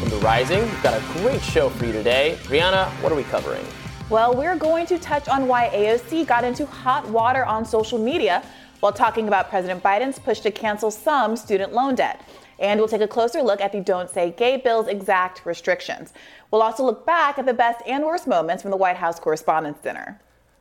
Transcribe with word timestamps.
welcome 0.00 0.18
to 0.18 0.24
Rising. 0.24 0.62
We've 0.62 0.82
got 0.82 0.94
a 0.94 1.18
great 1.18 1.42
show 1.42 1.68
for 1.68 1.84
you 1.84 1.92
today. 1.92 2.38
Briahna, 2.44 2.86
what 3.02 3.12
are 3.12 3.14
we 3.14 3.24
covering? 3.24 3.62
Well, 4.08 4.34
we're 4.34 4.56
going 4.56 4.86
to 4.86 4.98
touch 4.98 5.28
on 5.28 5.46
why 5.46 5.68
AOC 5.74 6.26
got 6.26 6.42
into 6.42 6.64
hot 6.64 7.06
water 7.10 7.44
on 7.44 7.66
social 7.66 7.98
media 7.98 8.42
while 8.80 8.94
talking 8.94 9.28
about 9.28 9.50
President 9.50 9.82
Biden's 9.82 10.18
push 10.18 10.40
to 10.40 10.50
cancel 10.50 10.90
some 10.90 11.36
student 11.36 11.74
loan 11.74 11.96
debt. 11.96 12.26
And 12.58 12.80
we'll 12.80 12.88
take 12.88 13.02
a 13.02 13.08
closer 13.08 13.42
look 13.42 13.60
at 13.60 13.72
the 13.72 13.80
Don't 13.80 14.08
Say 14.08 14.30
Gay 14.30 14.56
bill's 14.56 14.88
exact 14.88 15.44
restrictions. 15.44 16.14
We'll 16.50 16.62
also 16.62 16.82
look 16.82 17.04
back 17.04 17.38
at 17.38 17.44
the 17.44 17.52
best 17.52 17.82
and 17.86 18.02
worst 18.02 18.26
moments 18.26 18.62
from 18.62 18.70
the 18.70 18.78
White 18.78 18.96
House 18.96 19.20
Correspondents' 19.20 19.82
Dinner. 19.82 20.18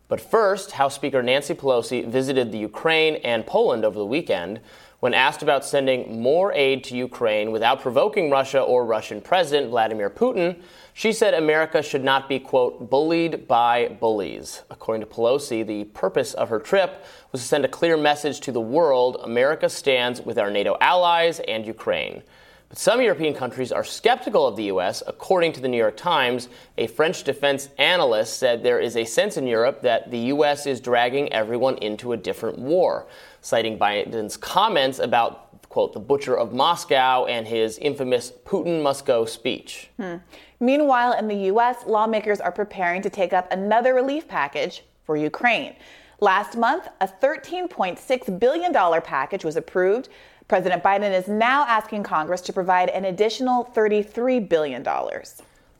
But 0.09 0.19
first, 0.19 0.71
House 0.71 0.95
Speaker 0.95 1.23
Nancy 1.23 1.53
Pelosi 1.53 2.05
visited 2.05 2.51
the 2.51 2.57
Ukraine 2.57 3.17
and 3.23 3.45
Poland 3.45 3.85
over 3.85 3.97
the 3.97 4.05
weekend. 4.05 4.59
When 4.99 5.13
asked 5.13 5.41
about 5.41 5.63
sending 5.63 6.21
more 6.21 6.51
aid 6.51 6.83
to 6.85 6.97
Ukraine 6.97 7.51
without 7.51 7.81
provoking 7.81 8.29
Russia 8.29 8.59
or 8.59 8.85
Russian 8.85 9.21
President 9.21 9.69
Vladimir 9.69 10.09
Putin, 10.09 10.61
she 10.93 11.13
said 11.13 11.33
America 11.33 11.81
should 11.81 12.03
not 12.03 12.27
be, 12.27 12.37
quote, 12.37 12.89
bullied 12.89 13.47
by 13.47 13.87
bullies. 14.01 14.63
According 14.69 15.07
to 15.07 15.07
Pelosi, 15.07 15.65
the 15.65 15.85
purpose 15.85 16.33
of 16.33 16.49
her 16.49 16.59
trip 16.59 17.05
was 17.31 17.39
to 17.41 17.47
send 17.47 17.63
a 17.63 17.69
clear 17.69 17.95
message 17.95 18.41
to 18.41 18.51
the 18.51 18.59
world 18.59 19.21
America 19.23 19.69
stands 19.69 20.19
with 20.19 20.37
our 20.37 20.51
NATO 20.51 20.75
allies 20.81 21.39
and 21.47 21.65
Ukraine. 21.65 22.21
But 22.67 22.77
some 22.77 23.01
European 23.01 23.33
countries 23.33 23.71
are 23.71 23.85
skeptical 23.85 24.45
of 24.45 24.55
the 24.55 24.65
U.S. 24.65 25.01
According 25.07 25.53
to 25.53 25.61
the 25.61 25.67
New 25.67 25.77
York 25.77 25.97
Times, 25.97 26.49
a 26.77 26.87
French 26.87 27.23
defense 27.23 27.69
analyst 27.79 28.37
said 28.37 28.61
there 28.61 28.79
is 28.79 28.95
a 28.95 29.05
sense 29.05 29.37
in 29.37 29.47
Europe 29.47 29.81
that 29.81 30.11
the 30.11 30.19
U.S. 30.33 30.67
is 30.67 30.79
dragging 30.79 31.31
everyone 31.33 31.77
into 31.77 32.11
a 32.11 32.17
different 32.17 32.59
war, 32.59 33.07
citing 33.41 33.77
Biden's 33.77 34.37
comments 34.37 34.99
about, 34.99 35.67
quote, 35.69 35.93
the 35.93 35.99
butcher 35.99 36.37
of 36.37 36.53
Moscow 36.53 37.25
and 37.25 37.47
his 37.47 37.77
infamous 37.77 38.31
Putin 38.45 38.81
must 38.81 39.05
go 39.05 39.25
speech. 39.25 39.89
Hmm. 39.97 40.17
Meanwhile, 40.59 41.13
in 41.13 41.27
the 41.27 41.45
U.S., 41.45 41.85
lawmakers 41.87 42.39
are 42.39 42.51
preparing 42.51 43.01
to 43.01 43.09
take 43.09 43.33
up 43.33 43.51
another 43.51 43.93
relief 43.93 44.27
package 44.27 44.83
for 45.05 45.15
Ukraine. 45.15 45.75
Last 46.19 46.57
month, 46.57 46.87
a 46.99 47.07
$13.6 47.07 48.39
billion 48.39 48.73
package 49.01 49.45
was 49.45 49.55
approved 49.55 50.09
President 50.49 50.83
Biden 50.83 51.15
is 51.15 51.27
now 51.27 51.63
asking 51.67 52.01
Congress 52.01 52.41
to 52.41 52.51
provide 52.51 52.89
an 52.89 53.05
additional 53.05 53.65
$33 53.65 54.49
billion. 54.49 54.83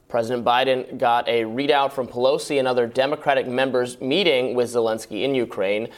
President 0.08 0.44
Biden 0.44 0.96
got 0.96 1.28
a 1.28 1.42
readout 1.42 1.90
from 1.90 2.06
Pelosi 2.06 2.60
and 2.60 2.68
other 2.68 2.86
Democratic 2.86 3.48
members 3.48 4.00
meeting 4.00 4.54
with 4.54 4.72
Zelensky 4.72 5.22
in 5.24 5.34
Ukraine. 5.34 5.88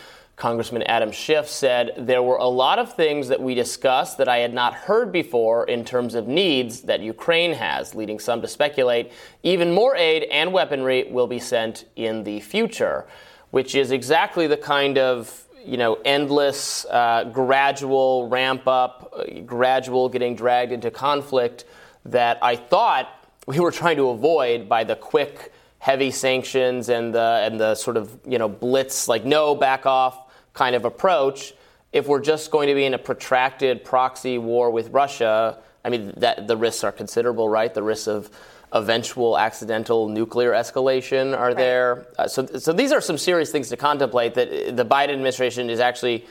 Congressman 0.43 0.83
Adam 0.83 1.13
Schiff 1.13 1.49
said 1.49 1.93
there 1.97 2.21
were 2.21 2.39
a 2.39 2.49
lot 2.49 2.81
of 2.81 2.95
things 2.95 3.29
that 3.29 3.41
we 3.41 3.55
discussed 3.55 4.19
that 4.19 4.27
I 4.27 4.39
had 4.39 4.53
not 4.53 4.75
heard 4.75 5.13
before 5.13 5.63
in 5.67 5.85
terms 5.85 6.17
of 6.17 6.27
needs 6.27 6.81
that 6.81 6.99
Ukraine 6.99 7.53
has, 7.53 7.95
leading 7.95 8.19
some 8.19 8.43
to 8.43 8.49
speculate 8.49 9.13
even 9.45 9.73
more 9.73 9.95
aid 9.95 10.25
and 10.25 10.53
weaponry 10.53 11.05
will 11.05 11.29
be 11.29 11.39
sent 11.39 11.85
in 11.95 12.25
the 12.25 12.41
future, 12.41 13.07
which 13.53 13.77
is 13.77 13.93
exactly 13.93 14.49
the 14.49 14.57
kind 14.57 14.99
of 14.99 15.45
you 15.65 15.77
know, 15.77 16.01
endless, 16.05 16.87
uh, 16.87 17.23
gradual 17.33 18.27
ramp 18.27 18.67
up, 18.67 19.15
uh, 19.17 19.43
gradual 19.47 20.09
getting 20.09 20.35
dragged 20.35 20.73
into 20.73 20.91
conflict 20.91 21.67
that 22.05 22.41
I 22.43 22.57
thought 22.57 23.29
we 23.47 23.61
were 23.61 23.71
trying 23.71 23.97
to 23.99 24.09
avoid 24.09 24.69
by 24.69 24.83
the 24.83 24.97
quick, 24.97 25.53
heavy 25.79 26.11
sanctions 26.11 26.89
and 26.89 27.15
the 27.15 27.43
and 27.45 27.61
the 27.61 27.77
sort 27.77 27.97
of 27.97 28.19
you 28.27 28.39
know 28.39 28.49
blitz, 28.49 29.07
like 29.07 29.25
no 29.25 29.55
back 29.55 29.87
off 29.87 30.22
kind 30.55 30.75
of 30.75 30.85
approach. 30.85 31.55
If 31.93 32.07
we're 32.07 32.21
just 32.21 32.51
going 32.51 32.69
to 32.69 32.75
be 32.75 32.85
in 32.85 32.95
a 32.95 32.99
protracted 32.99 33.85
proxy 33.85 34.39
war 34.39 34.71
with 34.71 34.91
Russia, 34.91 35.59
I 35.85 35.91
mean 35.91 36.15
that 36.17 36.47
the 36.47 36.57
risks 36.57 36.85
are 36.85 36.93
considerable, 36.93 37.49
right? 37.49 37.73
The 37.73 37.83
risks 37.83 38.09
of 38.09 38.31
eventual 38.73 39.39
accidental 39.39 40.09
nuclear 40.09 40.53
escalation 40.53 41.37
are 41.37 41.49
right. 41.49 41.57
there. 41.57 42.07
Uh, 42.19 42.27
so, 42.27 42.47
so 42.47 42.73
these 42.73 42.93
are 42.93 43.01
some 43.01 43.19
serious 43.19 43.51
things 43.53 43.69
to 43.69 43.77
contemplate 43.77 44.35
that 44.35 44.77
the 44.77 44.85
Biden 44.85 45.11
administration 45.11 45.69
is 45.69 45.81
actually 45.81 46.25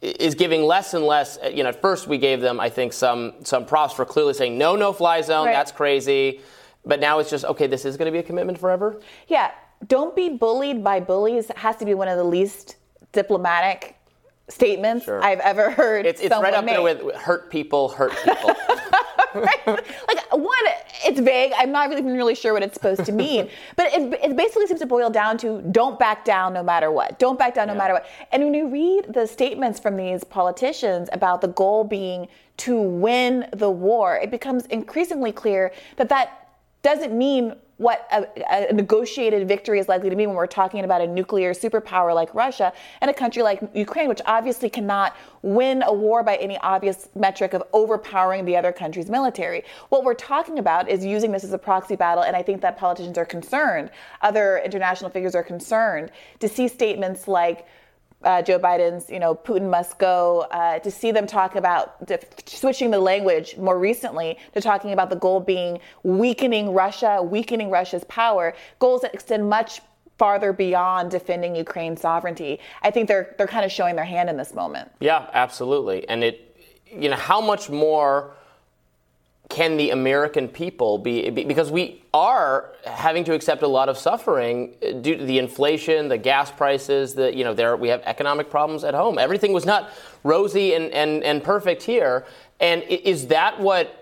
is 0.00 0.34
giving 0.34 0.62
less 0.64 0.94
and 0.94 1.04
less. 1.04 1.38
Uh, 1.38 1.48
you 1.48 1.62
know, 1.62 1.68
at 1.68 1.80
first 1.80 2.08
we 2.08 2.18
gave 2.18 2.40
them, 2.40 2.58
I 2.58 2.70
think, 2.70 2.92
some 2.92 3.34
some 3.44 3.66
props 3.66 3.94
for 3.94 4.04
clearly 4.04 4.34
saying 4.34 4.58
no, 4.58 4.76
no 4.76 4.92
fly 4.92 5.20
zone. 5.20 5.46
Right. 5.46 5.52
That's 5.52 5.72
crazy. 5.72 6.40
But 6.84 6.98
now 6.98 7.20
it's 7.20 7.30
just 7.30 7.44
okay. 7.44 7.66
This 7.66 7.84
is 7.84 7.96
going 7.96 8.06
to 8.06 8.12
be 8.12 8.18
a 8.18 8.24
commitment 8.24 8.58
forever. 8.58 9.00
Yeah, 9.28 9.52
don't 9.86 10.16
be 10.16 10.30
bullied 10.30 10.82
by 10.82 11.00
bullies. 11.00 11.50
It 11.50 11.58
has 11.58 11.76
to 11.76 11.84
be 11.84 11.94
one 11.94 12.08
of 12.08 12.16
the 12.16 12.24
least 12.24 12.76
diplomatic 13.12 13.96
statements 14.48 15.04
sure. 15.04 15.22
I've 15.22 15.40
ever 15.40 15.70
heard. 15.70 16.06
It's, 16.06 16.20
it's 16.20 16.34
right 16.34 16.54
up 16.54 16.64
made. 16.64 16.74
there 16.74 16.82
with 16.82 17.14
hurt 17.14 17.50
people, 17.50 17.88
hurt 17.88 18.12
people. 18.24 18.54
right? 19.34 19.66
Like 19.66 20.32
one, 20.32 20.64
it's 21.04 21.20
vague. 21.20 21.52
I'm 21.56 21.72
not 21.72 21.90
even 21.92 22.06
really 22.06 22.34
sure 22.34 22.52
what 22.52 22.62
it's 22.62 22.74
supposed 22.74 23.04
to 23.06 23.12
mean. 23.12 23.48
but 23.76 23.92
it, 23.92 24.12
it, 24.22 24.36
basically 24.36 24.66
seems 24.66 24.80
to 24.80 24.86
boil 24.86 25.10
down 25.10 25.38
to 25.38 25.62
don't 25.70 25.98
back 25.98 26.24
down 26.24 26.52
no 26.52 26.62
matter 26.62 26.90
what. 26.90 27.18
Don't 27.18 27.38
back 27.38 27.54
down 27.54 27.68
no 27.68 27.74
yeah. 27.74 27.78
matter 27.78 27.94
what. 27.94 28.06
And 28.30 28.44
when 28.44 28.54
you 28.54 28.68
read 28.68 29.12
the 29.12 29.26
statements 29.26 29.78
from 29.78 29.96
these 29.96 30.24
politicians 30.24 31.08
about 31.12 31.40
the 31.40 31.48
goal 31.48 31.84
being 31.84 32.28
to 32.58 32.80
win 32.80 33.48
the 33.52 33.70
war, 33.70 34.16
it 34.16 34.30
becomes 34.30 34.66
increasingly 34.66 35.32
clear 35.32 35.72
that 35.96 36.08
that 36.08 36.48
doesn't 36.82 37.16
mean 37.16 37.54
what 37.78 38.06
a, 38.12 38.68
a, 38.70 38.72
negotiated 38.72 39.48
victory 39.48 39.78
is 39.78 39.88
likely 39.88 40.10
to 40.10 40.16
mean 40.16 40.28
when 40.28 40.36
we're 40.36 40.46
talking 40.46 40.84
about 40.84 41.00
a 41.00 41.06
nuclear 41.06 41.52
superpower 41.52 42.14
like 42.14 42.32
Russia 42.34 42.72
and 43.00 43.10
a 43.10 43.14
country 43.14 43.42
like 43.42 43.60
Ukraine, 43.74 44.08
which 44.08 44.20
obviously 44.26 44.70
cannot 44.70 45.16
win 45.42 45.82
a 45.82 45.92
war 45.92 46.22
by 46.22 46.36
any 46.36 46.58
obvious 46.58 47.08
metric 47.14 47.54
of 47.54 47.62
overpowering 47.72 48.44
the 48.44 48.56
other 48.56 48.72
country's 48.72 49.10
military. 49.10 49.64
What 49.88 50.04
we're 50.04 50.14
talking 50.14 50.58
about 50.58 50.88
is 50.88 51.04
using 51.04 51.32
this 51.32 51.44
as 51.44 51.52
a 51.52 51.58
proxy 51.58 51.96
battle, 51.96 52.22
and 52.22 52.36
I 52.36 52.42
think 52.42 52.60
that 52.60 52.76
politicians 52.76 53.18
are 53.18 53.24
concerned, 53.24 53.90
other 54.20 54.60
international 54.64 55.10
figures 55.10 55.34
are 55.34 55.42
concerned 55.42 56.10
to 56.40 56.48
see 56.48 56.68
statements 56.68 57.26
like, 57.26 57.66
uh, 58.24 58.42
Joe 58.42 58.58
Biden's, 58.58 59.10
you 59.10 59.18
know, 59.18 59.34
Putin 59.34 59.70
must 59.70 59.98
go, 59.98 60.46
uh, 60.50 60.78
to 60.80 60.90
see 60.90 61.10
them 61.10 61.26
talk 61.26 61.54
about 61.56 61.96
switching 62.46 62.90
the 62.90 62.98
language 62.98 63.56
more 63.56 63.78
recently 63.78 64.38
to 64.54 64.60
talking 64.60 64.92
about 64.92 65.10
the 65.10 65.16
goal 65.16 65.40
being 65.40 65.80
weakening 66.02 66.72
Russia, 66.72 67.22
weakening 67.22 67.70
Russia's 67.70 68.04
power, 68.04 68.54
goals 68.78 69.02
that 69.02 69.14
extend 69.14 69.48
much 69.48 69.80
farther 70.18 70.52
beyond 70.52 71.10
defending 71.10 71.56
Ukraine's 71.56 72.00
sovereignty. 72.00 72.60
I 72.82 72.90
think 72.90 73.08
they're 73.08 73.34
they're 73.38 73.46
kind 73.46 73.64
of 73.64 73.72
showing 73.72 73.96
their 73.96 74.04
hand 74.04 74.28
in 74.30 74.36
this 74.36 74.54
moment. 74.54 74.90
Yeah, 75.00 75.26
absolutely. 75.32 76.08
And 76.08 76.22
it, 76.22 76.56
you 76.86 77.08
know, 77.08 77.16
how 77.16 77.40
much 77.40 77.70
more 77.70 78.36
can 79.48 79.76
the 79.76 79.90
American 79.90 80.48
people 80.48 80.98
be, 80.98 81.28
because 81.28 81.70
we 81.70 82.02
are 82.14 82.72
having 82.84 83.24
to 83.24 83.34
accept 83.34 83.62
a 83.62 83.68
lot 83.68 83.88
of 83.88 83.98
suffering 83.98 84.74
uh, 84.82 84.92
due 84.92 85.16
to 85.16 85.24
the 85.24 85.38
inflation, 85.38 86.08
the 86.08 86.16
gas 86.16 86.50
prices, 86.50 87.14
the 87.14 87.34
you 87.34 87.44
know 87.44 87.52
there 87.52 87.76
we 87.76 87.88
have 87.88 88.02
economic 88.04 88.48
problems 88.48 88.84
at 88.84 88.94
home. 88.94 89.18
Everything 89.18 89.52
was 89.52 89.66
not 89.66 89.90
rosy 90.24 90.74
and 90.74 90.90
and, 90.92 91.22
and 91.22 91.42
perfect 91.42 91.82
here. 91.82 92.24
And 92.60 92.82
is 92.84 93.26
that 93.26 93.60
what 93.60 93.98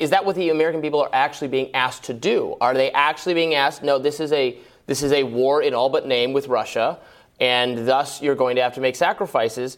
is 0.00 0.10
that 0.10 0.24
what 0.24 0.36
the 0.36 0.50
American 0.50 0.80
people 0.80 1.00
are 1.00 1.10
actually 1.12 1.48
being 1.48 1.74
asked 1.74 2.04
to 2.04 2.14
do? 2.14 2.56
Are 2.60 2.74
they 2.74 2.92
actually 2.92 3.34
being 3.34 3.54
asked? 3.54 3.82
No, 3.82 3.98
this 3.98 4.20
is 4.20 4.32
a 4.32 4.58
this 4.86 5.02
is 5.02 5.12
a 5.12 5.24
war 5.24 5.62
in 5.62 5.74
all 5.74 5.88
but 5.88 6.06
name 6.06 6.32
with 6.32 6.46
Russia, 6.46 6.98
and 7.40 7.88
thus 7.88 8.22
you're 8.22 8.36
going 8.36 8.56
to 8.56 8.62
have 8.62 8.74
to 8.74 8.80
make 8.80 8.94
sacrifices 8.94 9.76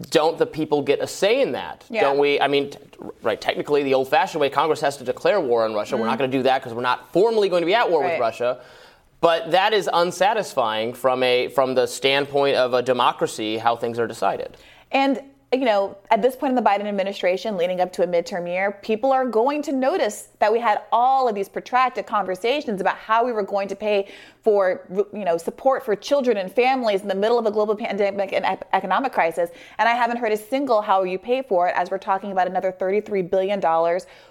don't 0.00 0.38
the 0.38 0.46
people 0.46 0.82
get 0.82 1.00
a 1.00 1.06
say 1.06 1.40
in 1.40 1.52
that? 1.52 1.84
Yeah. 1.90 2.02
Don't 2.02 2.18
we? 2.18 2.40
I 2.40 2.48
mean, 2.48 2.70
t- 2.70 2.78
right, 3.22 3.40
technically, 3.40 3.82
the 3.82 3.94
old 3.94 4.08
fashioned 4.08 4.40
way, 4.40 4.50
Congress 4.50 4.80
has 4.80 4.96
to 4.98 5.04
declare 5.04 5.40
war 5.40 5.64
on 5.64 5.74
Russia. 5.74 5.94
Mm-hmm. 5.94 6.00
We're 6.00 6.06
not 6.06 6.12
mm-hmm. 6.12 6.18
going 6.18 6.30
to 6.30 6.38
do 6.38 6.42
that 6.44 6.60
because 6.60 6.74
we're 6.74 6.82
not 6.82 7.12
formally 7.12 7.48
going 7.48 7.62
to 7.62 7.66
be 7.66 7.74
at 7.74 7.90
war 7.90 8.02
right. 8.02 8.12
with 8.12 8.20
Russia. 8.20 8.60
But 9.20 9.50
that 9.50 9.72
is 9.72 9.90
unsatisfying 9.92 10.94
from 10.94 11.22
a 11.22 11.48
from 11.48 11.74
the 11.74 11.86
standpoint 11.86 12.56
of 12.56 12.74
a 12.74 12.82
democracy, 12.82 13.58
how 13.58 13.74
things 13.74 13.98
are 13.98 14.06
decided. 14.06 14.56
And 14.92 15.20
you 15.50 15.64
know, 15.64 15.96
at 16.10 16.20
this 16.20 16.36
point 16.36 16.50
in 16.50 16.62
the 16.62 16.68
Biden 16.68 16.84
administration, 16.84 17.56
leading 17.56 17.80
up 17.80 17.90
to 17.94 18.02
a 18.02 18.06
midterm 18.06 18.46
year, 18.46 18.78
people 18.82 19.12
are 19.12 19.24
going 19.24 19.62
to 19.62 19.72
notice 19.72 20.28
that 20.40 20.52
we 20.52 20.60
had 20.60 20.82
all 20.92 21.26
of 21.26 21.34
these 21.34 21.48
protracted 21.48 22.06
conversations 22.06 22.82
about 22.82 22.98
how 22.98 23.24
we 23.24 23.32
were 23.32 23.42
going 23.42 23.66
to 23.68 23.74
pay 23.74 24.08
for, 24.42 24.86
you 24.90 25.24
know, 25.24 25.38
support 25.38 25.86
for 25.86 25.96
children 25.96 26.36
and 26.36 26.52
families 26.52 27.00
in 27.00 27.08
the 27.08 27.14
middle 27.14 27.38
of 27.38 27.46
a 27.46 27.50
global 27.50 27.74
pandemic 27.74 28.34
and 28.34 28.44
economic 28.74 29.10
crisis. 29.10 29.48
And 29.78 29.88
I 29.88 29.92
haven't 29.92 30.18
heard 30.18 30.32
a 30.32 30.36
single 30.36 30.82
how 30.82 31.04
you 31.04 31.18
pay 31.18 31.40
for 31.40 31.68
it 31.68 31.74
as 31.76 31.90
we're 31.90 31.96
talking 31.96 32.30
about 32.30 32.46
another 32.46 32.70
$33 32.70 33.30
billion 33.30 33.58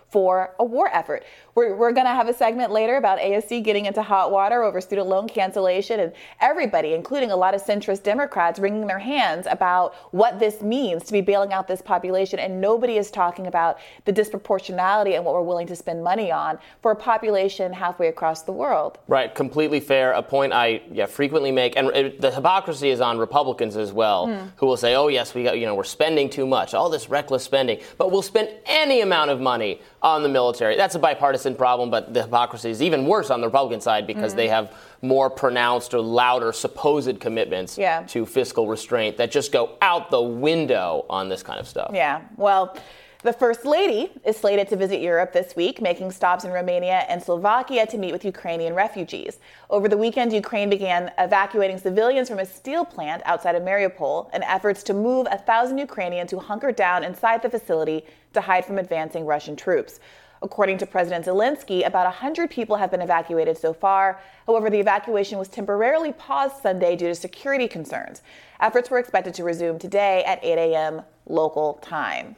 for 0.09 0.53
a 0.59 0.63
war 0.63 0.89
effort. 0.93 1.23
we're, 1.53 1.75
we're 1.75 1.91
going 1.91 2.05
to 2.05 2.13
have 2.13 2.29
a 2.29 2.33
segment 2.33 2.71
later 2.71 2.95
about 2.95 3.19
AOC 3.19 3.63
getting 3.63 3.85
into 3.87 4.01
hot 4.01 4.31
water 4.31 4.63
over 4.63 4.79
student 4.79 5.07
loan 5.07 5.27
cancellation 5.27 5.99
and 5.99 6.13
everybody, 6.39 6.93
including 6.93 7.31
a 7.31 7.35
lot 7.35 7.53
of 7.53 7.63
centrist 7.63 8.03
Democrats, 8.03 8.59
wringing 8.59 8.87
their 8.87 8.99
hands 8.99 9.47
about 9.49 9.95
what 10.11 10.39
this 10.39 10.61
means 10.61 11.03
to 11.03 11.11
be 11.11 11.19
bailing 11.19 11.51
out 11.51 11.67
this 11.67 11.81
population. 11.81 12.39
And 12.39 12.61
nobody 12.61 12.97
is 12.97 13.11
talking 13.11 13.47
about 13.47 13.79
the 14.05 14.13
disproportionality 14.13 15.15
and 15.15 15.25
what 15.25 15.33
we're 15.33 15.41
willing 15.41 15.67
to 15.67 15.75
spend 15.75 16.03
money 16.03 16.31
on 16.31 16.57
for 16.81 16.91
a 16.91 16.95
population 16.95 17.73
halfway 17.73 18.07
across 18.07 18.43
the 18.43 18.51
world. 18.51 18.99
Right, 19.07 19.33
completely 19.33 19.79
fair. 19.79 20.13
A 20.13 20.23
point 20.23 20.53
I 20.53 20.81
yeah, 20.91 21.05
frequently 21.05 21.51
make, 21.51 21.75
and 21.75 21.87
it, 21.89 22.21
the 22.21 22.31
hypocrisy 22.31 22.91
is 22.91 23.01
on 23.01 23.17
Republicans 23.17 23.75
as 23.75 23.91
well, 23.91 24.27
mm. 24.27 24.51
who 24.57 24.67
will 24.67 24.77
say, 24.77 24.95
"Oh 24.95 25.07
yes, 25.07 25.33
we 25.33 25.43
got 25.43 25.57
you 25.57 25.65
know 25.65 25.75
we're 25.75 25.83
spending 25.83 26.29
too 26.29 26.45
much, 26.45 26.73
all 26.73 26.89
this 26.89 27.09
reckless 27.09 27.43
spending, 27.43 27.79
but 27.97 28.11
we'll 28.11 28.21
spend 28.21 28.49
any 28.65 29.01
amount 29.01 29.31
of 29.31 29.41
money 29.41 29.81
on 30.01 30.23
the 30.23 30.29
military." 30.29 30.75
That's 30.75 30.95
a 30.95 30.99
bipartisan 30.99 31.55
problem, 31.55 31.89
but 31.89 32.13
the 32.13 32.23
hypocrisy 32.23 32.69
is 32.69 32.81
even 32.81 33.05
worse 33.05 33.29
on 33.29 33.41
the 33.41 33.47
Republican 33.47 33.81
side 33.81 34.07
because 34.07 34.33
mm. 34.33 34.37
they 34.37 34.47
have 34.47 34.73
more 35.01 35.29
pronounced 35.29 35.93
or 35.93 36.01
louder 36.01 36.51
supposed 36.51 37.19
commitments 37.19 37.77
yeah. 37.77 38.03
to 38.07 38.25
fiscal 38.25 38.67
restraint 38.67 39.17
that 39.17 39.31
just 39.31 39.51
go 39.51 39.77
out 39.81 40.09
the 40.11 40.21
window 40.21 41.05
on 41.09 41.29
this 41.29 41.43
kind 41.43 41.59
of 41.59 41.67
stuff. 41.67 41.91
Yeah. 41.93 42.21
Well. 42.37 42.77
The 43.23 43.33
First 43.33 43.65
Lady 43.65 44.11
is 44.23 44.37
slated 44.37 44.69
to 44.69 44.75
visit 44.75 45.01
Europe 45.01 45.33
this 45.33 45.55
week, 45.55 45.81
making 45.81 46.11
stops 46.11 46.45
in 46.45 46.51
Romania 46.51 47.03
and 47.09 47.21
Slovakia 47.21 47.87
to 47.87 47.97
meet 47.97 48.11
with 48.11 48.23
Ukrainian 48.23 48.75
refugees. 48.75 49.39
Over 49.71 49.89
the 49.89 49.97
weekend, 49.97 50.31
Ukraine 50.31 50.69
began 50.69 51.11
evacuating 51.17 51.79
civilians 51.79 52.29
from 52.29 52.37
a 52.37 52.45
steel 52.45 52.85
plant 52.85 53.23
outside 53.25 53.55
of 53.55 53.63
Mariupol 53.63 54.33
in 54.35 54.43
efforts 54.43 54.83
to 54.83 54.93
move 54.93 55.27
a 55.31 55.37
thousand 55.37 55.79
Ukrainians 55.79 56.29
who 56.29 56.37
hunkered 56.37 56.75
down 56.75 57.03
inside 57.03 57.41
the 57.41 57.49
facility 57.49 58.05
to 58.37 58.41
hide 58.41 58.65
from 58.65 58.77
advancing 58.77 59.25
Russian 59.25 59.55
troops. 59.55 59.99
According 60.41 60.77
to 60.79 60.85
President 60.85 61.25
Zelensky, 61.25 61.85
about 61.85 62.05
100 62.05 62.49
people 62.49 62.75
have 62.75 62.91
been 62.91 63.01
evacuated 63.01 63.57
so 63.57 63.73
far. 63.73 64.21
However, 64.45 64.69
the 64.69 64.79
evacuation 64.79 65.39
was 65.39 65.47
temporarily 65.47 66.13
paused 66.13 66.61
Sunday 66.61 66.95
due 66.95 67.07
to 67.07 67.15
security 67.15 67.67
concerns. 67.67 68.21
Efforts 68.59 68.91
were 68.91 68.99
expected 68.99 69.33
to 69.33 69.43
resume 69.43 69.79
today 69.79 70.23
at 70.25 70.43
8 70.43 70.57
a.m. 70.57 71.01
local 71.25 71.75
time. 71.81 72.35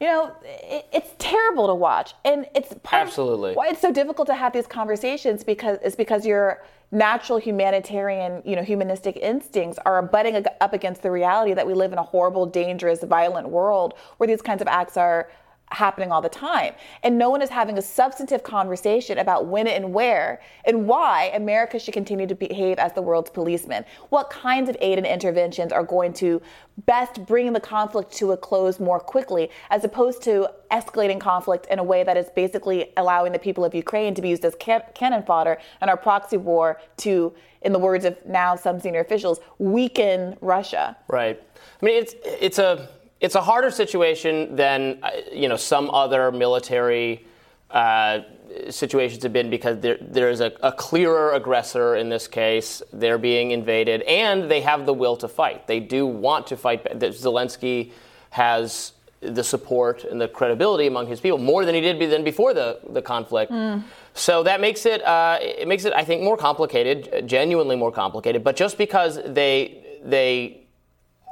You 0.00 0.06
know, 0.06 0.36
it, 0.42 0.86
it's 0.92 1.10
terrible 1.18 1.66
to 1.68 1.74
watch, 1.74 2.14
and 2.26 2.46
it's 2.54 2.74
part 2.82 3.06
absolutely 3.06 3.54
why 3.54 3.68
it's 3.68 3.80
so 3.80 3.92
difficult 3.92 4.26
to 4.26 4.34
have 4.34 4.52
these 4.52 4.66
conversations 4.66 5.44
because 5.44 5.78
it's 5.82 5.96
because 5.96 6.26
your 6.26 6.62
natural 6.90 7.38
humanitarian, 7.38 8.42
you 8.44 8.56
know, 8.56 8.62
humanistic 8.62 9.16
instincts 9.16 9.78
are 9.84 10.02
butting 10.02 10.44
up 10.60 10.72
against 10.72 11.02
the 11.02 11.10
reality 11.10 11.54
that 11.54 11.66
we 11.66 11.74
live 11.74 11.92
in 11.92 11.98
a 11.98 12.02
horrible, 12.02 12.46
dangerous, 12.46 13.02
violent 13.02 13.48
world 13.48 13.94
where 14.16 14.26
these 14.26 14.42
kinds 14.42 14.62
of 14.62 14.68
acts 14.68 14.96
are 14.96 15.30
happening 15.70 16.12
all 16.12 16.20
the 16.20 16.28
time. 16.28 16.74
And 17.02 17.18
no 17.18 17.30
one 17.30 17.42
is 17.42 17.50
having 17.50 17.78
a 17.78 17.82
substantive 17.82 18.42
conversation 18.42 19.18
about 19.18 19.46
when 19.46 19.66
and 19.66 19.92
where 19.92 20.40
and 20.64 20.86
why 20.86 21.30
America 21.34 21.78
should 21.78 21.94
continue 21.94 22.26
to 22.26 22.34
behave 22.34 22.78
as 22.78 22.92
the 22.92 23.02
world's 23.02 23.30
policeman. 23.30 23.84
What 24.10 24.30
kinds 24.30 24.68
of 24.68 24.76
aid 24.80 24.98
and 24.98 25.06
interventions 25.06 25.72
are 25.72 25.82
going 25.82 26.12
to 26.14 26.40
best 26.86 27.24
bring 27.26 27.52
the 27.52 27.60
conflict 27.60 28.12
to 28.14 28.32
a 28.32 28.36
close 28.36 28.80
more 28.80 29.00
quickly, 29.00 29.50
as 29.70 29.84
opposed 29.84 30.22
to 30.22 30.48
escalating 30.70 31.20
conflict 31.20 31.66
in 31.70 31.78
a 31.78 31.84
way 31.84 32.02
that 32.02 32.16
is 32.16 32.28
basically 32.34 32.92
allowing 32.96 33.32
the 33.32 33.38
people 33.38 33.64
of 33.64 33.74
Ukraine 33.74 34.14
to 34.14 34.22
be 34.22 34.28
used 34.28 34.44
as 34.44 34.54
can- 34.56 34.82
cannon 34.94 35.22
fodder 35.22 35.58
and 35.80 35.90
our 35.90 35.96
proxy 35.96 36.36
war 36.36 36.80
to, 36.98 37.32
in 37.62 37.72
the 37.72 37.78
words 37.78 38.04
of 38.04 38.16
now 38.26 38.56
some 38.56 38.80
senior 38.80 39.00
officials, 39.00 39.40
weaken 39.58 40.36
Russia. 40.40 40.96
Right. 41.08 41.40
I 41.80 41.84
mean, 41.84 41.96
it's 42.02 42.14
it's 42.24 42.58
a 42.58 42.88
it's 43.24 43.34
a 43.34 43.40
harder 43.40 43.70
situation 43.70 44.54
than 44.54 44.98
uh, 45.02 45.10
you 45.32 45.48
know 45.48 45.56
some 45.56 45.90
other 45.90 46.30
military 46.30 47.24
uh, 47.70 48.20
situations 48.68 49.22
have 49.22 49.32
been 49.32 49.48
because 49.48 49.80
there, 49.80 49.96
there's 50.00 50.40
a, 50.40 50.52
a, 50.62 50.70
clearer 50.70 51.32
aggressor 51.32 51.96
in 51.96 52.08
this 52.10 52.28
case. 52.28 52.82
They're 52.92 53.18
being 53.18 53.50
invaded, 53.50 54.02
and 54.02 54.50
they 54.50 54.60
have 54.60 54.84
the 54.84 54.92
will 54.92 55.16
to 55.16 55.28
fight. 55.28 55.66
They 55.66 55.80
do 55.80 56.06
want 56.06 56.46
to 56.48 56.56
fight. 56.56 56.84
Zelensky 57.00 57.92
has 58.30 58.92
the 59.20 59.42
support 59.42 60.04
and 60.04 60.20
the 60.20 60.28
credibility 60.28 60.86
among 60.86 61.06
his 61.06 61.18
people 61.18 61.38
more 61.38 61.64
than 61.64 61.74
he 61.74 61.80
did 61.80 61.98
than 62.10 62.24
before 62.24 62.52
the, 62.52 62.78
the 62.90 63.00
conflict. 63.00 63.50
Mm. 63.50 63.84
So 64.12 64.42
that 64.42 64.60
makes 64.60 64.84
it 64.84 65.02
uh, 65.02 65.38
it 65.40 65.66
makes 65.66 65.86
it 65.86 65.94
I 65.94 66.04
think 66.04 66.22
more 66.22 66.36
complicated, 66.36 67.26
genuinely 67.26 67.74
more 67.74 67.90
complicated. 67.90 68.44
But 68.44 68.54
just 68.54 68.76
because 68.76 69.18
they 69.24 69.80
they 70.04 70.63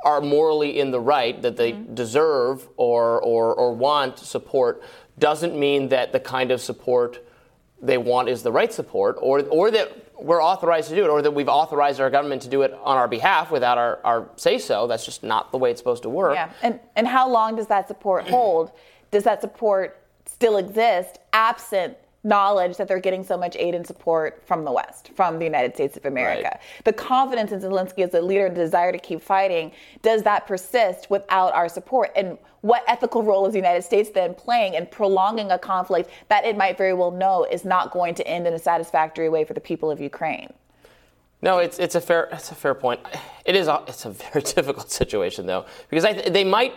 are 0.04 0.20
morally 0.20 0.78
in 0.78 0.90
the 0.90 1.00
right, 1.00 1.40
that 1.42 1.56
they 1.56 1.72
mm-hmm. 1.72 1.94
deserve 1.94 2.68
or, 2.76 3.20
or, 3.22 3.54
or 3.54 3.74
want 3.74 4.18
support, 4.18 4.82
doesn't 5.18 5.58
mean 5.58 5.88
that 5.88 6.12
the 6.12 6.20
kind 6.20 6.50
of 6.50 6.60
support 6.60 7.24
they 7.80 7.98
want 7.98 8.28
is 8.28 8.42
the 8.42 8.52
right 8.52 8.72
support, 8.72 9.16
or, 9.20 9.40
or 9.48 9.70
that 9.70 9.92
we're 10.16 10.42
authorized 10.42 10.88
to 10.88 10.94
do 10.94 11.04
it, 11.04 11.08
or 11.08 11.20
that 11.20 11.32
we've 11.32 11.48
authorized 11.48 12.00
our 12.00 12.10
government 12.10 12.42
to 12.42 12.48
do 12.48 12.62
it 12.62 12.72
on 12.72 12.96
our 12.96 13.08
behalf 13.08 13.50
without 13.50 13.76
our, 13.76 13.98
our 14.04 14.28
say 14.36 14.56
so. 14.58 14.86
That's 14.86 15.04
just 15.04 15.24
not 15.24 15.50
the 15.50 15.58
way 15.58 15.70
it's 15.70 15.80
supposed 15.80 16.04
to 16.04 16.08
work. 16.08 16.34
Yeah. 16.34 16.50
And, 16.62 16.78
and 16.94 17.08
how 17.08 17.28
long 17.28 17.56
does 17.56 17.66
that 17.66 17.88
support 17.88 18.28
hold? 18.28 18.70
does 19.12 19.22
that 19.24 19.40
support 19.40 20.00
still 20.26 20.56
exist 20.56 21.20
absent 21.32 21.96
knowledge 22.24 22.76
that 22.76 22.86
they're 22.86 23.00
getting 23.00 23.24
so 23.24 23.36
much 23.36 23.56
aid 23.56 23.74
and 23.74 23.86
support 23.86 24.42
from 24.46 24.64
the 24.64 24.70
West, 24.70 25.10
from 25.14 25.38
the 25.38 25.44
United 25.44 25.74
States 25.74 25.96
of 25.96 26.04
America. 26.04 26.50
Right. 26.52 26.60
The 26.84 26.92
confidence 26.92 27.50
in 27.50 27.60
Zelensky 27.60 28.04
as 28.06 28.14
a 28.14 28.20
leader 28.20 28.46
and 28.46 28.54
desire 28.54 28.92
to 28.92 28.98
keep 28.98 29.20
fighting, 29.20 29.72
does 30.02 30.22
that 30.22 30.46
persist 30.46 31.10
without 31.10 31.52
our 31.52 31.68
support? 31.68 32.12
And 32.14 32.38
what 32.60 32.84
ethical 32.86 33.24
role 33.24 33.44
is 33.46 33.52
the 33.52 33.58
United 33.58 33.82
States 33.82 34.10
then 34.10 34.34
playing 34.34 34.74
in 34.74 34.86
prolonging 34.86 35.50
a 35.50 35.58
conflict 35.58 36.10
that 36.28 36.44
it 36.44 36.56
might 36.56 36.78
very 36.78 36.94
well 36.94 37.10
know 37.10 37.44
is 37.44 37.64
not 37.64 37.90
going 37.90 38.14
to 38.14 38.26
end 38.26 38.46
in 38.46 38.54
a 38.54 38.58
satisfactory 38.58 39.28
way 39.28 39.44
for 39.44 39.54
the 39.54 39.60
people 39.60 39.90
of 39.90 40.00
Ukraine? 40.00 40.52
No, 41.42 41.58
it's, 41.58 41.80
it's 41.80 41.96
a 41.96 42.00
fair 42.00 42.28
it's 42.30 42.52
a 42.52 42.54
fair 42.54 42.72
point. 42.72 43.00
It 43.44 43.56
is 43.56 43.66
a, 43.66 43.82
it's 43.88 44.04
a 44.04 44.10
very 44.10 44.42
difficult 44.56 44.92
situation 44.92 45.46
though 45.46 45.66
because 45.90 46.04
I, 46.04 46.12
they 46.12 46.44
might 46.44 46.72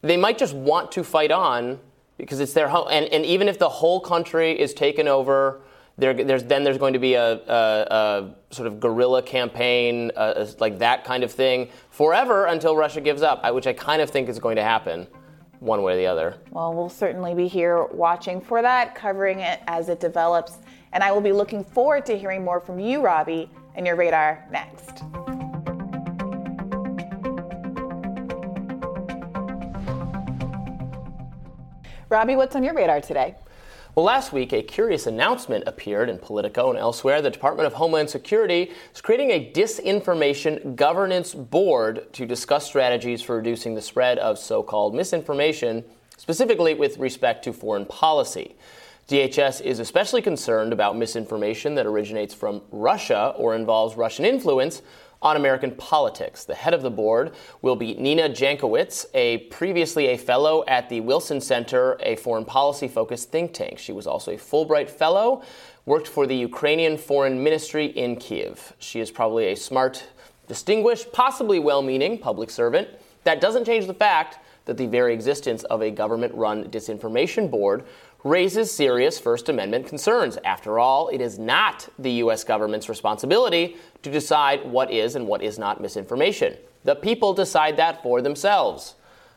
they 0.00 0.16
might 0.16 0.38
just 0.38 0.54
want 0.54 0.90
to 0.92 1.04
fight 1.04 1.30
on 1.30 1.78
because 2.18 2.40
it's 2.40 2.52
their 2.52 2.68
home. 2.68 2.88
And, 2.90 3.06
and 3.06 3.24
even 3.24 3.48
if 3.48 3.58
the 3.58 3.68
whole 3.68 4.00
country 4.00 4.58
is 4.58 4.74
taken 4.74 5.08
over, 5.08 5.62
there, 5.96 6.12
there's, 6.12 6.44
then 6.44 6.62
there's 6.62 6.78
going 6.78 6.92
to 6.92 6.98
be 6.98 7.14
a, 7.14 7.32
a, 7.32 7.86
a 7.90 8.34
sort 8.50 8.68
of 8.68 8.78
guerrilla 8.78 9.22
campaign, 9.22 10.12
uh, 10.14 10.46
like 10.58 10.78
that 10.78 11.04
kind 11.04 11.24
of 11.24 11.32
thing, 11.32 11.70
forever 11.90 12.46
until 12.46 12.76
Russia 12.76 13.00
gives 13.00 13.22
up, 13.22 13.50
which 13.54 13.66
I 13.66 13.72
kind 13.72 14.02
of 14.02 14.10
think 14.10 14.28
is 14.28 14.38
going 14.38 14.56
to 14.56 14.62
happen 14.62 15.06
one 15.60 15.82
way 15.82 15.94
or 15.94 15.96
the 15.96 16.06
other. 16.06 16.36
Well, 16.50 16.72
we'll 16.72 16.88
certainly 16.88 17.34
be 17.34 17.48
here 17.48 17.84
watching 17.86 18.40
for 18.40 18.62
that, 18.62 18.94
covering 18.94 19.40
it 19.40 19.60
as 19.66 19.88
it 19.88 19.98
develops. 19.98 20.58
And 20.92 21.02
I 21.02 21.10
will 21.12 21.20
be 21.20 21.32
looking 21.32 21.64
forward 21.64 22.06
to 22.06 22.16
hearing 22.16 22.44
more 22.44 22.60
from 22.60 22.78
you, 22.78 23.00
Robby, 23.00 23.50
and 23.74 23.86
your 23.86 23.96
radar 23.96 24.46
next. 24.50 25.02
Robby, 32.10 32.36
what's 32.36 32.56
on 32.56 32.64
your 32.64 32.72
radar 32.72 33.02
today? 33.02 33.34
Well, 33.94 34.06
last 34.06 34.32
week, 34.32 34.54
a 34.54 34.62
curious 34.62 35.06
announcement 35.06 35.64
appeared 35.66 36.08
in 36.08 36.16
Politico 36.16 36.70
and 36.70 36.78
elsewhere. 36.78 37.20
The 37.20 37.28
Department 37.28 37.66
of 37.66 37.74
Homeland 37.74 38.08
Security 38.08 38.72
is 38.94 39.02
creating 39.02 39.30
a 39.30 39.52
disinformation 39.52 40.74
governance 40.74 41.34
board 41.34 42.10
to 42.14 42.24
discuss 42.24 42.64
strategies 42.64 43.20
for 43.20 43.36
reducing 43.36 43.74
the 43.74 43.82
spread 43.82 44.18
of 44.20 44.38
so 44.38 44.62
called 44.62 44.94
misinformation, 44.94 45.84
specifically 46.16 46.72
with 46.72 46.96
respect 46.96 47.44
to 47.44 47.52
foreign 47.52 47.84
policy. 47.84 48.56
DHS 49.08 49.60
is 49.60 49.78
especially 49.78 50.22
concerned 50.22 50.72
about 50.72 50.96
misinformation 50.96 51.74
that 51.74 51.84
originates 51.84 52.32
from 52.32 52.62
Russia 52.70 53.34
or 53.36 53.54
involves 53.54 53.96
Russian 53.96 54.24
influence 54.24 54.80
on 55.20 55.36
American 55.36 55.72
politics. 55.72 56.44
The 56.44 56.54
head 56.54 56.74
of 56.74 56.82
the 56.82 56.90
board 56.90 57.32
will 57.60 57.76
be 57.76 57.94
Nina 57.94 58.28
Jankowicz, 58.28 59.06
a 59.14 59.38
previously 59.48 60.08
a 60.08 60.16
fellow 60.16 60.64
at 60.68 60.88
the 60.88 61.00
Wilson 61.00 61.40
Center, 61.40 61.96
a 62.00 62.16
foreign 62.16 62.44
policy 62.44 62.88
focused 62.88 63.30
think 63.30 63.52
tank. 63.52 63.78
She 63.78 63.92
was 63.92 64.06
also 64.06 64.32
a 64.32 64.36
Fulbright 64.36 64.88
fellow, 64.88 65.42
worked 65.86 66.06
for 66.06 66.26
the 66.26 66.36
Ukrainian 66.36 66.96
Foreign 66.96 67.42
Ministry 67.42 67.86
in 67.86 68.16
Kiev. 68.16 68.74
She 68.78 69.00
is 69.00 69.10
probably 69.10 69.48
a 69.48 69.56
smart, 69.56 70.06
distinguished, 70.46 71.12
possibly 71.12 71.58
well 71.58 71.82
meaning 71.82 72.18
public 72.18 72.50
servant. 72.50 72.88
That 73.24 73.40
doesn't 73.40 73.64
change 73.64 73.86
the 73.86 73.94
fact 73.94 74.38
that 74.66 74.76
the 74.76 74.86
very 74.86 75.14
existence 75.14 75.64
of 75.64 75.82
a 75.82 75.90
government 75.90 76.34
run 76.34 76.64
disinformation 76.64 77.50
board 77.50 77.84
raises 78.24 78.72
serious 78.72 79.18
First 79.18 79.48
Amendment 79.48 79.86
concerns. 79.86 80.38
After 80.44 80.78
all, 80.78 81.08
it 81.08 81.20
is 81.20 81.38
not 81.38 81.88
the 81.98 82.10
U.S. 82.12 82.44
government's 82.44 82.88
responsibility 82.88 83.76
to 84.02 84.10
decide 84.10 84.64
what 84.64 84.90
is 84.90 85.14
and 85.14 85.26
what 85.26 85.42
is 85.42 85.58
not 85.58 85.80
misinformation. 85.80 86.56
The 86.84 86.96
people 86.96 87.32
decide 87.32 87.76
that 87.76 88.02
for 88.02 88.20
themselves. 88.20 88.94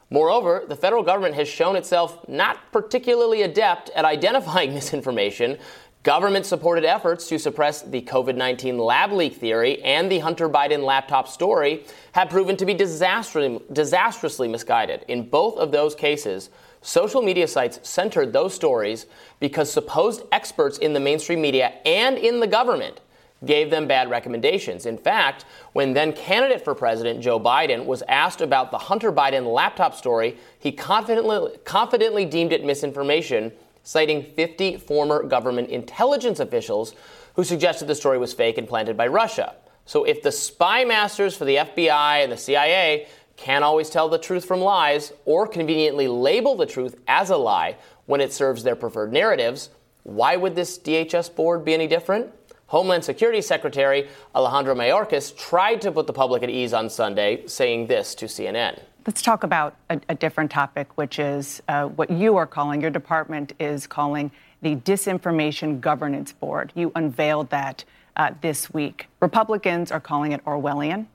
Moreover, 0.09 0.65
the 0.67 0.75
federal 0.75 1.03
government 1.03 1.35
has 1.35 1.47
shown 1.47 1.75
itself 1.75 2.27
not 2.27 2.71
particularly 2.71 3.43
adept 3.43 3.89
at 3.91 4.03
identifying 4.03 4.73
misinformation 4.73 5.57
Government 6.03 6.47
supported 6.47 6.83
efforts 6.83 7.27
to 7.27 7.38
suppress 7.38 7.83
the 7.83 8.01
COVID 8.01 8.35
19 8.35 8.79
lab 8.79 9.11
leak 9.11 9.35
theory 9.35 9.83
and 9.83 10.11
the 10.11 10.17
Hunter 10.17 10.50
Biden 10.50 10.83
laptop 10.83 11.27
story 11.27 11.85
have 12.13 12.27
proven 12.27 12.57
to 12.57 12.65
be 12.65 12.73
disastrously, 12.73 13.59
disastrously 13.71 14.47
misguided. 14.47 15.05
In 15.07 15.29
both 15.29 15.57
of 15.57 15.71
those 15.71 15.93
cases, 15.93 16.50
social 16.81 17.21
media 17.21 17.47
sites 17.47 17.79
centered 17.88 18.33
those 18.33 18.53
stories 18.53 19.05
because 19.39 19.71
supposed 19.71 20.23
experts 20.31 20.77
in 20.77 20.93
the 20.93 21.00
mainstream 21.00 21.41
media 21.41 21.73
and 21.85 22.17
in 22.17 22.39
the 22.39 22.47
government 22.47 23.00
gave 23.45 23.71
them 23.71 23.88
bad 23.88 24.09
recommendations. 24.09 24.85
In 24.85 24.97
fact, 24.97 25.45
when 25.73 25.93
then 25.93 26.13
candidate 26.13 26.63
for 26.63 26.75
president 26.75 27.21
Joe 27.21 27.39
Biden 27.39 27.85
was 27.85 28.03
asked 28.07 28.41
about 28.41 28.71
the 28.71 28.77
Hunter 28.77 29.11
Biden 29.11 29.51
laptop 29.51 29.95
story, 29.95 30.38
he 30.59 30.71
confidently, 30.71 31.57
confidently 31.63 32.25
deemed 32.25 32.53
it 32.53 32.63
misinformation 32.63 33.51
citing 33.83 34.23
50 34.35 34.77
former 34.77 35.23
government 35.23 35.69
intelligence 35.69 36.39
officials 36.39 36.93
who 37.35 37.43
suggested 37.43 37.88
the 37.88 37.95
story 37.95 38.19
was 38.19 38.33
fake 38.33 38.57
and 38.57 38.67
planted 38.67 38.95
by 38.95 39.07
Russia. 39.07 39.55
So 39.85 40.03
if 40.03 40.21
the 40.21 40.31
spy 40.31 40.85
masters 40.85 41.35
for 41.35 41.45
the 41.45 41.55
FBI 41.55 42.23
and 42.23 42.31
the 42.31 42.38
CIA 42.38 43.07
can't 43.41 43.63
always 43.63 43.89
tell 43.89 44.07
the 44.07 44.19
truth 44.19 44.45
from 44.45 44.62
lies 44.62 45.13
or 45.25 45.48
conveniently 45.48 46.07
label 46.07 46.55
the 46.55 46.67
truth 46.67 46.95
as 47.07 47.31
a 47.31 47.38
lie 47.38 47.75
when 48.05 48.21
it 48.21 48.31
serves 48.31 48.62
their 48.62 48.75
preferred 48.75 49.12
narratives, 49.12 49.71
why 50.03 50.36
would 50.36 50.55
this 50.55 50.77
DHS 50.77 51.36
board 51.36 51.65
be 51.65 51.74
any 51.74 51.88
different? 51.88 52.31
Homeland 52.67 53.03
Security 53.03 53.41
Secretary 53.41 54.07
Alejandro 54.36 54.75
Mayorkas 54.75 55.36
tried 55.36 55.81
to 55.81 55.91
put 55.91 56.05
the 56.05 56.13
public 56.13 56.43
at 56.43 56.51
ease 56.51 56.71
on 56.71 56.88
Sunday, 56.88 57.43
saying 57.48 57.88
this 57.88 58.13
to 58.15 58.25
CNN. 58.25 58.79
Let's 59.07 59.24
talk 59.24 59.43
about 59.43 59.75
a, 59.89 60.00
a 60.10 60.13
different 60.13 60.51
topic, 60.51 60.95
which 60.95 61.17
is 61.17 61.63
uh, 61.67 61.88
what 61.88 62.12
you 62.12 62.38
are 62.38 62.45
calling, 62.45 62.79
your 62.79 62.91
department 62.91 63.53
is 63.60 63.88
calling 63.88 64.29
the 64.62 64.75
Disinformation 64.75 65.81
Governance 65.81 66.31
Board. 66.31 66.71
You 66.75 66.91
unveiled 66.93 67.50
that 67.50 67.83
uh, 68.15 68.31
this 68.41 68.71
week. 68.71 69.07
Republicans 69.19 69.91
are 69.91 70.00
calling 70.00 70.31
it 70.31 70.45
Orwellian 70.45 71.07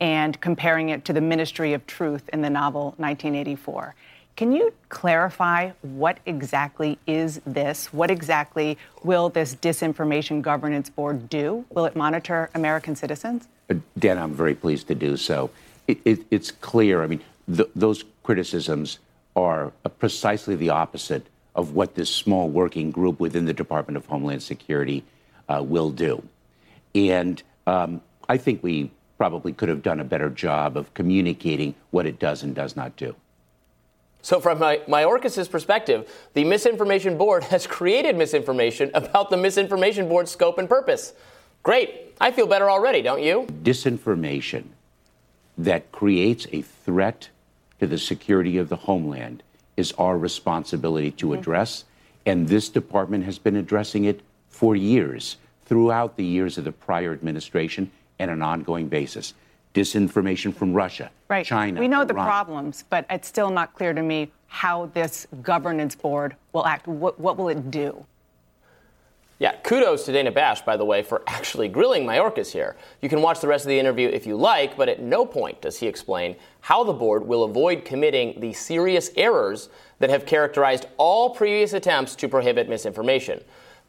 and 0.00 0.40
comparing 0.40 0.88
it 0.88 1.04
to 1.06 1.12
the 1.12 1.20
Ministry 1.20 1.72
of 1.72 1.86
Truth 1.86 2.28
in 2.32 2.42
the 2.42 2.50
novel 2.50 2.94
1984. 2.96 3.94
Can 4.36 4.52
you 4.52 4.72
clarify 4.88 5.72
what 5.82 6.18
exactly 6.24 6.98
is 7.06 7.40
this? 7.44 7.92
What 7.92 8.10
exactly 8.10 8.78
will 9.02 9.28
this 9.28 9.54
Disinformation 9.54 10.40
Governance 10.40 10.88
Board 10.88 11.28
do? 11.28 11.64
Will 11.70 11.84
it 11.84 11.94
monitor 11.94 12.48
American 12.54 12.96
citizens? 12.96 13.48
Uh, 13.68 13.74
Dan, 13.98 14.16
I'm 14.16 14.32
very 14.32 14.54
pleased 14.54 14.88
to 14.88 14.94
do 14.94 15.16
so 15.16 15.50
it, 15.90 16.00
it, 16.04 16.26
it's 16.30 16.50
clear. 16.50 17.02
I 17.02 17.06
mean, 17.06 17.20
th- 17.54 17.68
those 17.74 18.04
criticisms 18.22 18.98
are 19.34 19.72
precisely 19.98 20.54
the 20.54 20.70
opposite 20.70 21.26
of 21.54 21.74
what 21.74 21.94
this 21.94 22.10
small 22.14 22.48
working 22.48 22.90
group 22.90 23.18
within 23.18 23.44
the 23.44 23.52
Department 23.52 23.96
of 23.96 24.06
Homeland 24.06 24.42
Security 24.42 25.02
uh, 25.48 25.62
will 25.62 25.90
do. 25.90 26.22
And 26.94 27.42
um, 27.66 28.00
I 28.28 28.36
think 28.36 28.62
we 28.62 28.90
probably 29.20 29.52
could 29.52 29.68
have 29.68 29.82
done 29.82 30.00
a 30.00 30.04
better 30.04 30.30
job 30.30 30.78
of 30.78 30.94
communicating 30.94 31.74
what 31.90 32.06
it 32.06 32.18
does 32.18 32.42
and 32.42 32.54
does 32.54 32.74
not 32.74 32.96
do. 32.96 33.14
So, 34.22 34.40
from 34.40 34.58
my, 34.58 34.78
Mayorkas's 34.88 35.46
perspective, 35.46 36.10
the 36.32 36.44
Misinformation 36.44 37.18
Board 37.18 37.44
has 37.52 37.66
created 37.66 38.16
misinformation 38.16 38.90
about 38.94 39.28
the 39.28 39.36
Misinformation 39.36 40.08
Board's 40.08 40.30
scope 40.30 40.56
and 40.56 40.66
purpose. 40.66 41.12
Great. 41.62 42.14
I 42.18 42.30
feel 42.30 42.46
better 42.46 42.70
already, 42.70 43.02
don't 43.02 43.22
you? 43.22 43.46
Disinformation 43.62 44.64
that 45.58 45.92
creates 45.92 46.46
a 46.50 46.62
threat 46.62 47.28
to 47.78 47.86
the 47.86 47.98
security 47.98 48.56
of 48.56 48.70
the 48.70 48.76
homeland 48.76 49.42
is 49.76 49.92
our 49.98 50.16
responsibility 50.16 51.10
to 51.10 51.26
mm-hmm. 51.26 51.40
address. 51.40 51.84
And 52.24 52.48
this 52.48 52.70
department 52.70 53.24
has 53.24 53.38
been 53.38 53.56
addressing 53.56 54.04
it 54.04 54.22
for 54.48 54.74
years, 54.74 55.36
throughout 55.66 56.16
the 56.16 56.24
years 56.24 56.56
of 56.56 56.64
the 56.64 56.72
prior 56.72 57.12
administration, 57.12 57.90
and 58.20 58.30
an 58.30 58.42
ongoing 58.42 58.86
basis. 58.86 59.34
Disinformation 59.74 60.54
from 60.54 60.74
Russia, 60.74 61.10
right. 61.28 61.46
China. 61.46 61.80
We 61.80 61.88
know 61.88 61.98
Iran. 61.98 62.08
the 62.08 62.14
problems, 62.14 62.84
but 62.90 63.06
it's 63.08 63.26
still 63.26 63.50
not 63.50 63.74
clear 63.74 63.92
to 63.92 64.02
me 64.02 64.30
how 64.46 64.86
this 64.94 65.26
governance 65.42 65.94
board 65.94 66.36
will 66.52 66.66
act. 66.66 66.86
What, 66.86 67.18
what 67.18 67.36
will 67.36 67.48
it 67.48 67.70
do? 67.70 68.04
Yeah, 69.38 69.56
kudos 69.62 70.04
to 70.04 70.12
Dana 70.12 70.32
Bash, 70.32 70.60
by 70.62 70.76
the 70.76 70.84
way, 70.84 71.02
for 71.02 71.22
actually 71.26 71.68
grilling 71.68 72.04
Mayorkas 72.04 72.52
here. 72.52 72.76
You 73.00 73.08
can 73.08 73.22
watch 73.22 73.40
the 73.40 73.48
rest 73.48 73.64
of 73.64 73.70
the 73.70 73.78
interview 73.78 74.08
if 74.08 74.26
you 74.26 74.36
like, 74.36 74.76
but 74.76 74.90
at 74.90 75.00
no 75.00 75.24
point 75.24 75.62
does 75.62 75.78
he 75.78 75.86
explain 75.86 76.36
how 76.60 76.84
the 76.84 76.92
board 76.92 77.26
will 77.26 77.44
avoid 77.44 77.86
committing 77.86 78.38
the 78.38 78.52
serious 78.52 79.10
errors 79.16 79.70
that 79.98 80.10
have 80.10 80.26
characterized 80.26 80.86
all 80.98 81.30
previous 81.30 81.72
attempts 81.72 82.14
to 82.16 82.28
prohibit 82.28 82.68
misinformation. 82.68 83.40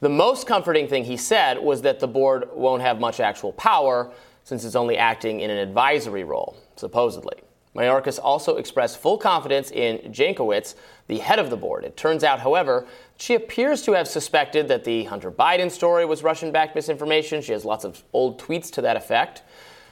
The 0.01 0.09
most 0.09 0.47
comforting 0.47 0.87
thing 0.87 1.03
he 1.03 1.15
said 1.15 1.59
was 1.59 1.83
that 1.83 1.99
the 1.99 2.07
board 2.07 2.49
won't 2.55 2.81
have 2.81 2.99
much 2.99 3.19
actual 3.19 3.53
power 3.53 4.11
since 4.43 4.65
it's 4.65 4.75
only 4.75 4.97
acting 4.97 5.41
in 5.41 5.51
an 5.51 5.57
advisory 5.57 6.23
role, 6.23 6.57
supposedly. 6.75 7.37
Mayorkas 7.75 8.19
also 8.21 8.57
expressed 8.57 8.97
full 8.97 9.19
confidence 9.19 9.69
in 9.69 9.99
Jankowicz, 10.11 10.73
the 11.05 11.19
head 11.19 11.37
of 11.37 11.51
the 11.51 11.55
board. 11.55 11.83
It 11.83 11.95
turns 11.95 12.23
out, 12.23 12.39
however, 12.39 12.87
she 13.17 13.35
appears 13.35 13.83
to 13.83 13.91
have 13.93 14.07
suspected 14.07 14.67
that 14.69 14.83
the 14.83 15.03
Hunter 15.03 15.31
Biden 15.31 15.69
story 15.69 16.03
was 16.03 16.23
Russian 16.23 16.51
backed 16.51 16.75
misinformation. 16.75 17.43
She 17.43 17.51
has 17.51 17.63
lots 17.63 17.85
of 17.85 18.03
old 18.11 18.41
tweets 18.41 18.71
to 18.71 18.81
that 18.81 18.97
effect. 18.97 19.43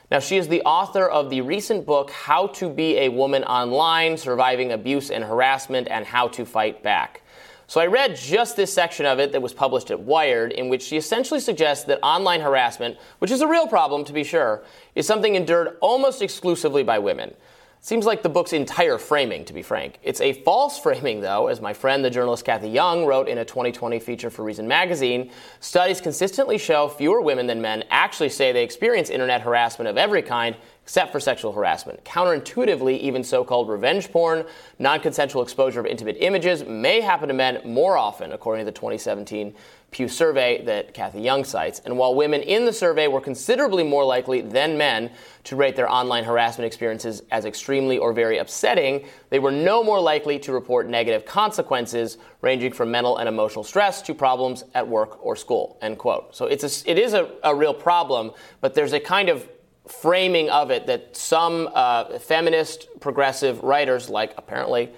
Now, 0.10 0.18
she 0.18 0.38
is 0.38 0.48
the 0.48 0.64
author 0.64 1.08
of 1.08 1.30
the 1.30 1.42
recent 1.42 1.86
book, 1.86 2.10
How 2.10 2.48
to 2.48 2.68
Be 2.68 2.98
a 2.98 3.10
Woman 3.10 3.44
Online 3.44 4.18
Surviving 4.18 4.72
Abuse 4.72 5.12
and 5.12 5.24
Harassment 5.24 5.88
and 5.88 6.04
How 6.04 6.28
to 6.30 6.46
Fight 6.46 6.82
Back. 6.82 7.22
So 7.70 7.80
I 7.80 7.86
read 7.86 8.16
just 8.16 8.56
this 8.56 8.74
section 8.74 9.06
of 9.06 9.20
it 9.20 9.32
that 9.32 9.44
was 9.44 9.54
published 9.54 9.92
at 9.92 10.00
Wired, 10.00 10.54
in 10.54 10.70
which 10.70 10.82
she 10.82 10.98
essentially 10.98 11.40
suggests 11.40 11.86
that 11.86 12.00
online 12.02 12.42
harassment, 12.42 12.98
which 13.20 13.30
is 13.30 13.42
a 13.42 13.48
real 13.48 13.68
problem 13.68 14.04
to 14.06 14.12
be 14.12 14.24
sure, 14.24 14.64
is 14.96 15.06
something 15.06 15.36
endured 15.36 15.78
almost 15.80 16.24
exclusively 16.24 16.82
by 16.82 16.98
women. 16.98 17.32
Seems 17.80 18.08
like 18.08 18.24
the 18.24 18.30
book's 18.30 18.54
entire 18.54 18.98
framing, 18.98 19.46
to 19.46 19.54
be 19.54 19.62
frank. 19.62 20.00
It's 20.02 20.20
a 20.20 20.34
false 20.42 20.80
framing, 20.84 21.22
though, 21.22 21.46
as 21.46 21.62
my 21.62 21.74
friend, 21.74 22.04
the 22.04 22.10
journalist 22.10 22.44
Cathy 22.44 22.70
Young, 22.70 23.06
wrote 23.06 23.30
in 23.30 23.38
a 23.38 23.46
2020 23.46 24.00
feature 24.00 24.32
for 24.32 24.44
Reason 24.44 24.68
magazine. 24.68 25.30
Studies 25.60 26.02
consistently 26.02 26.58
show 26.58 26.88
fewer 26.88 27.22
women 27.22 27.46
than 27.46 27.62
men 27.62 27.84
actually 27.92 28.30
say 28.30 28.52
they 28.52 28.64
experience 28.64 29.12
internet 29.12 29.42
harassment 29.42 29.88
of 29.88 29.96
every 29.96 30.24
kind, 30.24 30.56
except 30.90 31.12
for 31.12 31.20
sexual 31.20 31.54
harassment. 31.54 32.04
Counterintuitively, 32.04 32.98
even 32.98 33.24
so 33.24 33.44
called 33.44 33.70
revenge 33.70 34.12
porn, 34.12 34.44
non 34.80 35.00
consensual 35.00 35.44
exposure 35.44 35.80
of 35.80 35.86
intimate 35.86 36.18
images 36.20 36.66
may 36.66 37.00
happen 37.00 37.28
to 37.28 37.34
men 37.36 37.62
more 37.64 37.96
often, 37.96 38.32
according 38.32 38.66
to 38.66 38.72
the 38.72 38.76
2017 38.76 39.54
Pew 39.92 40.08
survey 40.08 40.64
that 40.66 40.96
Cathy 40.96 41.22
Young 41.22 41.44
cites. 41.44 41.80
And 41.86 41.96
while 41.96 42.16
women 42.16 42.42
in 42.42 42.66
the 42.66 42.74
survey 42.74 43.08
were 43.08 43.22
considerably 43.22 43.84
more 43.84 44.04
likely 44.04 44.42
than 44.42 44.80
men 44.80 45.12
to 45.44 45.56
rate 45.56 45.76
their 45.76 45.88
online 45.88 46.24
harassment 46.24 46.66
experiences 46.66 47.22
as 47.30 47.46
extremely 47.46 48.00
or 48.00 48.12
very 48.12 48.40
upsetting, 48.40 49.06
they 49.30 49.38
were 49.38 49.52
no 49.52 49.84
more 49.84 50.00
likely 50.00 50.40
to 50.40 50.52
report 50.52 50.90
negative 50.90 51.24
consequences 51.24 52.18
ranging 52.42 52.74
from 52.74 52.90
mental 52.90 53.18
and 53.18 53.30
emotional 53.30 53.64
stress 53.64 54.02
to 54.02 54.16
problems 54.16 54.64
at 54.74 54.88
work 54.88 55.24
or 55.24 55.36
school. 55.36 55.78
End 55.84 56.00
quote. 56.00 56.36
So 56.36 56.46
it's 56.46 56.64
a, 56.64 56.90
it 56.90 56.98
is 56.98 57.14
a, 57.14 57.30
a 57.44 57.54
real 57.54 57.76
problem, 57.76 58.32
but 58.60 58.74
there's 58.74 58.94
a 58.94 59.00
kind 59.00 59.30
of 59.30 59.48
framing 59.90 60.50
of 60.50 60.72
it 60.72 60.86
that 60.88 61.16
some 61.16 61.70
uh, 61.74 62.20
feminist 62.20 62.88
progressive 63.00 63.64
writers, 63.64 64.10
like 64.10 64.34
apparently 64.38 64.90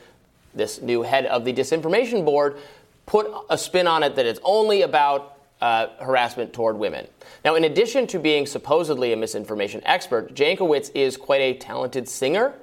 this 0.54 0.82
new 0.82 1.02
head 1.02 1.26
of 1.26 1.46
the 1.46 1.54
disinformation 1.54 2.26
board, 2.26 2.58
put 3.06 3.32
a 3.50 3.58
spin 3.58 3.88
on 3.88 4.04
it 4.04 4.16
that 4.16 4.26
it's 4.26 4.40
only 4.44 4.82
about 4.84 5.38
uh, 5.62 5.88
harassment 6.00 6.54
toward 6.54 6.78
women. 6.78 7.08
Now, 7.46 7.56
in 7.56 7.64
addition 7.64 8.08
to 8.08 8.20
being 8.20 8.46
supposedly 8.46 9.14
a 9.14 9.18
misinformation 9.18 9.82
expert, 9.86 10.34
Jankowicz 10.34 10.92
is 10.94 11.18
quite 11.18 11.42
a 11.42 11.54
talented 11.54 12.10
singer, 12.10 12.54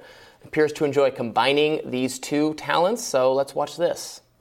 appears 0.43 0.71
to 0.73 0.85
enjoy 0.85 1.11
combining 1.11 1.81
these 1.89 2.19
two 2.19 2.53
talents. 2.55 3.03
So 3.03 3.33
let's 3.33 3.55
watch 3.55 3.77
this. 3.77 4.21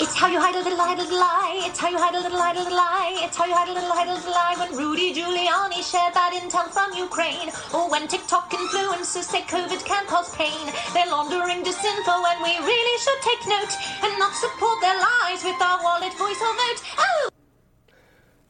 It's 0.00 0.16
how 0.16 0.28
you 0.28 0.40
hide 0.40 0.54
a 0.54 0.64
little, 0.64 0.78
hide 0.78 0.98
a 0.98 1.02
little 1.02 1.18
lie. 1.18 1.60
It's 1.68 1.78
how 1.78 1.88
you 1.88 1.98
hide 1.98 2.14
a 2.14 2.20
little, 2.20 2.40
hide 2.40 2.56
a 2.56 2.60
little 2.60 2.76
lie. 2.76 3.20
It's 3.20 3.36
how 3.36 3.44
you 3.44 3.54
hide 3.54 3.68
a 3.68 3.74
little, 3.74 3.92
hide 3.92 4.08
a 4.08 4.14
little 4.14 4.32
lie. 4.32 4.56
When 4.56 4.76
Rudy 4.76 5.12
Giuliani 5.12 5.84
shared 5.84 6.14
that 6.14 6.32
intel 6.32 6.72
from 6.72 6.96
Ukraine, 6.96 7.52
or 7.74 7.90
when 7.90 8.08
TikTok 8.08 8.50
influencers 8.50 9.28
say 9.28 9.42
COVID 9.42 9.84
can 9.84 10.06
cause 10.06 10.34
pain, 10.34 10.72
they're 10.94 11.10
laundering 11.10 11.62
disinfo, 11.62 12.16
and 12.32 12.40
we 12.42 12.56
really 12.64 12.96
should 12.98 13.20
take 13.20 13.44
note 13.48 13.72
and 14.02 14.18
not 14.18 14.34
support 14.34 14.80
their 14.80 14.96
lies 14.96 15.44
with 15.44 15.60
our 15.60 15.82
wallet, 15.82 16.14
voice, 16.14 16.40
or 16.40 16.54
vote. 16.56 16.80
Oh. 16.98 17.39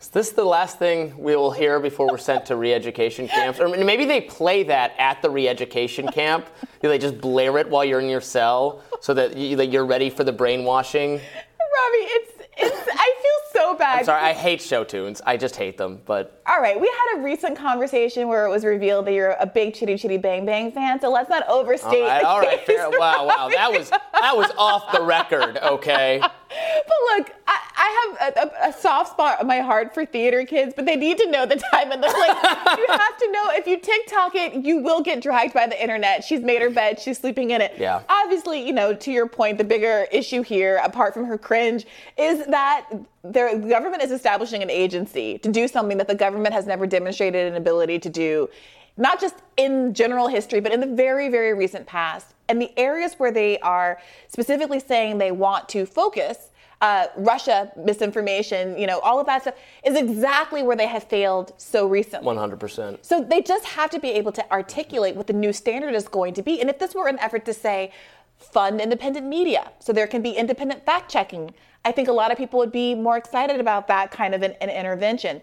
Is 0.01 0.09
this 0.09 0.31
the 0.31 0.45
last 0.45 0.79
thing 0.79 1.15
we 1.19 1.37
will 1.37 1.51
hear 1.51 1.79
before 1.79 2.09
we're 2.11 2.17
sent 2.17 2.47
to 2.47 2.57
re-education 2.57 3.29
camps? 3.29 3.61
Or 3.61 3.69
maybe 3.69 4.07
they 4.07 4.23
play 4.23 4.63
that 4.63 4.95
at 4.99 5.21
the 5.21 5.29
re-education 5.29 6.09
camp. 6.09 6.47
they 6.81 6.97
just 6.97 7.21
blare 7.21 7.59
it 7.59 7.69
while 7.69 7.85
you're 7.85 8.01
in 8.01 8.09
your 8.09 8.23
cell 8.23 8.83
so 9.03 9.13
that, 9.13 9.37
you, 9.37 9.57
that 9.57 9.67
you're 9.67 9.85
ready 9.85 10.09
for 10.09 10.25
the 10.25 10.33
brainwashing. 10.33 11.13
Robby, 11.13 11.99
it's, 11.99 12.33
it's 12.57 12.89
I 12.91 13.15
feel 13.23 13.63
so 13.63 13.77
bad 13.77 13.99
I'm 14.01 14.05
sorry, 14.07 14.23
I 14.23 14.33
hate 14.33 14.63
show 14.63 14.85
tunes. 14.85 15.21
I 15.27 15.37
just 15.37 15.55
hate 15.55 15.77
them. 15.77 16.01
But 16.07 16.43
all 16.47 16.61
right, 16.61 16.81
we 16.81 16.87
had 16.87 17.19
a 17.19 17.23
recent 17.23 17.57
conversation 17.57 18.27
where 18.27 18.47
it 18.47 18.51
was 18.51 18.65
revealed 18.65 19.07
that 19.07 19.13
you're 19.13 19.37
a 19.39 19.47
big 19.47 19.75
Chitty 19.75 19.99
Chitty 19.99 20.17
Bang 20.17 20.47
Bang 20.47 20.73
fan. 20.73 20.99
So 21.01 21.11
let's 21.11 21.29
not 21.29 21.47
overstate. 21.47 22.03
All 22.03 22.09
right, 22.09 22.25
all 22.25 22.41
right 22.41 22.67
fair. 22.67 22.89
Wow, 22.91 23.27
wow, 23.27 23.51
that 23.51 23.71
was 23.71 23.91
that 23.91 24.37
was 24.37 24.51
off 24.57 24.91
the 24.93 25.03
record. 25.03 25.59
Okay. 25.59 26.23
But 26.51 27.17
look, 27.17 27.33
I, 27.47 27.59
I 27.77 28.17
have 28.19 28.37
a, 28.37 28.41
a, 28.41 28.69
a, 28.69 28.73
soft 28.73 29.13
spot 29.13 29.41
in 29.41 29.47
my 29.47 29.61
heart 29.61 29.95
for 29.95 30.05
theater 30.05 30.45
kids, 30.45 30.73
but 30.75 30.85
they 30.85 30.97
need 30.97 31.17
to 31.19 31.31
know 31.31 31.47
the 31.47 31.57
time 31.57 31.93
and 31.93 32.03
the 32.03 32.09
like. 32.09 32.79
you 32.79 32.87
have 32.89 33.17
to 33.19 33.33
know 33.33 33.51
if 33.53 33.69
you 33.69 33.79
TikTok 33.79 34.35
it, 34.35 34.65
you 34.65 34.79
will 34.79 35.01
get 35.01 35.23
dragged 35.23 35.55
by 35.55 35.69
the 35.69 35.81
internet. 35.81 36.25
She's 36.25 36.41
made 36.41 36.61
her 36.61 36.71
bed, 36.71 36.99
she's 36.99 37.19
sleeping 37.19 37.53
in 37.53 37.61
it. 37.61 37.75
Yeah. 37.79 38.03
Obviously, 38.09 38.67
you 38.67 38.73
know, 38.73 38.93
to 38.95 39.13
your 39.13 39.29
point, 39.29 39.59
the 39.59 39.65
bigger 39.65 40.07
issue 40.11 40.43
here, 40.43 40.81
apart 40.83 41.15
from 41.15 41.25
her 41.27 41.39
cringe, 41.39 41.87
is 42.19 42.45
that 42.47 42.89
the 43.23 43.65
government 43.69 44.03
is 44.03 44.11
establishing 44.11 44.63
an 44.63 44.71
agency 44.71 45.39
to 45.39 45.53
do 45.53 45.69
something 45.69 45.99
that 45.99 46.09
the 46.09 46.15
government 46.15 46.53
has 46.53 46.67
never 46.67 46.87
demonstrated 46.87 47.47
an 47.47 47.57
ability 47.57 47.99
to 48.01 48.09
do 48.09 48.49
not 49.01 49.21
just 49.21 49.37
in 49.57 49.95
general 49.95 50.29
history, 50.29 50.61
but 50.61 50.73
in 50.73 50.79
the 50.79 50.87
very, 50.87 51.29
very 51.29 51.55
recent 51.55 51.87
past. 51.87 52.35
And 52.49 52.61
the 52.61 52.71
areas 52.79 53.15
where 53.15 53.33
they 53.33 53.59
are 53.61 53.99
specifically 54.29 54.79
saying 54.79 55.19
they 55.19 55.33
want 55.33 55.69
to 55.71 55.87
focus, 55.87 56.51
uh, 56.83 57.07
Russia 57.17 57.73
misinformation, 57.77 58.79
you 58.79 58.87
know, 58.87 59.01
all 59.01 59.19
of 59.19 59.27
that 59.27 59.43
stuff 59.43 59.55
is 59.85 59.97
exactly 59.97 60.63
where 60.63 60.77
they 60.77 60.87
have 60.87 61.05
failed 61.05 61.53
so 61.57 61.87
recently. 61.87 62.35
100%. 62.35 62.99
So 63.03 63.23
they 63.23 63.41
just 63.41 63.65
have 63.65 63.91
to 63.91 63.99
be 63.99 64.11
able 64.11 64.33
to 64.33 64.53
articulate 64.53 65.17
what 65.17 65.27
the 65.27 65.33
new 65.33 65.53
standard 65.53 65.95
is 65.95 66.07
going 66.07 66.35
to 66.35 66.43
be. 66.43 66.61
And 66.61 66.69
if 66.69 66.79
this 66.79 66.95
were 66.95 67.09
an 67.09 67.19
effort 67.21 67.45
to 67.47 67.55
say, 67.55 67.93
fund 68.39 68.81
independent 68.81 69.27
media 69.27 69.71
so 69.81 69.93
there 69.93 70.07
can 70.07 70.23
be 70.23 70.31
independent 70.31 70.85
fact 70.85 71.11
checking, 71.11 71.55
I 71.85 71.93
think 71.93 72.09
a 72.09 72.13
lot 72.13 72.31
of 72.31 72.39
people 72.39 72.59
would 72.59 72.73
be 72.73 72.95
more 72.95 73.17
excited 73.17 73.61
about 73.61 73.89
that 73.89 74.11
kind 74.11 74.35
of 74.35 74.43
an, 74.43 74.53
an 74.61 74.69
intervention. 74.69 75.41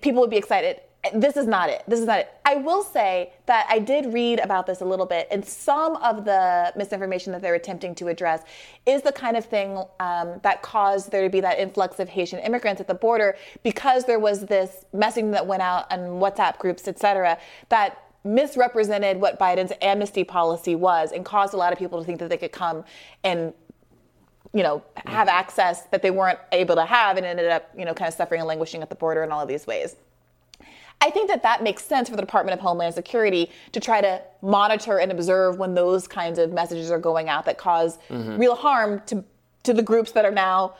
People 0.00 0.20
would 0.20 0.30
be 0.30 0.36
excited 0.36 0.80
this 1.14 1.36
is 1.36 1.46
not 1.46 1.70
it. 1.70 1.84
This 1.86 2.00
is 2.00 2.06
not 2.06 2.20
it. 2.20 2.34
I 2.44 2.56
will 2.56 2.82
say 2.82 3.32
that 3.46 3.66
I 3.70 3.78
did 3.78 4.12
read 4.12 4.40
about 4.40 4.66
this 4.66 4.80
a 4.80 4.84
little 4.84 5.06
bit, 5.06 5.28
and 5.30 5.44
some 5.44 5.96
of 5.96 6.24
the 6.24 6.72
misinformation 6.76 7.32
that 7.32 7.40
they're 7.40 7.54
attempting 7.54 7.94
to 7.96 8.08
address 8.08 8.42
is 8.84 9.02
the 9.02 9.12
kind 9.12 9.36
of 9.36 9.44
thing 9.44 9.82
um, 10.00 10.40
that 10.42 10.62
caused 10.62 11.10
there 11.12 11.22
to 11.22 11.30
be 11.30 11.40
that 11.40 11.58
influx 11.58 12.00
of 12.00 12.08
Haitian 12.08 12.40
immigrants 12.40 12.80
at 12.80 12.88
the 12.88 12.94
border 12.94 13.36
because 13.62 14.04
there 14.04 14.18
was 14.18 14.46
this 14.46 14.84
messaging 14.92 15.30
that 15.32 15.46
went 15.46 15.62
out 15.62 15.90
on 15.92 16.00
WhatsApp 16.20 16.58
groups, 16.58 16.88
et 16.88 16.98
cetera, 16.98 17.38
that 17.68 18.04
misrepresented 18.24 19.20
what 19.20 19.38
Biden's 19.38 19.72
amnesty 19.80 20.24
policy 20.24 20.74
was 20.74 21.12
and 21.12 21.24
caused 21.24 21.54
a 21.54 21.56
lot 21.56 21.72
of 21.72 21.78
people 21.78 22.00
to 22.00 22.04
think 22.04 22.18
that 22.18 22.28
they 22.28 22.36
could 22.36 22.52
come 22.52 22.84
and 23.22 23.54
you 24.54 24.62
know, 24.62 24.82
have 25.06 25.28
access 25.28 25.82
that 25.86 26.00
they 26.02 26.10
weren't 26.10 26.38
able 26.52 26.74
to 26.74 26.84
have 26.84 27.18
and 27.18 27.26
ended 27.26 27.50
up, 27.50 27.70
you 27.76 27.84
know, 27.84 27.92
kind 27.92 28.08
of 28.08 28.14
suffering 28.14 28.40
and 28.40 28.48
languishing 28.48 28.82
at 28.82 28.88
the 28.88 28.94
border 28.94 29.22
in 29.22 29.30
all 29.30 29.40
of 29.40 29.48
these 29.48 29.66
ways. 29.66 29.94
I 31.00 31.10
think 31.10 31.28
that 31.28 31.42
that 31.44 31.62
makes 31.62 31.84
sense 31.84 32.08
for 32.08 32.16
the 32.16 32.22
Department 32.22 32.54
of 32.54 32.60
Homeland 32.60 32.94
Security 32.94 33.50
to 33.72 33.80
try 33.80 34.00
to 34.00 34.20
monitor 34.42 34.98
and 34.98 35.12
observe 35.12 35.58
when 35.58 35.74
those 35.74 36.08
kinds 36.08 36.38
of 36.38 36.52
messages 36.52 36.90
are 36.90 36.98
going 36.98 37.28
out 37.28 37.44
that 37.44 37.56
cause 37.56 37.98
mm-hmm. 38.08 38.36
real 38.36 38.54
harm 38.54 39.02
to 39.06 39.24
to 39.64 39.74
the 39.74 39.82
groups 39.82 40.12
that 40.12 40.24
are 40.24 40.32
now 40.32 40.74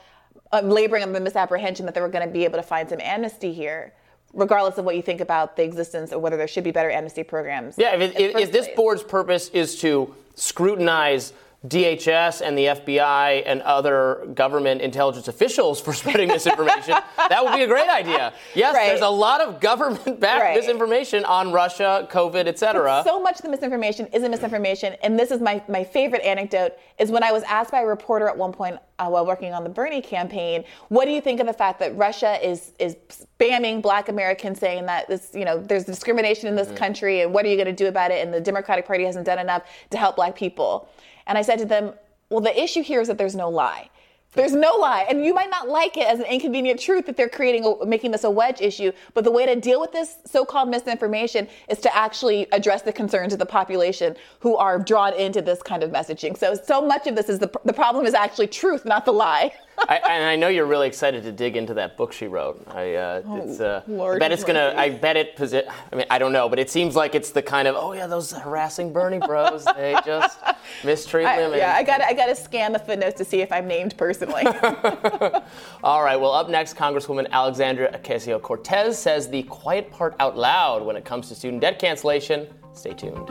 um, 0.52 0.70
laboring 0.70 1.02
under 1.02 1.18
the 1.18 1.24
misapprehension 1.24 1.84
that 1.86 1.94
they 1.94 2.00
were 2.00 2.08
going 2.08 2.26
to 2.26 2.32
be 2.32 2.44
able 2.44 2.56
to 2.56 2.62
find 2.62 2.88
some 2.88 3.00
amnesty 3.00 3.52
here 3.52 3.92
regardless 4.34 4.78
of 4.78 4.84
what 4.84 4.94
you 4.94 5.02
think 5.02 5.20
about 5.20 5.56
the 5.56 5.62
existence 5.62 6.12
or 6.12 6.18
whether 6.18 6.36
there 6.36 6.48
should 6.48 6.64
be 6.64 6.70
better 6.70 6.90
amnesty 6.90 7.22
programs. 7.22 7.76
Yeah, 7.78 7.94
if, 7.94 8.14
it, 8.14 8.36
if 8.36 8.52
this 8.52 8.68
board's 8.76 9.02
purpose 9.02 9.48
is 9.50 9.80
to 9.80 10.14
scrutinize 10.34 11.32
DHS 11.66 12.40
and 12.40 12.56
the 12.56 12.66
FBI 12.66 13.42
and 13.44 13.60
other 13.62 14.28
government 14.34 14.80
intelligence 14.80 15.26
officials 15.26 15.80
for 15.80 15.92
spreading 15.92 16.28
misinformation, 16.28 16.94
that 17.16 17.44
would 17.44 17.52
be 17.52 17.64
a 17.64 17.66
great 17.66 17.88
idea. 17.88 18.32
Yes, 18.54 18.74
right. 18.74 18.86
there's 18.86 19.00
a 19.00 19.08
lot 19.08 19.40
of 19.40 19.60
government-backed 19.60 20.20
right. 20.42 20.56
misinformation 20.56 21.24
on 21.24 21.50
Russia, 21.50 22.06
COVID, 22.12 22.46
et 22.46 22.48
etc. 22.48 23.02
So 23.04 23.20
much 23.20 23.36
of 23.36 23.42
the 23.42 23.48
misinformation 23.50 24.06
isn't 24.12 24.30
misinformation, 24.30 24.94
and 25.02 25.18
this 25.18 25.32
is 25.32 25.40
my, 25.40 25.60
my 25.68 25.82
favorite 25.82 26.22
anecdote, 26.22 26.74
is 26.98 27.10
when 27.10 27.24
I 27.24 27.32
was 27.32 27.42
asked 27.42 27.72
by 27.72 27.80
a 27.80 27.86
reporter 27.86 28.28
at 28.28 28.36
one 28.36 28.52
point 28.52 28.78
uh, 29.00 29.08
while 29.08 29.26
working 29.26 29.52
on 29.52 29.64
the 29.64 29.70
Bernie 29.70 30.02
campaign, 30.02 30.64
what 30.88 31.06
do 31.06 31.10
you 31.10 31.20
think 31.20 31.40
of 31.40 31.46
the 31.46 31.52
fact 31.52 31.78
that 31.80 31.96
Russia 31.96 32.38
is 32.46 32.72
is 32.78 32.96
spamming 33.08 33.80
black 33.80 34.08
Americans 34.08 34.58
saying 34.58 34.86
that 34.86 35.08
this, 35.08 35.30
you 35.34 35.44
know, 35.44 35.58
there's 35.58 35.84
discrimination 35.84 36.48
in 36.48 36.56
this 36.56 36.68
mm-hmm. 36.68 36.76
country 36.76 37.20
and 37.20 37.32
what 37.32 37.44
are 37.44 37.48
you 37.48 37.56
going 37.56 37.66
to 37.66 37.72
do 37.72 37.86
about 37.86 38.10
it? 38.10 38.24
And 38.24 38.34
the 38.34 38.40
Democratic 38.40 38.86
Party 38.86 39.04
hasn't 39.04 39.26
done 39.26 39.38
enough 39.38 39.62
to 39.90 39.98
help 39.98 40.16
black 40.16 40.34
people. 40.34 40.88
And 41.28 41.38
I 41.38 41.42
said 41.42 41.58
to 41.60 41.66
them, 41.66 41.92
well, 42.30 42.40
the 42.40 42.60
issue 42.60 42.82
here 42.82 43.00
is 43.00 43.08
that 43.08 43.18
there's 43.18 43.36
no 43.36 43.48
lie. 43.48 43.90
There's 44.34 44.52
no 44.52 44.76
lie. 44.76 45.06
And 45.08 45.24
you 45.24 45.32
might 45.32 45.48
not 45.48 45.68
like 45.68 45.96
it 45.96 46.06
as 46.06 46.20
an 46.20 46.26
inconvenient 46.26 46.78
truth 46.78 47.06
that 47.06 47.16
they're 47.16 47.30
creating, 47.30 47.64
a, 47.64 47.86
making 47.86 48.10
this 48.10 48.24
a 48.24 48.30
wedge 48.30 48.60
issue. 48.60 48.92
But 49.14 49.24
the 49.24 49.30
way 49.30 49.46
to 49.46 49.56
deal 49.56 49.80
with 49.80 49.92
this 49.92 50.16
so 50.26 50.44
called 50.44 50.68
misinformation 50.68 51.48
is 51.68 51.78
to 51.80 51.96
actually 51.96 52.46
address 52.52 52.82
the 52.82 52.92
concerns 52.92 53.32
of 53.32 53.38
the 53.38 53.46
population 53.46 54.16
who 54.40 54.56
are 54.56 54.78
drawn 54.78 55.14
into 55.14 55.40
this 55.40 55.62
kind 55.62 55.82
of 55.82 55.90
messaging. 55.90 56.36
So, 56.36 56.54
so 56.54 56.82
much 56.82 57.06
of 57.06 57.16
this 57.16 57.28
is 57.28 57.38
the, 57.38 57.50
the 57.64 57.72
problem 57.72 58.04
is 58.04 58.14
actually 58.14 58.48
truth, 58.48 58.84
not 58.84 59.06
the 59.06 59.12
lie. 59.12 59.52
I, 59.88 59.96
and 59.96 60.24
I 60.24 60.36
know 60.36 60.48
you're 60.48 60.66
really 60.66 60.88
excited 60.88 61.22
to 61.22 61.32
dig 61.32 61.56
into 61.56 61.74
that 61.74 61.96
book 61.96 62.12
she 62.12 62.26
wrote. 62.26 62.66
I, 62.68 62.94
uh, 62.94 63.22
oh, 63.24 63.36
it's, 63.36 63.60
uh, 63.60 63.82
I 63.86 64.18
bet 64.18 64.32
it's 64.32 64.44
gonna. 64.44 64.74
I 64.76 64.90
bet 64.90 65.16
it. 65.16 65.36
Posi- 65.36 65.70
I 65.92 65.96
mean, 65.96 66.06
I 66.10 66.18
don't 66.18 66.32
know, 66.32 66.48
but 66.48 66.58
it 66.58 66.70
seems 66.70 66.96
like 66.96 67.14
it's 67.14 67.30
the 67.30 67.42
kind 67.42 67.68
of 67.68 67.76
oh 67.76 67.92
yeah, 67.92 68.06
those 68.06 68.32
harassing 68.32 68.92
Bernie 68.92 69.18
bros. 69.18 69.64
they 69.76 69.96
just 70.04 70.38
mistreat 70.84 71.26
I, 71.26 71.38
women. 71.38 71.58
Yeah, 71.58 71.74
I 71.74 71.82
got. 71.82 72.00
I 72.00 72.12
got 72.12 72.26
to 72.26 72.34
scan 72.34 72.72
the 72.72 72.78
footnotes 72.78 73.18
to 73.18 73.24
see 73.24 73.40
if 73.40 73.52
I'm 73.52 73.68
named 73.68 73.96
All 75.82 76.02
right. 76.02 76.16
Well, 76.16 76.32
up 76.32 76.48
next, 76.48 76.76
Congresswoman 76.76 77.30
Alexandria 77.30 77.98
Ocasio 77.98 78.40
Cortez 78.40 78.98
says 78.98 79.28
the 79.28 79.42
quiet 79.44 79.90
part 79.90 80.14
out 80.20 80.36
loud 80.36 80.84
when 80.84 80.96
it 80.96 81.04
comes 81.04 81.28
to 81.28 81.34
student 81.34 81.60
debt 81.60 81.78
cancellation. 81.78 82.46
Stay 82.72 82.94
tuned. 82.94 83.28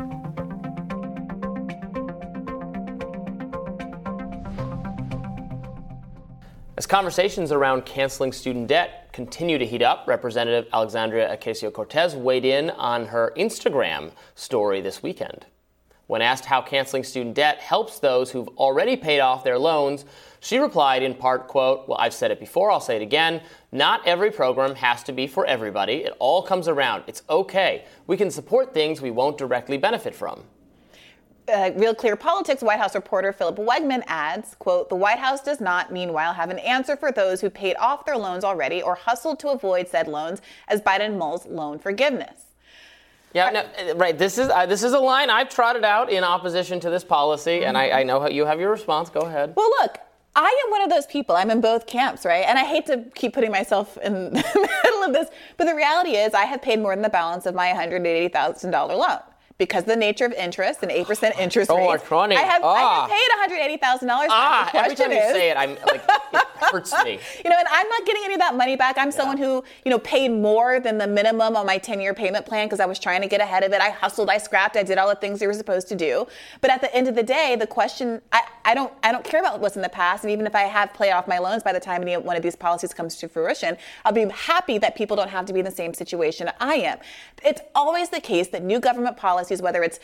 As 6.77 6.85
conversations 6.85 7.51
around 7.51 7.85
canceling 7.85 8.31
student 8.31 8.67
debt 8.67 9.09
continue 9.11 9.57
to 9.57 9.65
heat 9.65 9.81
up, 9.81 10.03
Representative 10.07 10.67
Alexandria 10.71 11.35
Ocasio 11.35 11.73
Cortez 11.73 12.15
weighed 12.15 12.45
in 12.45 12.69
on 12.69 13.07
her 13.07 13.33
Instagram 13.35 14.11
story 14.35 14.79
this 14.79 15.01
weekend. 15.01 15.47
When 16.05 16.21
asked 16.21 16.45
how 16.45 16.61
canceling 16.61 17.03
student 17.03 17.35
debt 17.35 17.59
helps 17.59 17.97
those 17.97 18.29
who've 18.29 18.47
already 18.49 18.95
paid 18.95 19.19
off 19.21 19.43
their 19.43 19.57
loans, 19.57 20.05
she 20.39 20.59
replied 20.59 21.03
in 21.03 21.13
part, 21.13 21.47
quote, 21.47 21.87
Well, 21.87 21.97
I've 21.97 22.13
said 22.13 22.31
it 22.31 22.39
before, 22.39 22.71
I'll 22.71 22.79
say 22.79 22.95
it 22.95 23.01
again. 23.01 23.41
Not 23.71 24.05
every 24.07 24.31
program 24.31 24.75
has 24.75 25.03
to 25.03 25.11
be 25.11 25.27
for 25.27 25.45
everybody. 25.45 26.03
It 26.03 26.13
all 26.19 26.41
comes 26.41 26.67
around. 26.67 27.03
It's 27.07 27.23
okay. 27.29 27.85
We 28.07 28.17
can 28.17 28.31
support 28.31 28.73
things 28.73 29.01
we 29.01 29.11
won't 29.11 29.37
directly 29.37 29.77
benefit 29.77 30.15
from 30.15 30.43
uh, 31.49 31.71
Real 31.75 31.95
Clear 31.95 32.15
Politics 32.15 32.61
White 32.61 32.79
House 32.79 32.95
reporter 32.95 33.31
Philip 33.31 33.57
Wegmann 33.57 34.03
adds, 34.07 34.55
quote, 34.55 34.89
the 34.89 34.95
White 34.95 35.19
House 35.19 35.41
does 35.41 35.61
not, 35.61 35.91
meanwhile, 35.91 36.33
have 36.33 36.49
an 36.49 36.59
answer 36.59 36.95
for 36.95 37.11
those 37.11 37.41
who 37.41 37.49
paid 37.49 37.75
off 37.77 38.05
their 38.05 38.17
loans 38.17 38.43
already 38.43 38.81
or 38.81 38.95
hustled 38.95 39.39
to 39.39 39.49
avoid 39.49 39.87
said 39.87 40.07
loans 40.07 40.41
as 40.67 40.81
Biden 40.81 41.17
mulls 41.17 41.45
loan 41.45 41.79
forgiveness. 41.79 42.45
Yeah, 43.33 43.49
no, 43.49 43.59
uh, 43.59 43.95
right. 43.95 44.17
This 44.17 44.37
is 44.37 44.49
uh, 44.49 44.65
this 44.65 44.83
is 44.83 44.93
a 44.93 44.99
line 44.99 45.29
I've 45.29 45.49
trotted 45.49 45.83
out 45.83 46.09
in 46.09 46.23
opposition 46.23 46.79
to 46.79 46.89
this 46.89 47.03
policy, 47.03 47.65
and 47.65 47.77
I, 47.77 47.99
I 47.99 48.03
know 48.03 48.21
how 48.21 48.29
you 48.29 48.45
have 48.45 48.59
your 48.59 48.71
response. 48.71 49.09
Go 49.09 49.19
ahead. 49.19 49.53
Well, 49.55 49.69
look, 49.81 49.99
I 50.39 50.63
am 50.65 50.71
one 50.71 50.83
of 50.83 50.91
those 50.91 51.07
people. 51.07 51.35
I'm 51.35 51.49
in 51.49 51.61
both 51.61 51.87
camps, 51.87 52.23
right? 52.23 52.45
And 52.47 52.59
I 52.59 52.63
hate 52.63 52.85
to 52.85 53.03
keep 53.15 53.33
putting 53.33 53.51
myself 53.51 53.97
in 53.97 54.13
the 54.33 54.69
middle 54.83 55.03
of 55.03 55.11
this, 55.11 55.29
but 55.57 55.65
the 55.65 55.73
reality 55.73 56.11
is 56.11 56.35
I 56.35 56.45
have 56.45 56.61
paid 56.61 56.79
more 56.79 56.93
than 56.93 57.01
the 57.01 57.09
balance 57.09 57.47
of 57.47 57.55
my 57.55 57.69
$180,000 57.69 58.71
loan 58.87 59.19
because 59.57 59.83
of 59.83 59.89
the 59.89 59.95
nature 59.95 60.25
of 60.25 60.33
interest 60.33 60.83
and 60.83 60.91
8% 60.91 61.39
interest 61.39 61.71
oh, 61.71 61.91
rates. 61.91 62.03
Funny. 62.03 62.35
I 62.35 62.41
have, 62.41 62.61
ah. 62.63 62.73
I 62.73 63.47
have 63.47 63.79
paid 63.79 63.79
$180,000. 63.81 64.27
Ah, 64.29 64.71
every 64.73 64.95
time 64.95 65.11
you 65.11 65.17
say 65.17 65.49
it, 65.49 65.57
I'm 65.57 65.75
like, 65.87 66.03
it 66.33 66.45
hurts 66.71 66.93
me. 67.03 67.19
You 67.43 67.49
know, 67.49 67.55
and 67.57 67.67
I'm 67.69 67.89
not 67.89 68.05
getting 68.05 68.21
any 68.25 68.35
of 68.35 68.39
that 68.39 68.55
money 68.55 68.75
back. 68.75 68.97
I'm 68.97 69.07
yeah. 69.07 69.11
someone 69.11 69.37
who, 69.37 69.63
you 69.83 69.91
know, 69.91 69.99
paid 69.99 70.29
more 70.29 70.79
than 70.79 70.97
the 70.97 71.07
minimum 71.07 71.55
on 71.55 71.65
my 71.65 71.77
10 71.77 71.99
year 71.99 72.13
payment 72.13 72.45
plan 72.45 72.67
because 72.67 72.79
I 72.79 72.85
was 72.85 72.99
trying 72.99 73.21
to 73.21 73.27
get 73.27 73.41
ahead 73.41 73.63
of 73.63 73.73
it. 73.73 73.81
I 73.81 73.89
hustled, 73.89 74.29
I 74.29 74.37
scrapped, 74.37 74.77
I 74.77 74.83
did 74.83 74.97
all 74.97 75.09
the 75.09 75.15
things 75.15 75.41
you 75.41 75.47
were 75.47 75.53
supposed 75.53 75.87
to 75.89 75.95
do. 75.95 76.27
But 76.61 76.71
at 76.71 76.81
the 76.81 76.93
end 76.95 77.07
of 77.07 77.15
the 77.15 77.23
day, 77.23 77.55
the 77.57 77.67
question, 77.67 78.21
I, 78.31 78.43
I 78.65 78.73
don't, 78.73 78.93
I 79.01 79.11
don't 79.11 79.23
care 79.23 79.39
about 79.39 79.59
what's 79.59 79.75
in 79.75 79.81
the 79.81 79.89
past. 79.89 80.23
And 80.23 80.31
even 80.31 80.45
if 80.45 80.53
I 80.53 80.63
have 80.63 80.93
paid 80.93 81.11
off 81.11 81.27
my 81.27 81.39
loans 81.39 81.63
by 81.63 81.73
the 81.73 81.79
time 81.79 82.01
any 82.01 82.17
one 82.17 82.35
of 82.35 82.43
these 82.43 82.55
policies 82.55 82.93
comes 82.93 83.15
to 83.17 83.29
fruition, 83.29 83.77
I'll 84.05 84.11
be 84.11 84.27
happy 84.29 84.77
that 84.79 84.95
people 84.95 85.15
don't 85.15 85.29
have 85.29 85.45
to 85.45 85.53
be 85.53 85.59
in 85.59 85.65
the 85.65 85.71
same 85.71 85.93
situation 85.93 86.51
I 86.59 86.75
am. 86.75 86.99
It's 87.43 87.61
always 87.73 88.09
the 88.09 88.19
case 88.19 88.47
that 88.49 88.63
new 88.63 88.79
government 88.79 89.17
policies, 89.17 89.46
whether 89.61 89.83
it's 89.83 89.99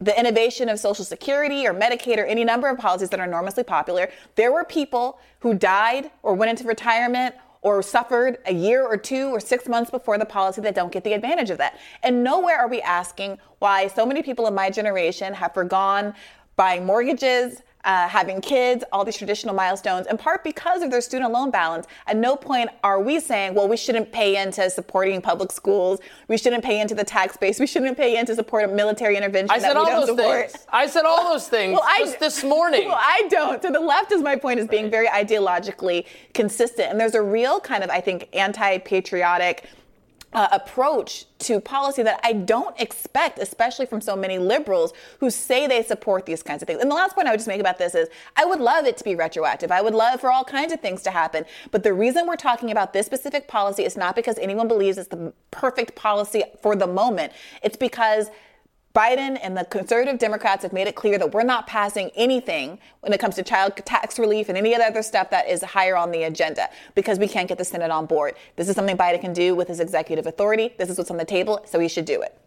the 0.00 0.18
innovation 0.18 0.68
of 0.68 0.78
Social 0.78 1.04
Security 1.04 1.66
or 1.66 1.74
Medicaid 1.74 2.18
or 2.18 2.24
any 2.24 2.44
number 2.44 2.68
of 2.68 2.78
policies 2.78 3.10
that 3.10 3.20
are 3.20 3.26
enormously 3.26 3.64
popular, 3.64 4.10
there 4.36 4.52
were 4.52 4.64
people 4.64 5.18
who 5.40 5.54
died 5.54 6.10
or 6.22 6.34
went 6.34 6.50
into 6.50 6.64
retirement 6.64 7.34
or 7.62 7.80
suffered 7.80 8.38
a 8.46 8.52
year 8.52 8.84
or 8.84 8.96
two 8.96 9.28
or 9.28 9.40
six 9.40 9.68
months 9.68 9.90
before 9.90 10.18
the 10.18 10.24
policy 10.24 10.60
that 10.60 10.74
don't 10.74 10.92
get 10.92 11.04
the 11.04 11.12
advantage 11.12 11.50
of 11.50 11.58
that. 11.58 11.78
And 12.02 12.24
nowhere 12.24 12.58
are 12.58 12.68
we 12.68 12.82
asking 12.82 13.38
why 13.60 13.86
so 13.86 14.04
many 14.04 14.22
people 14.22 14.46
in 14.48 14.54
my 14.54 14.68
generation 14.68 15.32
have 15.34 15.54
forgone 15.54 16.14
buying 16.56 16.84
mortgages, 16.84 17.62
uh, 17.84 18.08
having 18.08 18.40
kids, 18.40 18.84
all 18.92 19.04
these 19.04 19.16
traditional 19.16 19.54
milestones, 19.54 20.06
in 20.06 20.16
part 20.16 20.44
because 20.44 20.82
of 20.82 20.90
their 20.90 21.00
student 21.00 21.32
loan 21.32 21.50
balance. 21.50 21.86
At 22.06 22.16
no 22.16 22.36
point 22.36 22.70
are 22.84 23.00
we 23.00 23.18
saying, 23.20 23.54
well, 23.54 23.68
we 23.68 23.76
shouldn't 23.76 24.12
pay 24.12 24.40
into 24.40 24.70
supporting 24.70 25.20
public 25.20 25.50
schools, 25.50 26.00
we 26.28 26.36
shouldn't 26.38 26.62
pay 26.64 26.80
into 26.80 26.94
the 26.94 27.04
tax 27.04 27.36
base, 27.36 27.58
we 27.58 27.66
shouldn't 27.66 27.96
pay 27.96 28.16
into 28.16 28.34
support 28.34 28.64
of 28.64 28.72
military 28.72 29.16
intervention. 29.16 29.50
I 29.50 29.58
said 29.58 29.76
all 29.76 29.86
those 29.86 30.08
support. 30.16 30.50
things. 30.52 30.66
I 30.68 30.86
said 30.86 31.04
all 31.04 31.24
those 31.32 31.48
things 31.56 31.72
Well, 31.72 31.82
I- 31.84 32.16
this 32.20 32.44
morning. 32.44 32.86
Well, 32.88 32.98
I 33.00 33.26
don't. 33.30 33.60
So 33.62 33.70
the 33.70 33.80
left 33.80 34.12
is 34.12 34.22
my 34.22 34.36
point 34.36 34.60
is 34.60 34.68
being 34.68 34.90
very 34.90 35.08
ideologically 35.08 36.06
consistent, 36.34 36.90
and 36.90 37.00
there's 37.00 37.14
a 37.14 37.22
real 37.22 37.58
kind 37.60 37.82
of 37.82 37.90
I 37.90 38.00
think 38.00 38.28
anti-patriotic. 38.32 39.68
Uh, 40.34 40.48
approach 40.50 41.26
to 41.38 41.60
policy 41.60 42.02
that 42.02 42.18
I 42.24 42.32
don't 42.32 42.78
expect, 42.80 43.38
especially 43.38 43.84
from 43.84 44.00
so 44.00 44.16
many 44.16 44.38
liberals 44.38 44.94
who 45.20 45.28
say 45.28 45.66
they 45.66 45.82
support 45.82 46.24
these 46.24 46.42
kinds 46.42 46.62
of 46.62 46.66
things. 46.66 46.80
And 46.80 46.90
the 46.90 46.94
last 46.94 47.14
point 47.14 47.28
I 47.28 47.32
would 47.32 47.36
just 47.36 47.48
make 47.48 47.60
about 47.60 47.76
this 47.76 47.94
is 47.94 48.08
I 48.34 48.46
would 48.46 48.58
love 48.58 48.86
it 48.86 48.96
to 48.96 49.04
be 49.04 49.14
retroactive. 49.14 49.70
I 49.70 49.82
would 49.82 49.92
love 49.92 50.22
for 50.22 50.32
all 50.32 50.42
kinds 50.42 50.72
of 50.72 50.80
things 50.80 51.02
to 51.02 51.10
happen. 51.10 51.44
But 51.70 51.82
the 51.82 51.92
reason 51.92 52.26
we're 52.26 52.36
talking 52.36 52.70
about 52.70 52.94
this 52.94 53.04
specific 53.04 53.46
policy 53.46 53.84
is 53.84 53.94
not 53.94 54.16
because 54.16 54.38
anyone 54.38 54.68
believes 54.68 54.96
it's 54.96 55.08
the 55.08 55.34
perfect 55.50 55.96
policy 55.96 56.44
for 56.62 56.76
the 56.76 56.86
moment. 56.86 57.34
It's 57.62 57.76
because 57.76 58.30
Biden 58.94 59.38
and 59.42 59.56
the 59.56 59.64
conservative 59.64 60.18
Democrats 60.18 60.62
have 60.62 60.72
made 60.72 60.86
it 60.86 60.94
clear 60.94 61.18
that 61.18 61.32
we're 61.32 61.42
not 61.44 61.66
passing 61.66 62.10
anything 62.14 62.78
when 63.00 63.12
it 63.12 63.18
comes 63.18 63.36
to 63.36 63.42
child 63.42 63.74
tax 63.76 64.18
relief 64.18 64.50
and 64.50 64.58
any 64.58 64.74
other 64.74 65.02
stuff 65.02 65.30
that 65.30 65.48
is 65.48 65.62
higher 65.62 65.96
on 65.96 66.10
the 66.10 66.24
agenda 66.24 66.68
because 66.94 67.18
we 67.18 67.26
can't 67.26 67.48
get 67.48 67.56
the 67.56 67.64
Senate 67.64 67.90
on 67.90 68.04
board. 68.04 68.34
This 68.56 68.68
is 68.68 68.74
something 68.74 68.96
Biden 68.96 69.20
can 69.20 69.32
do 69.32 69.54
with 69.54 69.68
his 69.68 69.80
executive 69.80 70.26
authority. 70.26 70.74
This 70.76 70.90
is 70.90 70.98
what's 70.98 71.10
on 71.10 71.16
the 71.16 71.24
table, 71.24 71.62
so 71.64 71.78
he 71.78 71.88
should 71.88 72.04
do 72.04 72.20
it. 72.20 72.38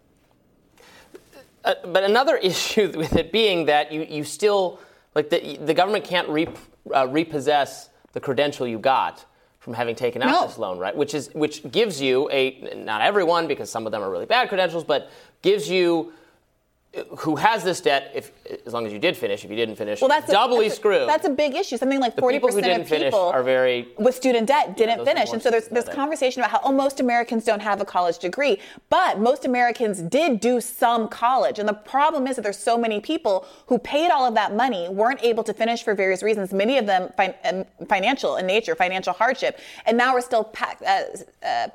Uh, 1.63 1.73
but 1.85 2.03
another 2.03 2.37
issue 2.43 2.91
with 2.95 3.15
it 3.15 3.31
being 3.31 3.65
that 3.65 3.91
you, 3.91 4.05
you 4.07 4.23
still 4.23 4.79
like 5.15 5.29
the, 5.31 5.57
the 5.57 5.73
government 5.73 6.03
can't 6.05 6.29
re, 6.29 6.47
uh, 6.93 7.07
repossess 7.07 7.89
the 8.11 8.19
credential 8.19 8.67
you 8.67 8.77
got 8.77 9.25
from 9.59 9.73
having 9.73 9.95
taken 9.95 10.21
out 10.21 10.29
No. 10.29 10.45
this 10.47 10.59
loan, 10.59 10.77
right? 10.77 10.95
Which 10.95 11.15
is 11.15 11.31
which 11.33 11.69
gives 11.71 11.99
you 11.99 12.29
a 12.29 12.71
not 12.75 13.01
everyone 13.01 13.47
because 13.47 13.71
some 13.71 13.87
of 13.87 13.91
them 13.91 14.03
are 14.03 14.11
really 14.11 14.27
bad 14.27 14.47
credentials, 14.47 14.83
but 14.83 15.09
gives 15.41 15.67
you 15.67 16.13
who 17.19 17.35
has 17.35 17.63
this 17.63 17.81
debt 17.81 18.11
if 18.13 18.31
as 18.65 18.73
long 18.73 18.85
as 18.85 18.93
you 18.93 18.99
did 18.99 19.17
finish. 19.17 19.43
If 19.43 19.49
you 19.49 19.55
didn't 19.55 19.75
finish, 19.75 20.01
Well, 20.01 20.09
that's 20.09 20.29
a- 20.29 20.31
doubly 20.31 20.65
that's 20.65 20.75
a, 20.75 20.77
screwed. 20.77 21.09
That's 21.09 21.25
a 21.25 21.29
big 21.29 21.55
issue. 21.55 21.77
Something 21.77 21.99
like 21.99 22.17
forty 22.17 22.37
people 22.37 22.49
who 22.49 22.55
percent 22.55 22.71
didn't 22.73 22.81
of 22.83 22.87
finish 22.89 23.13
people 23.13 23.27
are 23.27 23.43
very 23.43 23.87
with 23.97 24.15
student 24.15 24.47
debt 24.47 24.77
didn't 24.77 25.01
are 25.01 25.05
finish, 25.05 25.31
and 25.31 25.41
so 25.41 25.49
there's 25.49 25.67
this 25.67 25.87
conversation 25.89 26.41
about 26.41 26.51
how 26.51 26.61
oh 26.63 26.71
most 26.71 26.99
Americans 26.99 27.43
don't 27.43 27.61
have 27.61 27.81
a 27.81 27.85
college 27.85 28.17
degree, 28.19 28.59
but 28.89 29.19
most 29.19 29.45
Americans 29.45 30.01
did 30.01 30.39
do 30.39 30.61
some 30.61 31.07
college, 31.07 31.59
and 31.59 31.67
the 31.67 31.73
problem 31.73 32.27
is 32.27 32.35
that 32.35 32.43
there's 32.43 32.59
so 32.59 32.77
many 32.77 32.99
people 32.99 33.45
who 33.67 33.77
paid 33.79 34.09
all 34.11 34.25
of 34.25 34.33
that 34.35 34.55
money 34.55 34.87
weren't 34.89 35.23
able 35.23 35.43
to 35.43 35.53
finish 35.53 35.83
for 35.83 35.95
various 35.95 36.23
reasons. 36.23 36.53
Many 36.53 36.77
of 36.77 36.85
them 36.85 37.11
fin- 37.17 37.35
um, 37.43 37.65
financial 37.87 38.37
in 38.37 38.45
nature, 38.47 38.75
financial 38.75 39.13
hardship, 39.13 39.59
and 39.85 39.97
now 39.97 40.13
we're 40.13 40.21
still. 40.21 40.51
Uh, 40.85 41.03
uh, 41.45 41.67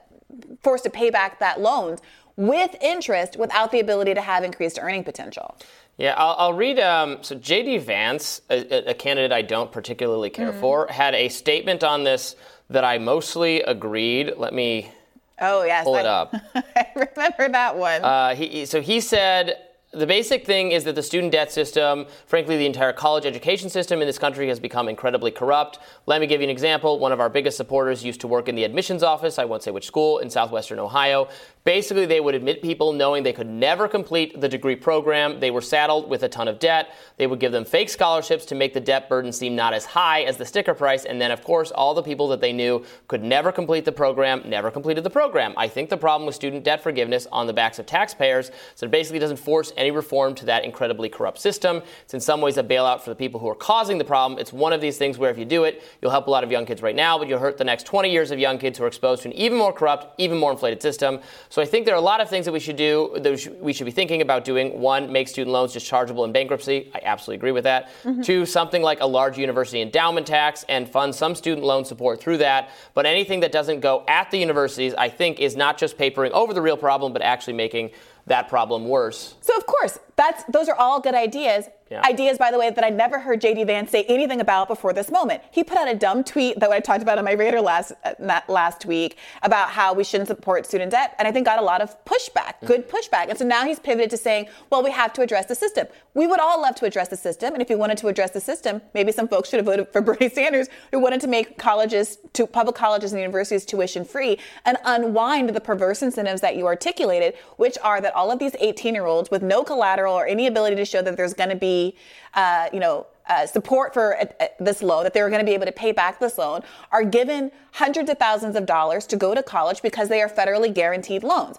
forced 0.62 0.84
to 0.84 0.90
pay 0.90 1.10
back 1.10 1.40
that 1.40 1.60
loans 1.60 2.00
with 2.40 2.74
interest 2.80 3.36
without 3.36 3.70
the 3.70 3.80
ability 3.80 4.14
to 4.14 4.20
have 4.22 4.42
increased 4.44 4.78
earning 4.80 5.04
potential. 5.04 5.54
Yeah, 5.98 6.14
I'll, 6.16 6.34
I'll 6.38 6.52
read. 6.54 6.78
Um, 6.80 7.18
so 7.20 7.34
J.D. 7.34 7.76
Vance, 7.78 8.40
a, 8.48 8.90
a 8.90 8.94
candidate 8.94 9.30
I 9.32 9.42
don't 9.42 9.70
particularly 9.70 10.30
care 10.30 10.52
Mm. 10.52 10.60
for, 10.60 10.86
had 10.88 11.14
a 11.14 11.28
statement 11.28 11.84
on 11.84 12.02
this 12.04 12.36
that 12.70 12.82
I 12.84 12.96
mostly 12.96 13.60
agreed. 13.62 14.32
Let 14.38 14.54
me 14.54 14.90
Oh 15.38 15.64
yes, 15.64 15.84
pull 15.84 15.96
it 15.96 16.06
I- 16.06 16.08
up. 16.08 16.34
I 16.54 16.86
remember 16.96 17.48
that 17.50 17.76
one. 17.76 18.02
Uh, 18.02 18.34
he- 18.34 18.64
so 18.64 18.80
he 18.80 19.00
said 19.00 19.58
the 19.92 20.06
basic 20.06 20.46
thing 20.46 20.70
is 20.70 20.84
that 20.84 20.94
the 20.94 21.02
student 21.02 21.32
debt 21.32 21.50
system, 21.50 22.06
frankly, 22.26 22.56
the 22.56 22.64
entire 22.64 22.92
college 22.92 23.26
education 23.26 23.68
system 23.68 24.00
in 24.00 24.06
this 24.06 24.18
country 24.20 24.46
has 24.46 24.60
become 24.60 24.88
incredibly 24.88 25.32
corrupt. 25.32 25.80
Let 26.06 26.20
me 26.20 26.28
give 26.28 26.40
you 26.40 26.44
an 26.44 26.50
example. 26.50 27.00
One 27.00 27.10
of 27.10 27.18
our 27.18 27.28
biggest 27.28 27.56
supporters 27.56 28.04
used 28.04 28.20
to 28.20 28.28
work 28.28 28.48
in 28.48 28.54
the 28.54 28.62
admissions 28.62 29.02
office, 29.02 29.36
I 29.36 29.44
won't 29.46 29.64
say 29.64 29.72
which 29.72 29.86
school, 29.86 30.18
in 30.18 30.30
southwestern 30.30 30.78
Ohio. 30.78 31.28
Basically, 31.64 32.06
they 32.06 32.20
would 32.20 32.34
admit 32.34 32.62
people 32.62 32.94
knowing 32.94 33.22
they 33.22 33.34
could 33.34 33.46
never 33.46 33.86
complete 33.86 34.40
the 34.40 34.48
degree 34.48 34.76
program. 34.76 35.40
They 35.40 35.50
were 35.50 35.60
saddled 35.60 36.08
with 36.08 36.22
a 36.22 36.28
ton 36.28 36.48
of 36.48 36.58
debt. 36.58 36.94
They 37.18 37.26
would 37.26 37.38
give 37.38 37.52
them 37.52 37.66
fake 37.66 37.90
scholarships 37.90 38.46
to 38.46 38.54
make 38.54 38.72
the 38.72 38.80
debt 38.80 39.10
burden 39.10 39.30
seem 39.30 39.54
not 39.54 39.74
as 39.74 39.84
high 39.84 40.22
as 40.22 40.38
the 40.38 40.46
sticker 40.46 40.72
price. 40.72 41.04
And 41.04 41.20
then, 41.20 41.30
of 41.30 41.44
course, 41.44 41.70
all 41.70 41.92
the 41.92 42.02
people 42.02 42.28
that 42.28 42.40
they 42.40 42.54
knew 42.54 42.82
could 43.08 43.22
never 43.22 43.52
complete 43.52 43.84
the 43.84 43.92
program 43.92 44.42
never 44.46 44.70
completed 44.70 45.04
the 45.04 45.10
program. 45.10 45.52
I 45.58 45.68
think 45.68 45.90
the 45.90 45.98
problem 45.98 46.26
with 46.26 46.34
student 46.34 46.64
debt 46.64 46.82
forgiveness 46.82 47.26
on 47.30 47.46
the 47.46 47.52
backs 47.52 47.78
of 47.78 47.84
taxpayers 47.84 48.50
that 48.78 48.86
it 48.86 48.90
basically 48.90 49.18
doesn't 49.18 49.36
force 49.36 49.74
any 49.76 49.90
reform 49.90 50.34
to 50.36 50.46
that 50.46 50.64
incredibly 50.64 51.10
corrupt 51.10 51.38
system. 51.38 51.82
It's 52.04 52.14
in 52.14 52.20
some 52.20 52.40
ways 52.40 52.56
a 52.56 52.64
bailout 52.64 53.02
for 53.02 53.10
the 53.10 53.16
people 53.16 53.38
who 53.38 53.48
are 53.48 53.54
causing 53.54 53.98
the 53.98 54.04
problem. 54.04 54.40
It's 54.40 54.52
one 54.52 54.72
of 54.72 54.80
these 54.80 54.96
things 54.96 55.18
where 55.18 55.30
if 55.30 55.36
you 55.36 55.44
do 55.44 55.64
it, 55.64 55.82
you'll 56.00 56.10
help 56.10 56.26
a 56.26 56.30
lot 56.30 56.42
of 56.42 56.50
young 56.50 56.64
kids 56.64 56.80
right 56.80 56.96
now, 56.96 57.18
but 57.18 57.28
you'll 57.28 57.38
hurt 57.38 57.58
the 57.58 57.64
next 57.64 57.84
20 57.84 58.10
years 58.10 58.30
of 58.30 58.38
young 58.38 58.56
kids 58.56 58.78
who 58.78 58.84
are 58.84 58.88
exposed 58.88 59.22
to 59.22 59.28
an 59.28 59.34
even 59.34 59.58
more 59.58 59.74
corrupt, 59.74 60.18
even 60.18 60.38
more 60.38 60.52
inflated 60.52 60.80
system. 60.80 61.20
So 61.50 61.60
I 61.60 61.64
think 61.64 61.84
there 61.84 61.96
are 61.96 61.98
a 61.98 62.00
lot 62.00 62.20
of 62.20 62.30
things 62.30 62.46
that 62.46 62.52
we 62.52 62.60
should 62.60 62.76
do, 62.76 63.10
that 63.16 63.58
we 63.60 63.72
should- 63.72 63.84
be 63.84 63.90
thinking 63.90 64.22
about 64.22 64.44
doing. 64.44 64.80
One, 64.80 65.10
make 65.10 65.26
student 65.26 65.52
loans 65.52 65.74
dischargeable 65.74 66.24
in 66.24 66.30
bankruptcy. 66.30 66.92
I 66.94 67.00
absolutely 67.02 67.36
agree 67.38 67.50
with 67.50 67.64
that. 67.64 67.88
Mm-hmm. 68.04 68.22
Two, 68.22 68.46
something 68.46 68.82
like 68.82 69.00
a 69.00 69.06
large 69.06 69.36
university 69.36 69.82
endowment 69.82 70.28
tax 70.28 70.64
and 70.68 70.88
fund 70.88 71.12
some 71.12 71.34
student 71.34 71.66
loan 71.66 71.84
support 71.84 72.20
through 72.20 72.38
that. 72.38 72.70
But 72.94 73.04
anything 73.04 73.40
that 73.40 73.50
doesn't 73.50 73.80
go 73.80 74.04
at 74.06 74.30
the 74.30 74.38
universities, 74.38 74.94
I 74.96 75.08
think, 75.08 75.40
is 75.40 75.56
not 75.56 75.76
just 75.76 75.98
papering 75.98 76.32
over 76.32 76.54
the 76.54 76.62
real 76.62 76.76
problem, 76.76 77.12
but 77.12 77.20
actually 77.20 77.54
making 77.54 77.90
that 78.26 78.48
problem 78.48 78.86
worse. 78.86 79.34
So 79.40 79.56
of 79.56 79.66
course, 79.66 79.98
that's 80.20 80.44
those 80.44 80.68
are 80.68 80.76
all 80.76 81.00
good 81.00 81.14
ideas. 81.14 81.64
Yeah. 81.90 82.02
Ideas, 82.02 82.38
by 82.38 82.52
the 82.52 82.58
way, 82.58 82.70
that 82.70 82.84
I 82.84 82.90
never 82.90 83.18
heard 83.18 83.40
JD 83.40 83.66
Vance 83.66 83.90
say 83.90 84.04
anything 84.04 84.40
about 84.40 84.68
before 84.68 84.92
this 84.92 85.10
moment. 85.10 85.42
He 85.50 85.64
put 85.64 85.76
out 85.76 85.88
a 85.88 85.94
dumb 85.94 86.22
tweet 86.22 86.60
that 86.60 86.70
I 86.70 86.78
talked 86.78 87.02
about 87.02 87.18
on 87.18 87.24
my 87.24 87.32
radar 87.32 87.60
last 87.60 87.92
uh, 88.04 88.40
last 88.46 88.86
week 88.86 89.16
about 89.42 89.70
how 89.70 89.92
we 89.92 90.04
shouldn't 90.04 90.28
support 90.28 90.66
student 90.66 90.92
debt, 90.92 91.16
and 91.18 91.26
I 91.26 91.32
think 91.32 91.46
got 91.46 91.58
a 91.58 91.64
lot 91.64 91.80
of 91.80 91.96
pushback, 92.04 92.64
good 92.64 92.88
pushback. 92.88 93.28
And 93.28 93.36
so 93.36 93.44
now 93.44 93.64
he's 93.64 93.80
pivoted 93.80 94.10
to 94.10 94.16
saying, 94.16 94.46
well, 94.68 94.84
we 94.84 94.92
have 94.92 95.12
to 95.14 95.22
address 95.22 95.46
the 95.46 95.54
system. 95.54 95.88
We 96.14 96.28
would 96.28 96.38
all 96.38 96.60
love 96.60 96.76
to 96.76 96.84
address 96.84 97.08
the 97.08 97.16
system, 97.16 97.54
and 97.54 97.62
if 97.62 97.70
you 97.70 97.78
wanted 97.78 97.98
to 97.98 98.08
address 98.08 98.30
the 98.30 98.40
system, 98.40 98.82
maybe 98.94 99.10
some 99.10 99.26
folks 99.26 99.48
should 99.48 99.58
have 99.58 99.66
voted 99.66 99.88
for 99.88 100.00
Bernie 100.08 100.28
Sanders, 100.28 100.68
who 100.92 101.00
wanted 101.00 101.20
to 101.22 101.28
make 101.28 101.58
colleges, 101.58 102.18
to 102.34 102.46
public 102.46 102.76
colleges 102.76 103.12
and 103.12 103.20
universities 103.20 103.64
tuition 103.64 104.04
free, 104.04 104.38
and 104.64 104.76
unwind 104.84 105.48
the 105.48 105.60
perverse 105.60 106.02
incentives 106.02 106.40
that 106.42 106.54
you 106.56 106.66
articulated, 106.66 107.34
which 107.56 107.78
are 107.82 108.00
that 108.00 108.14
all 108.14 108.30
of 108.30 108.38
these 108.38 108.54
18 108.60 108.94
year 108.94 109.06
olds 109.06 109.30
with 109.30 109.42
no 109.42 109.64
collateral 109.64 110.09
or 110.12 110.26
any 110.26 110.46
ability 110.46 110.76
to 110.76 110.84
show 110.84 111.02
that 111.02 111.16
there's 111.16 111.34
going 111.34 111.50
to 111.50 111.56
be, 111.56 111.96
uh, 112.34 112.68
you 112.72 112.80
know, 112.80 113.06
uh, 113.28 113.46
support 113.46 113.94
for 113.94 114.18
uh, 114.18 114.24
uh, 114.40 114.46
this 114.58 114.82
loan, 114.82 115.04
that 115.04 115.14
they're 115.14 115.28
going 115.28 115.40
to 115.40 115.46
be 115.46 115.54
able 115.54 115.66
to 115.66 115.72
pay 115.72 115.92
back 115.92 116.18
this 116.18 116.36
loan, 116.36 116.62
are 116.90 117.04
given 117.04 117.50
hundreds 117.72 118.10
of 118.10 118.18
thousands 118.18 118.56
of 118.56 118.66
dollars 118.66 119.06
to 119.06 119.16
go 119.16 119.34
to 119.34 119.42
college 119.42 119.82
because 119.82 120.08
they 120.08 120.20
are 120.20 120.28
federally 120.28 120.72
guaranteed 120.72 121.22
loans. 121.22 121.56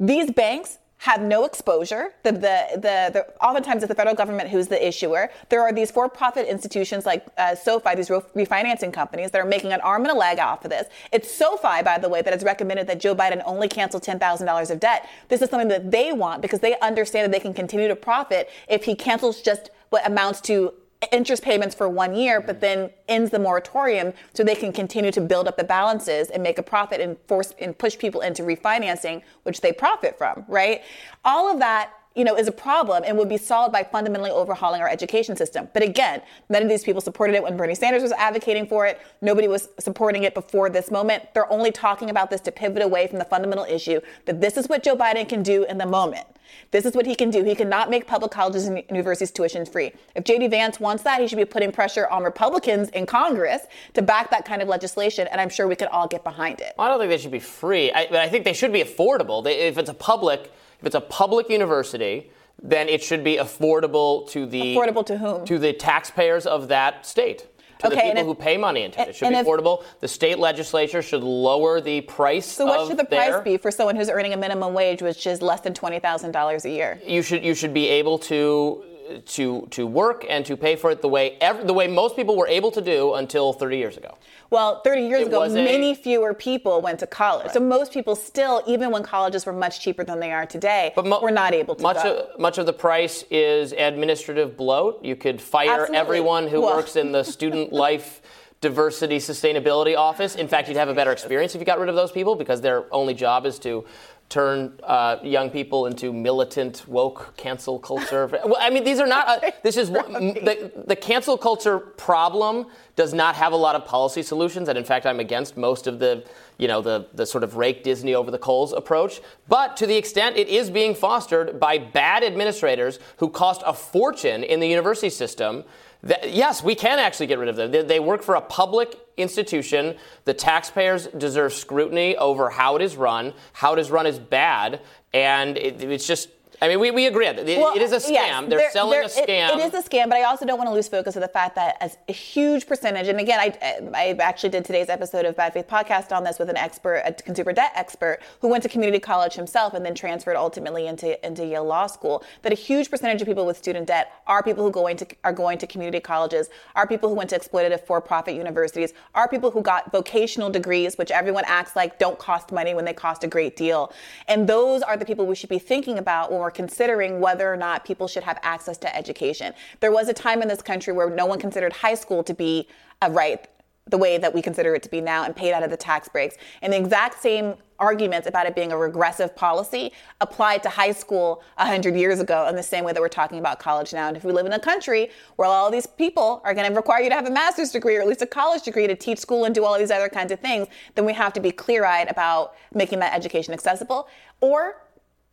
These 0.00 0.32
banks 0.32 0.78
have 1.06 1.22
no 1.22 1.44
exposure. 1.44 2.10
The, 2.24 2.32
the, 2.32 2.66
the, 2.74 3.10
the, 3.14 3.26
oftentimes 3.40 3.84
it's 3.84 3.88
the 3.88 3.94
federal 3.94 4.16
government 4.16 4.48
who's 4.48 4.66
the 4.66 4.86
issuer. 4.86 5.30
There 5.50 5.62
are 5.62 5.72
these 5.72 5.92
for-profit 5.92 6.48
institutions 6.48 7.06
like 7.06 7.24
uh, 7.38 7.54
SoFi, 7.54 7.94
these 7.94 8.08
refinancing 8.08 8.92
companies 8.92 9.30
that 9.30 9.40
are 9.40 9.46
making 9.46 9.72
an 9.72 9.80
arm 9.82 10.02
and 10.02 10.10
a 10.10 10.14
leg 10.14 10.40
off 10.40 10.64
of 10.64 10.70
this. 10.72 10.88
It's 11.12 11.32
SoFi, 11.32 11.84
by 11.84 11.98
the 11.98 12.08
way, 12.08 12.22
that 12.22 12.32
has 12.32 12.42
recommended 12.42 12.88
that 12.88 12.98
Joe 12.98 13.14
Biden 13.14 13.40
only 13.46 13.68
cancel 13.68 14.00
$10,000 14.00 14.70
of 14.70 14.80
debt. 14.80 15.08
This 15.28 15.42
is 15.42 15.48
something 15.48 15.68
that 15.68 15.92
they 15.92 16.12
want 16.12 16.42
because 16.42 16.58
they 16.58 16.76
understand 16.80 17.24
that 17.24 17.30
they 17.30 17.40
can 17.40 17.54
continue 17.54 17.86
to 17.86 17.94
profit 17.94 18.50
if 18.68 18.82
he 18.82 18.96
cancels 18.96 19.40
just 19.40 19.70
what 19.90 20.04
amounts 20.04 20.40
to 20.40 20.74
interest 21.12 21.42
payments 21.42 21.74
for 21.74 21.88
one 21.88 22.14
year, 22.14 22.40
but 22.40 22.60
then 22.60 22.90
ends 23.08 23.30
the 23.30 23.38
moratorium 23.38 24.12
so 24.34 24.42
they 24.42 24.54
can 24.54 24.72
continue 24.72 25.10
to 25.12 25.20
build 25.20 25.48
up 25.48 25.56
the 25.56 25.64
balances 25.64 26.30
and 26.30 26.42
make 26.42 26.58
a 26.58 26.62
profit 26.62 27.00
and 27.00 27.16
force 27.26 27.54
and 27.58 27.76
push 27.76 27.98
people 27.98 28.20
into 28.20 28.42
refinancing, 28.42 29.22
which 29.42 29.60
they 29.60 29.72
profit 29.72 30.16
from, 30.18 30.44
right? 30.48 30.82
All 31.24 31.50
of 31.50 31.58
that 31.58 31.90
you 32.16 32.24
know, 32.24 32.34
is 32.34 32.48
a 32.48 32.52
problem 32.52 33.04
and 33.06 33.16
would 33.18 33.28
be 33.28 33.36
solved 33.36 33.72
by 33.72 33.84
fundamentally 33.84 34.30
overhauling 34.30 34.80
our 34.80 34.88
education 34.88 35.36
system. 35.36 35.68
But 35.74 35.82
again, 35.82 36.22
none 36.48 36.62
of 36.62 36.68
these 36.68 36.82
people 36.82 37.00
supported 37.00 37.36
it 37.36 37.42
when 37.42 37.56
Bernie 37.56 37.74
Sanders 37.74 38.02
was 38.02 38.12
advocating 38.12 38.66
for 38.66 38.86
it. 38.86 39.00
Nobody 39.20 39.48
was 39.48 39.68
supporting 39.78 40.24
it 40.24 40.34
before 40.34 40.70
this 40.70 40.90
moment. 40.90 41.22
They're 41.34 41.50
only 41.52 41.70
talking 41.70 42.08
about 42.10 42.30
this 42.30 42.40
to 42.42 42.52
pivot 42.52 42.82
away 42.82 43.06
from 43.06 43.18
the 43.18 43.24
fundamental 43.26 43.64
issue 43.64 44.00
that 44.24 44.40
this 44.40 44.56
is 44.56 44.68
what 44.68 44.82
Joe 44.82 44.96
Biden 44.96 45.28
can 45.28 45.42
do 45.42 45.64
in 45.64 45.78
the 45.78 45.86
moment. 45.86 46.26
This 46.70 46.86
is 46.86 46.94
what 46.94 47.06
he 47.06 47.14
can 47.14 47.30
do. 47.30 47.44
He 47.44 47.54
cannot 47.54 47.90
make 47.90 48.06
public 48.06 48.30
colleges 48.30 48.66
and 48.66 48.82
universities 48.88 49.30
tuition 49.30 49.66
free. 49.66 49.92
If 50.14 50.24
JD 50.24 50.50
Vance 50.50 50.80
wants 50.80 51.02
that, 51.02 51.20
he 51.20 51.28
should 51.28 51.38
be 51.38 51.44
putting 51.44 51.72
pressure 51.72 52.08
on 52.08 52.22
Republicans 52.22 52.88
in 52.90 53.04
Congress 53.04 53.62
to 53.94 54.02
back 54.02 54.30
that 54.30 54.44
kind 54.44 54.62
of 54.62 54.68
legislation, 54.68 55.26
and 55.30 55.40
I'm 55.40 55.48
sure 55.48 55.66
we 55.66 55.76
could 55.76 55.88
all 55.88 56.06
get 56.06 56.24
behind 56.24 56.60
it. 56.60 56.74
I 56.78 56.88
don't 56.88 56.98
think 56.98 57.10
they 57.10 57.18
should 57.18 57.32
be 57.32 57.40
free. 57.40 57.92
I, 57.92 58.06
but 58.08 58.20
I 58.20 58.28
think 58.28 58.44
they 58.44 58.52
should 58.52 58.72
be 58.72 58.82
affordable. 58.82 59.42
They, 59.42 59.66
if 59.66 59.76
it's 59.78 59.90
a 59.90 59.94
public, 59.94 60.52
if 60.86 60.94
it's 60.94 60.94
a 60.94 61.00
public 61.00 61.50
university, 61.50 62.30
then 62.62 62.88
it 62.88 63.02
should 63.02 63.24
be 63.24 63.38
affordable 63.38 64.30
to 64.30 64.46
the 64.46 64.76
Affordable 64.76 65.04
to 65.06 65.18
whom? 65.18 65.44
To 65.44 65.58
the 65.58 65.72
taxpayers 65.72 66.46
of 66.46 66.68
that 66.68 67.04
state. 67.04 67.40
To 67.80 67.88
the 67.90 67.96
Okay, 67.96 68.08
and 68.08 68.16
people 68.16 68.30
if- 68.30 68.38
who 68.38 68.42
pay 68.42 68.56
money 68.56 68.84
into 68.84 69.00
it. 69.02 69.08
It 69.08 69.16
should 69.16 69.28
be 69.30 69.34
if- 69.34 69.44
affordable. 69.44 69.82
The 69.98 70.06
state 70.06 70.38
legislature 70.38 71.02
should 71.02 71.24
lower 71.24 71.80
the 71.80 72.02
price. 72.02 72.46
So 72.46 72.66
what 72.66 72.86
should 72.86 72.98
the 72.98 73.02
their- 73.10 73.32
price 73.32 73.44
be 73.44 73.56
for 73.56 73.72
someone 73.72 73.96
who's 73.96 74.08
earning 74.08 74.32
a 74.32 74.36
minimum 74.36 74.74
wage, 74.74 75.02
which 75.02 75.26
is 75.26 75.42
less 75.42 75.60
than 75.60 75.74
twenty 75.74 75.98
thousand 75.98 76.30
dollars 76.30 76.64
a 76.64 76.70
year? 76.70 77.00
You 77.04 77.20
should 77.20 77.44
you 77.44 77.54
should 77.54 77.74
be 77.74 77.88
able 77.88 78.18
to 78.30 78.84
to 79.26 79.66
to 79.70 79.86
work 79.86 80.24
and 80.28 80.44
to 80.46 80.56
pay 80.56 80.76
for 80.76 80.90
it 80.90 81.00
the 81.02 81.08
way 81.08 81.36
the 81.64 81.72
way 81.74 81.86
most 81.86 82.16
people 82.16 82.36
were 82.36 82.48
able 82.48 82.70
to 82.72 82.80
do 82.80 83.14
until 83.14 83.52
30 83.52 83.76
years 83.76 83.96
ago. 83.96 84.16
Well, 84.50 84.80
30 84.84 85.02
years 85.02 85.22
It 85.22 85.28
ago, 85.28 85.40
was 85.40 85.54
a- 85.54 85.64
many 85.64 85.94
fewer 85.94 86.32
people 86.34 86.80
went 86.80 87.00
to 87.00 87.06
college. 87.06 87.50
So 87.52 87.60
most 87.60 87.92
people 87.92 88.14
still, 88.14 88.62
even 88.66 88.90
when 88.90 89.02
colleges 89.02 89.44
were 89.46 89.52
much 89.52 89.80
cheaper 89.80 90.04
than 90.04 90.20
they 90.20 90.32
are 90.32 90.46
today, 90.46 90.92
mo- 90.96 91.20
were 91.20 91.30
not 91.32 91.52
able 91.52 91.74
to 91.74 91.82
much 91.82 92.02
go. 92.02 92.28
Of, 92.32 92.38
much 92.40 92.58
of 92.58 92.66
the 92.66 92.72
price 92.72 93.24
is 93.30 93.72
administrative 93.72 94.56
bloat. 94.56 95.04
You 95.04 95.16
could 95.16 95.40
fire 95.40 95.70
Absolutely. 95.70 95.96
everyone 95.98 96.48
who 96.48 96.60
Well- 96.62 96.76
works 96.76 96.94
in 96.96 97.12
the 97.12 97.24
student 97.24 97.72
life 97.84 98.22
diversity 98.62 99.18
sustainability 99.18 99.96
office. 99.96 100.34
In 100.34 100.48
fact, 100.48 100.66
you'd 100.68 100.78
have 100.78 100.88
a 100.88 100.94
better 100.94 101.12
experience 101.12 101.54
if 101.54 101.60
you 101.60 101.66
got 101.66 101.78
rid 101.78 101.88
of 101.90 101.94
those 101.94 102.10
people 102.10 102.36
because 102.36 102.62
their 102.62 102.86
only 102.92 103.12
job 103.14 103.44
is 103.44 103.58
to 103.60 103.84
turn 104.28 104.72
uh, 104.82 105.18
young 105.22 105.50
people 105.50 105.86
into 105.86 106.12
militant 106.12 106.84
woke 106.88 107.34
cancel 107.36 107.78
culture. 107.78 108.26
well, 108.26 108.56
I 108.58 108.70
mean, 108.70 108.82
these 108.82 108.98
are 108.98 109.06
not. 109.06 109.28
Uh, 109.28 109.50
this 109.62 109.76
is 109.76 109.90
the 109.90 110.72
the 110.86 110.96
cancel 110.96 111.38
culture 111.38 111.78
problem 111.78 112.66
does 112.96 113.14
not 113.14 113.36
have 113.36 113.52
a 113.52 113.56
lot 113.56 113.76
of 113.76 113.84
policy 113.84 114.22
solutions, 114.22 114.68
and 114.68 114.76
in 114.76 114.84
fact, 114.84 115.06
I'm 115.06 115.20
against 115.20 115.56
most 115.56 115.86
of 115.86 115.98
the 115.98 116.24
you 116.58 116.66
know 116.66 116.82
the 116.82 117.06
the 117.14 117.24
sort 117.24 117.44
of 117.44 117.56
rake 117.56 117.84
Disney 117.84 118.14
over 118.14 118.30
the 118.30 118.38
coals 118.38 118.72
approach. 118.72 119.20
But 119.48 119.76
to 119.76 119.86
the 119.86 119.96
extent 119.96 120.36
it 120.36 120.48
is 120.48 120.70
being 120.70 120.94
fostered 120.94 121.60
by 121.60 121.78
bad 121.78 122.24
administrators 122.24 122.98
who 123.18 123.28
cost 123.28 123.62
a 123.64 123.72
fortune 123.72 124.42
in 124.42 124.60
the 124.60 124.68
university 124.68 125.10
system. 125.10 125.64
That, 126.02 126.32
yes, 126.32 126.62
we 126.62 126.74
can 126.74 126.98
actually 126.98 127.26
get 127.26 127.38
rid 127.38 127.48
of 127.48 127.56
them. 127.56 127.70
They, 127.70 127.82
they 127.82 128.00
work 128.00 128.22
for 128.22 128.34
a 128.34 128.40
public 128.40 128.94
institution. 129.16 129.96
The 130.24 130.34
taxpayers 130.34 131.06
deserve 131.08 131.52
scrutiny 131.52 132.16
over 132.16 132.50
how 132.50 132.76
it 132.76 132.82
is 132.82 132.96
run. 132.96 133.32
How 133.52 133.72
it 133.72 133.78
is 133.78 133.90
run 133.90 134.06
is 134.06 134.18
bad, 134.18 134.80
and 135.12 135.56
it, 135.56 135.82
it's 135.82 136.06
just. 136.06 136.28
I 136.62 136.68
mean, 136.68 136.80
we, 136.80 136.90
we 136.90 137.06
agree. 137.06 137.26
It, 137.26 137.58
Well, 137.58 137.74
it 137.76 137.82
is 137.82 137.92
a 137.92 137.96
scam. 137.96 138.10
yes, 138.12 138.44
They're 138.48 138.58
there- 138.58 138.70
selling 138.70 138.90
there- 138.92 139.02
a 139.02 139.06
it- 139.06 139.12
scam. 139.28 139.56
it 139.58 139.74
is 139.74 139.74
a 139.74 139.88
scam, 139.88 140.08
but 140.08 140.16
I 140.18 140.22
also 140.24 140.44
don't 140.46 140.56
want 140.58 140.68
to 140.70 140.74
lose 140.74 140.88
focus 140.88 141.14
of 141.16 141.22
the 141.22 141.28
fact 141.28 141.54
that 141.56 141.76
as 141.80 141.98
a 142.08 142.12
huge 142.12 142.66
percentage, 142.66 143.08
and 143.08 143.20
again, 143.20 143.38
I, 143.40 143.56
I 143.94 144.16
actually 144.20 144.48
did 144.50 144.64
today's 144.64 144.88
episode 144.88 145.24
of 145.26 145.36
Bad 145.36 145.52
Faith 145.52 145.68
Podcast 145.68 146.16
on 146.16 146.24
this 146.24 146.38
with 146.38 146.48
an 146.48 146.56
expert, 146.56 147.02
a 147.04 147.12
consumer 147.12 147.52
debt 147.52 147.72
expert, 147.74 148.20
who 148.40 148.48
went 148.48 148.62
to 148.62 148.68
community 148.68 148.98
college 148.98 149.34
himself 149.34 149.74
and 149.74 149.84
then 149.84 149.94
transferred 149.94 150.36
ultimately 150.36 150.86
into, 150.86 151.24
into 151.26 151.44
Yale 151.44 151.64
Law 151.64 151.86
School. 151.86 152.22
That 152.42 152.52
a 152.52 152.56
huge 152.56 152.90
percentage 152.90 153.20
of 153.20 153.28
people 153.28 153.44
with 153.46 153.56
student 153.58 153.86
debt 153.86 154.12
are 154.26 154.42
people 154.42 154.64
who 154.64 154.70
going 154.70 154.96
to 154.98 155.06
are 155.24 155.32
going 155.32 155.58
to 155.58 155.66
community 155.66 156.00
colleges, 156.00 156.48
are 156.74 156.86
people 156.86 157.08
who 157.08 157.14
went 157.14 157.30
to 157.30 157.38
exploitative 157.38 157.80
for-profit 157.86 158.34
universities, 158.34 158.92
are 159.14 159.28
people 159.28 159.50
who 159.50 159.62
got 159.62 159.90
vocational 159.92 160.50
degrees, 160.50 160.96
which 160.96 161.10
everyone 161.10 161.44
acts 161.46 161.76
like 161.76 161.98
don't 161.98 162.18
cost 162.18 162.50
money 162.52 162.74
when 162.74 162.84
they 162.84 162.92
cost 162.92 163.24
a 163.24 163.26
great 163.26 163.56
deal. 163.56 163.92
And 164.28 164.48
those 164.48 164.82
are 164.82 164.96
the 164.96 165.04
people 165.04 165.26
we 165.26 165.34
should 165.34 165.50
be 165.50 165.58
thinking 165.58 165.98
about 165.98 166.30
when 166.30 166.40
we're 166.40 166.45
considering 166.50 167.20
whether 167.20 167.52
or 167.52 167.56
not 167.56 167.84
people 167.84 168.08
should 168.08 168.22
have 168.22 168.38
access 168.42 168.78
to 168.78 168.96
education. 168.96 169.52
There 169.80 169.92
was 169.92 170.08
a 170.08 170.14
time 170.14 170.42
in 170.42 170.48
this 170.48 170.62
country 170.62 170.92
where 170.92 171.10
no 171.10 171.26
one 171.26 171.38
considered 171.38 171.72
high 171.72 171.94
school 171.94 172.22
to 172.24 172.34
be 172.34 172.68
a 173.02 173.10
right 173.10 173.46
the 173.88 173.98
way 173.98 174.18
that 174.18 174.34
we 174.34 174.42
consider 174.42 174.74
it 174.74 174.82
to 174.82 174.90
be 174.90 175.00
now 175.00 175.24
and 175.24 175.34
paid 175.34 175.52
out 175.52 175.62
of 175.62 175.70
the 175.70 175.76
tax 175.76 176.08
breaks. 176.08 176.36
And 176.60 176.72
the 176.72 176.76
exact 176.76 177.22
same 177.22 177.54
arguments 177.78 178.26
about 178.26 178.46
it 178.46 178.54
being 178.54 178.72
a 178.72 178.76
regressive 178.76 179.36
policy 179.36 179.92
applied 180.20 180.62
to 180.62 180.68
high 180.68 180.90
school 180.90 181.42
100 181.56 181.94
years 181.94 182.18
ago 182.18 182.48
in 182.48 182.56
the 182.56 182.62
same 182.62 182.84
way 182.84 182.92
that 182.92 183.00
we're 183.00 183.08
talking 183.08 183.38
about 183.38 183.60
college 183.60 183.92
now. 183.92 184.08
And 184.08 184.16
if 184.16 184.24
we 184.24 184.32
live 184.32 184.46
in 184.46 184.52
a 184.52 184.58
country 184.58 185.10
where 185.36 185.46
all 185.46 185.70
these 185.70 185.86
people 185.86 186.40
are 186.44 186.52
going 186.52 186.68
to 186.68 186.74
require 186.74 187.00
you 187.00 187.10
to 187.10 187.14
have 187.14 187.26
a 187.26 187.30
master's 187.30 187.70
degree 187.70 187.96
or 187.96 188.00
at 188.00 188.08
least 188.08 188.22
a 188.22 188.26
college 188.26 188.62
degree 188.62 188.88
to 188.88 188.96
teach 188.96 189.18
school 189.18 189.44
and 189.44 189.54
do 189.54 189.64
all 189.64 189.78
these 189.78 189.90
other 189.92 190.08
kinds 190.08 190.32
of 190.32 190.40
things, 190.40 190.66
then 190.96 191.04
we 191.04 191.12
have 191.12 191.32
to 191.34 191.40
be 191.40 191.52
clear-eyed 191.52 192.10
about 192.10 192.54
making 192.74 192.98
that 192.98 193.14
education 193.14 193.54
accessible 193.54 194.08
or 194.40 194.82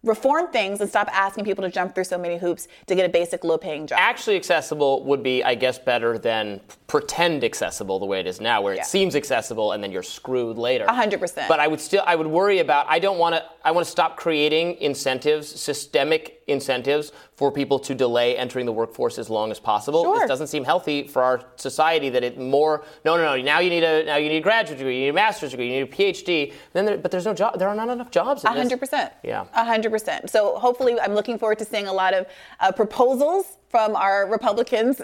reform 0.03 0.47
things 0.51 0.81
and 0.81 0.89
stop 0.89 1.07
asking 1.11 1.45
people 1.45 1.63
to 1.63 1.69
jump 1.71 1.95
through 1.95 2.03
so 2.03 2.17
many 2.17 2.37
hoops 2.37 2.67
to 2.87 2.95
get 2.95 3.05
a 3.05 3.09
basic 3.09 3.43
low-paying 3.43 3.87
job. 3.87 3.97
Actually 4.01 4.35
accessible 4.35 5.03
would 5.05 5.23
be, 5.23 5.43
I 5.43 5.55
guess, 5.55 5.79
better 5.79 6.17
than 6.17 6.59
pretend 6.87 7.43
accessible 7.43 7.99
the 7.99 8.05
way 8.05 8.19
it 8.19 8.27
is 8.27 8.41
now, 8.41 8.61
where 8.61 8.73
Yeah. 8.75 8.81
it 8.81 8.85
seems 8.85 9.15
accessible 9.15 9.71
and 9.71 9.81
then 9.83 9.91
you're 9.91 10.03
screwed 10.03 10.57
later. 10.57 10.85
A 10.85 10.93
hundred 10.93 11.19
percent. 11.19 11.47
But 11.47 11.59
I 11.59 11.67
would 11.67 11.79
still, 11.79 12.03
I 12.05 12.15
would 12.15 12.27
worry 12.27 12.59
about. 12.59 12.85
I 12.89 12.99
don't 12.99 13.17
want 13.17 13.35
to. 13.35 13.43
I 13.63 13.71
want 13.71 13.85
to 13.85 13.91
stop 13.91 14.17
creating 14.17 14.75
incentives, 14.81 15.47
systemic 15.47 16.42
incentives 16.47 17.11
for 17.35 17.51
people 17.51 17.79
to 17.79 17.95
delay 17.95 18.37
entering 18.37 18.65
the 18.65 18.71
workforce 18.71 19.17
as 19.17 19.29
long 19.29 19.51
as 19.51 19.59
possible. 19.59 20.03
Sure. 20.03 20.19
This 20.19 20.27
doesn't 20.27 20.47
seem 20.47 20.63
healthy 20.63 21.07
for 21.07 21.23
our 21.23 21.45
society. 21.55 22.09
That 22.09 22.23
it 22.23 22.39
more. 22.39 22.83
No, 23.05 23.17
no, 23.17 23.23
no. 23.23 23.41
Now 23.41 23.59
you 23.59 23.69
need 23.69 23.83
a. 23.83 24.05
Now 24.05 24.17
you 24.17 24.29
need 24.29 24.37
a 24.37 24.41
graduate 24.41 24.77
degree. 24.77 24.97
You 24.97 25.03
need 25.03 25.09
a 25.09 25.13
master's 25.13 25.51
degree. 25.51 25.67
You 25.73 25.83
need 25.83 25.93
a 25.93 25.95
PhD. 25.95 26.53
Then, 26.73 26.85
there, 26.85 26.97
but 26.97 27.11
there's 27.11 27.25
no 27.25 27.33
job. 27.33 27.59
There 27.59 27.69
are 27.69 27.75
not 27.75 27.89
enough 27.89 28.11
jobs. 28.11 28.43
A 28.43 28.49
hundred 28.49 28.79
percent. 28.79 29.13
Yeah. 29.23 29.45
A 29.53 29.63
hundred 29.63 29.91
percent. 29.91 30.29
So 30.29 30.57
hopefully, 30.57 30.99
I'm 30.99 31.13
looking 31.13 31.37
forward 31.37 31.59
to 31.59 31.65
seeing 31.65 31.87
a 31.87 31.93
lot 31.93 32.13
of 32.13 32.27
uh, 32.59 32.71
proposals 32.71 33.57
from 33.73 33.95
our 33.95 34.29
Republicans 34.29 35.01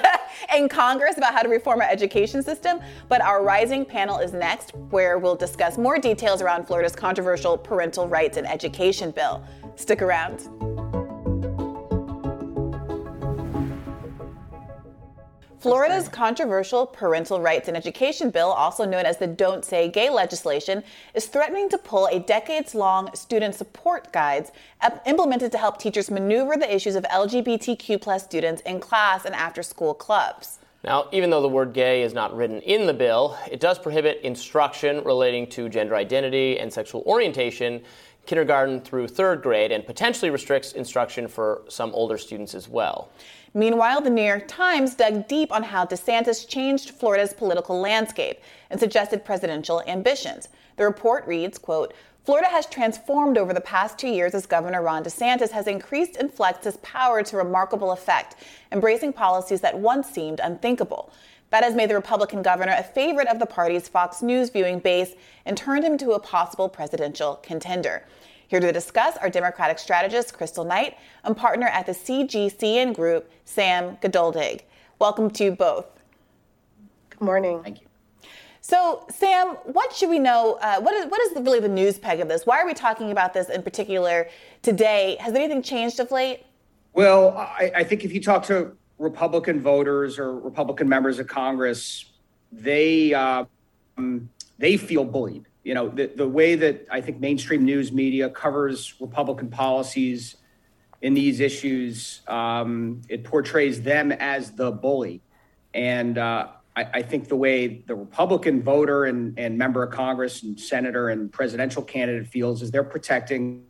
in 0.56 0.68
Congress 0.68 1.16
about 1.18 1.32
how 1.32 1.40
to 1.40 1.48
reform 1.48 1.80
our 1.80 1.88
education 1.88 2.42
system. 2.42 2.80
But 3.08 3.20
our 3.22 3.44
rising 3.44 3.84
panel 3.84 4.18
is 4.18 4.32
next, 4.32 4.74
where 4.90 5.18
we'll 5.18 5.36
discuss 5.36 5.78
more 5.78 6.00
details 6.00 6.42
around 6.42 6.66
Florida's 6.66 6.96
controversial 6.96 7.56
parental 7.56 8.08
rights 8.08 8.36
and 8.36 8.44
education 8.44 9.12
bill. 9.12 9.44
Stick 9.78 10.02
around. 10.02 10.40
Florida's 15.60 16.08
controversial 16.08 16.86
parental 16.86 17.40
rights 17.40 17.68
and 17.68 17.76
education 17.76 18.30
bill, 18.30 18.48
also 18.48 18.84
known 18.84 19.04
as 19.04 19.18
the 19.18 19.26
Don't 19.26 19.64
Say 19.64 19.88
Gay 19.88 20.10
legislation, 20.10 20.82
is 21.14 21.26
threatening 21.26 21.68
to 21.68 21.78
pull 21.78 22.06
a 22.06 22.18
decades 22.18 22.74
long 22.74 23.14
student 23.14 23.54
support 23.54 24.12
guides 24.12 24.50
implemented 25.06 25.52
to 25.52 25.58
help 25.58 25.78
teachers 25.78 26.10
maneuver 26.10 26.56
the 26.56 26.72
issues 26.72 26.96
of 26.96 27.04
LGBTQ 27.04 28.00
plus 28.00 28.24
students 28.24 28.62
in 28.62 28.80
class 28.80 29.24
and 29.24 29.34
after 29.34 29.62
school 29.62 29.94
clubs. 29.94 30.58
Now, 30.84 31.08
even 31.10 31.28
though 31.30 31.42
the 31.42 31.48
word 31.48 31.72
gay 31.72 32.02
is 32.02 32.14
not 32.14 32.36
written 32.36 32.60
in 32.60 32.86
the 32.86 32.94
bill, 32.94 33.36
it 33.50 33.58
does 33.58 33.80
prohibit 33.80 34.20
instruction 34.22 35.02
relating 35.02 35.48
to 35.48 35.68
gender 35.68 35.96
identity 35.96 36.60
and 36.60 36.72
sexual 36.72 37.02
orientation, 37.04 37.82
kindergarten 38.28 38.80
through 38.80 39.08
third 39.08 39.42
grade, 39.42 39.72
and 39.72 39.84
potentially 39.84 40.30
restricts 40.30 40.72
instruction 40.72 41.26
for 41.26 41.62
some 41.68 41.90
older 41.94 42.18
students 42.18 42.54
as 42.54 42.68
well. 42.68 43.08
Meanwhile, 43.54 44.02
the 44.02 44.10
New 44.10 44.22
York 44.22 44.46
Times 44.46 44.94
dug 44.94 45.26
deep 45.26 45.50
on 45.50 45.62
how 45.62 45.86
DeSantis 45.86 46.46
changed 46.46 46.90
Florida's 46.90 47.32
political 47.32 47.80
landscape 47.80 48.40
and 48.68 48.78
suggested 48.78 49.24
presidential 49.24 49.82
ambitions. 49.86 50.50
The 50.76 50.84
report 50.84 51.26
reads, 51.26 51.56
quote, 51.56 51.94
Florida 52.24 52.48
has 52.48 52.66
transformed 52.66 53.38
over 53.38 53.54
the 53.54 53.62
past 53.62 53.96
two 53.96 54.08
years 54.08 54.34
as 54.34 54.44
Governor 54.44 54.82
Ron 54.82 55.02
DeSantis 55.02 55.50
has 55.52 55.66
increased 55.66 56.16
and 56.16 56.30
flexed 56.30 56.64
his 56.64 56.76
power 56.78 57.22
to 57.22 57.38
remarkable 57.38 57.92
effect, 57.92 58.36
embracing 58.70 59.14
policies 59.14 59.62
that 59.62 59.78
once 59.78 60.10
seemed 60.10 60.38
unthinkable. 60.38 61.10
That 61.50 61.64
has 61.64 61.74
made 61.74 61.88
the 61.88 61.94
Republican 61.94 62.42
governor 62.42 62.74
a 62.76 62.82
favorite 62.82 63.28
of 63.28 63.38
the 63.38 63.46
party's 63.46 63.88
Fox 63.88 64.20
News 64.20 64.50
viewing 64.50 64.80
base 64.80 65.14
and 65.46 65.56
turned 65.56 65.84
him 65.84 65.92
into 65.92 66.12
a 66.12 66.20
possible 66.20 66.68
presidential 66.68 67.36
contender. 67.36 68.04
Here 68.48 68.60
to 68.60 68.70
discuss 68.70 69.16
our 69.18 69.30
Democratic 69.30 69.78
strategist, 69.78 70.34
Crystal 70.34 70.64
Knight, 70.64 70.96
and 71.24 71.36
partner 71.36 71.66
at 71.66 71.86
the 71.86 71.92
CGCN 71.92 72.94
Group, 72.94 73.30
Sam 73.44 73.96
Geduldig. 74.02 74.60
Welcome 74.98 75.30
to 75.30 75.44
you 75.44 75.52
both. 75.52 75.86
Good 77.10 77.20
morning. 77.22 77.62
Thank 77.62 77.80
you. 77.80 77.86
So, 78.60 79.06
Sam, 79.08 79.48
what 79.64 79.94
should 79.94 80.10
we 80.10 80.18
know? 80.18 80.58
Uh, 80.60 80.80
what 80.80 80.92
is 80.94 81.06
what 81.06 81.20
is 81.22 81.32
really 81.36 81.60
the 81.60 81.68
news 81.68 81.98
peg 81.98 82.20
of 82.20 82.28
this? 82.28 82.44
Why 82.44 82.58
are 82.60 82.66
we 82.66 82.74
talking 82.74 83.10
about 83.10 83.32
this 83.32 83.48
in 83.48 83.62
particular 83.62 84.28
today? 84.60 85.16
Has 85.20 85.34
anything 85.34 85.62
changed 85.62 86.00
of 86.00 86.10
late? 86.10 86.44
Well, 86.92 87.36
I, 87.38 87.72
I 87.76 87.84
think 87.84 88.04
if 88.04 88.12
you 88.12 88.20
talk 88.20 88.44
to 88.46 88.76
Republican 88.98 89.60
voters 89.60 90.18
or 90.18 90.38
Republican 90.38 90.88
members 90.88 91.18
of 91.18 91.26
Congress, 91.26 92.06
they 92.50 93.14
um, 93.14 93.48
they 94.58 94.76
feel 94.76 95.04
bullied. 95.04 95.46
You 95.64 95.74
know, 95.74 95.88
the, 95.88 96.06
the 96.06 96.28
way 96.28 96.54
that 96.56 96.86
I 96.90 97.00
think 97.00 97.20
mainstream 97.20 97.64
news 97.64 97.92
media 97.92 98.30
covers 98.30 98.94
Republican 99.00 99.50
policies 99.50 100.36
in 101.02 101.14
these 101.14 101.40
issues, 101.40 102.22
um, 102.26 103.02
it 103.08 103.22
portrays 103.22 103.82
them 103.82 104.10
as 104.10 104.52
the 104.52 104.72
bully. 104.72 105.20
And 105.74 106.18
uh, 106.18 106.48
I, 106.74 106.84
I 106.94 107.02
think 107.02 107.28
the 107.28 107.36
way 107.36 107.84
the 107.86 107.94
Republican 107.94 108.62
voter 108.62 109.04
and, 109.04 109.38
and 109.38 109.58
member 109.58 109.82
of 109.82 109.92
Congress 109.92 110.42
and 110.42 110.58
senator 110.58 111.10
and 111.10 111.30
presidential 111.30 111.82
candidate 111.82 112.26
feels 112.26 112.62
is 112.62 112.70
they're 112.70 112.82
protecting 112.82 113.64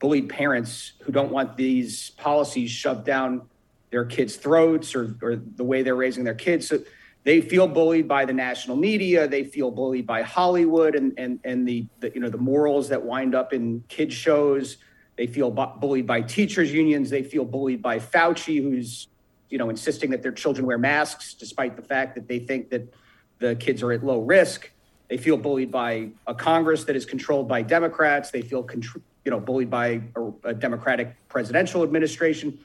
bullied 0.00 0.28
parents 0.28 0.92
who 1.02 1.12
don't 1.12 1.30
want 1.30 1.56
these 1.56 2.10
policies 2.10 2.70
shoved 2.70 3.04
down 3.04 3.42
their 3.90 4.04
kids' 4.04 4.36
throats 4.36 4.94
or, 4.94 5.16
or 5.22 5.36
the 5.36 5.64
way 5.64 5.82
they're 5.82 5.96
raising 5.96 6.24
their 6.24 6.34
kids. 6.34 6.68
So 6.68 6.78
they 7.24 7.40
feel 7.40 7.68
bullied 7.68 8.08
by 8.08 8.24
the 8.24 8.32
national 8.32 8.76
media. 8.76 9.28
They 9.28 9.44
feel 9.44 9.70
bullied 9.70 10.06
by 10.06 10.22
Hollywood 10.22 10.94
and, 10.94 11.12
and, 11.18 11.38
and 11.44 11.68
the, 11.68 11.86
the 12.00 12.12
you 12.14 12.20
know 12.20 12.30
the 12.30 12.38
morals 12.38 12.88
that 12.88 13.02
wind 13.02 13.34
up 13.34 13.52
in 13.52 13.84
kids 13.88 14.14
shows. 14.14 14.78
They 15.16 15.26
feel 15.26 15.50
bu- 15.50 15.78
bullied 15.78 16.06
by 16.06 16.22
teachers 16.22 16.72
unions. 16.72 17.10
They 17.10 17.22
feel 17.22 17.44
bullied 17.44 17.82
by 17.82 17.98
Fauci, 17.98 18.62
who's 18.62 19.08
you 19.50 19.58
know 19.58 19.68
insisting 19.68 20.10
that 20.10 20.22
their 20.22 20.32
children 20.32 20.66
wear 20.66 20.78
masks 20.78 21.34
despite 21.34 21.76
the 21.76 21.82
fact 21.82 22.14
that 22.14 22.26
they 22.26 22.38
think 22.38 22.70
that 22.70 22.94
the 23.38 23.54
kids 23.56 23.82
are 23.82 23.92
at 23.92 24.04
low 24.04 24.20
risk. 24.20 24.70
They 25.08 25.16
feel 25.16 25.36
bullied 25.36 25.72
by 25.72 26.10
a 26.26 26.34
Congress 26.34 26.84
that 26.84 26.94
is 26.94 27.04
controlled 27.04 27.48
by 27.48 27.62
Democrats. 27.62 28.30
They 28.30 28.42
feel 28.42 28.64
contr- 28.64 29.02
you 29.26 29.30
know 29.30 29.40
bullied 29.40 29.68
by 29.68 30.00
a, 30.16 30.30
a 30.44 30.54
Democratic 30.54 31.28
presidential 31.28 31.82
administration 31.82 32.60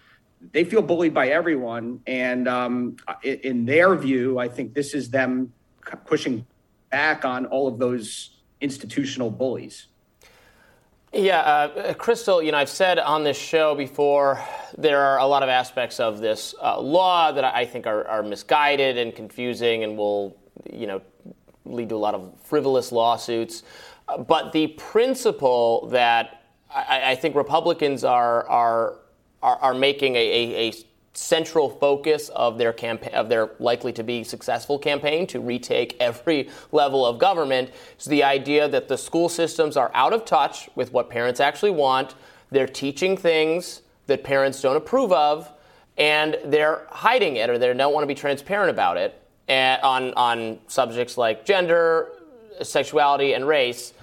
they 0.51 0.63
feel 0.63 0.81
bullied 0.81 1.13
by 1.13 1.29
everyone. 1.29 2.01
And 2.07 2.47
um, 2.47 2.97
in 3.23 3.65
their 3.65 3.95
view, 3.95 4.39
I 4.39 4.47
think 4.47 4.73
this 4.73 4.93
is 4.93 5.09
them 5.09 5.53
pushing 6.05 6.45
back 6.89 7.25
on 7.25 7.45
all 7.47 7.67
of 7.67 7.77
those 7.77 8.37
institutional 8.61 9.29
bullies. 9.29 9.87
Yeah, 11.13 11.39
uh, 11.39 11.93
Krystal, 11.93 12.43
you 12.43 12.51
know, 12.51 12.57
I've 12.57 12.67
said 12.67 12.99
on 12.99 13.23
this 13.23 13.37
show 13.37 13.73
before, 13.73 14.43
there 14.77 14.99
are 14.99 15.19
a 15.19 15.25
lot 15.25 15.43
of 15.43 15.49
aspects 15.49 15.99
of 16.01 16.19
this 16.19 16.53
uh, 16.61 16.77
law 16.79 17.31
that 17.31 17.45
I 17.45 17.65
think 17.65 17.87
are, 17.87 18.05
are, 18.05 18.21
misguided 18.21 18.97
and 18.97 19.15
confusing 19.15 19.85
and 19.85 19.97
will, 19.97 20.35
you 20.69 20.87
know, 20.87 21.01
lead 21.63 21.87
to 21.89 21.95
a 21.95 21.97
lot 21.97 22.15
of 22.15 22.33
frivolous 22.43 22.91
lawsuits. 22.91 23.63
But 24.27 24.51
the 24.51 24.67
principle 24.67 25.87
that 25.87 26.43
I, 26.69 27.11
I, 27.11 27.15
think 27.15 27.35
Republicans 27.35 28.03
are, 28.03 28.45
are, 28.49 28.97
are, 29.45 29.57
are 29.61 29.73
making 29.75 30.15
a, 30.15 30.19
a, 30.19 30.69
a 30.69 30.73
central 31.13 31.69
focus 31.69 32.29
of 32.29 32.57
their 32.57 32.73
campaign 32.73 33.13
of 33.13 33.29
their 33.29 33.51
likely 33.59 33.93
to 33.93 34.03
be 34.03 34.23
successful 34.23 34.77
campaign 34.77 35.25
to 35.27 35.39
retake 35.39 35.95
every 35.99 36.49
level 36.71 37.05
of 37.05 37.19
government. 37.19 37.69
Is 37.97 38.05
the 38.05 38.23
idea 38.23 38.67
that 38.67 38.87
the 38.87 38.97
school 38.97 39.29
systems 39.29 39.77
are 39.77 39.91
out 39.93 40.13
of 40.13 40.25
touch 40.25 40.69
with 40.75 40.91
what 40.91 41.09
parents 41.09 41.39
actually 41.39 41.71
want 41.71 42.15
they're 42.51 42.67
teaching 42.67 43.17
things 43.17 43.81
that 44.07 44.23
parents 44.23 44.61
don't 44.61 44.75
approve 44.75 45.11
of 45.11 45.51
and 45.97 46.37
they're 46.45 46.85
hiding 46.89 47.37
it 47.37 47.49
or 47.49 47.57
they 47.57 47.73
don't 47.73 47.93
want 47.93 48.03
to 48.03 48.07
be 48.07 48.15
transparent 48.15 48.69
about 48.69 48.97
it 48.97 49.19
eh, 49.47 49.77
on 49.81 50.13
on 50.13 50.59
subjects 50.67 51.17
like 51.17 51.45
gender 51.45 52.09
sexuality 52.61 53.33
and 53.33 53.47
race 53.47 53.93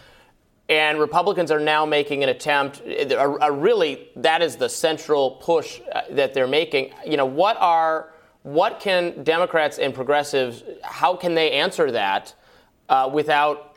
and 0.73 0.99
Republicans 0.99 1.51
are 1.51 1.61
now 1.61 1.85
making 1.85 2.23
an 2.23 2.31
attempt. 2.31 2.81
A, 2.81 3.19
a 3.19 3.53
really, 3.53 4.09
that 4.17 4.41
is 4.41 4.57
the 4.57 4.71
central 4.71 5.33
push 5.33 5.83
uh, 5.93 6.01
that 6.13 6.33
they're 6.33 6.47
making. 6.47 6.95
You 7.07 7.19
know, 7.19 7.27
what 7.27 7.59
are 7.61 8.15
what 8.43 8.81
can 8.81 9.23
Democrats 9.23 9.79
and 9.79 9.95
progressives? 9.95 10.65
How 10.83 11.15
can 11.15 11.35
they 11.35 11.53
answer 11.53 11.91
that 11.91 12.35
uh, 12.89 13.11
without 13.13 13.77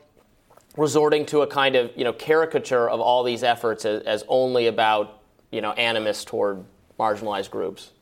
resorting 0.78 1.26
to 1.26 1.42
a 1.42 1.46
kind 1.46 1.76
of 1.76 1.90
you 1.96 2.04
know 2.04 2.14
caricature 2.14 2.88
of 2.88 2.98
all 2.98 3.22
these 3.22 3.42
efforts 3.42 3.84
as, 3.84 4.02
as 4.04 4.24
only 4.26 4.66
about 4.66 5.20
you 5.50 5.60
know 5.60 5.72
animus 5.72 6.24
toward 6.24 6.64
marginalized 6.98 7.50
groups? 7.50 7.92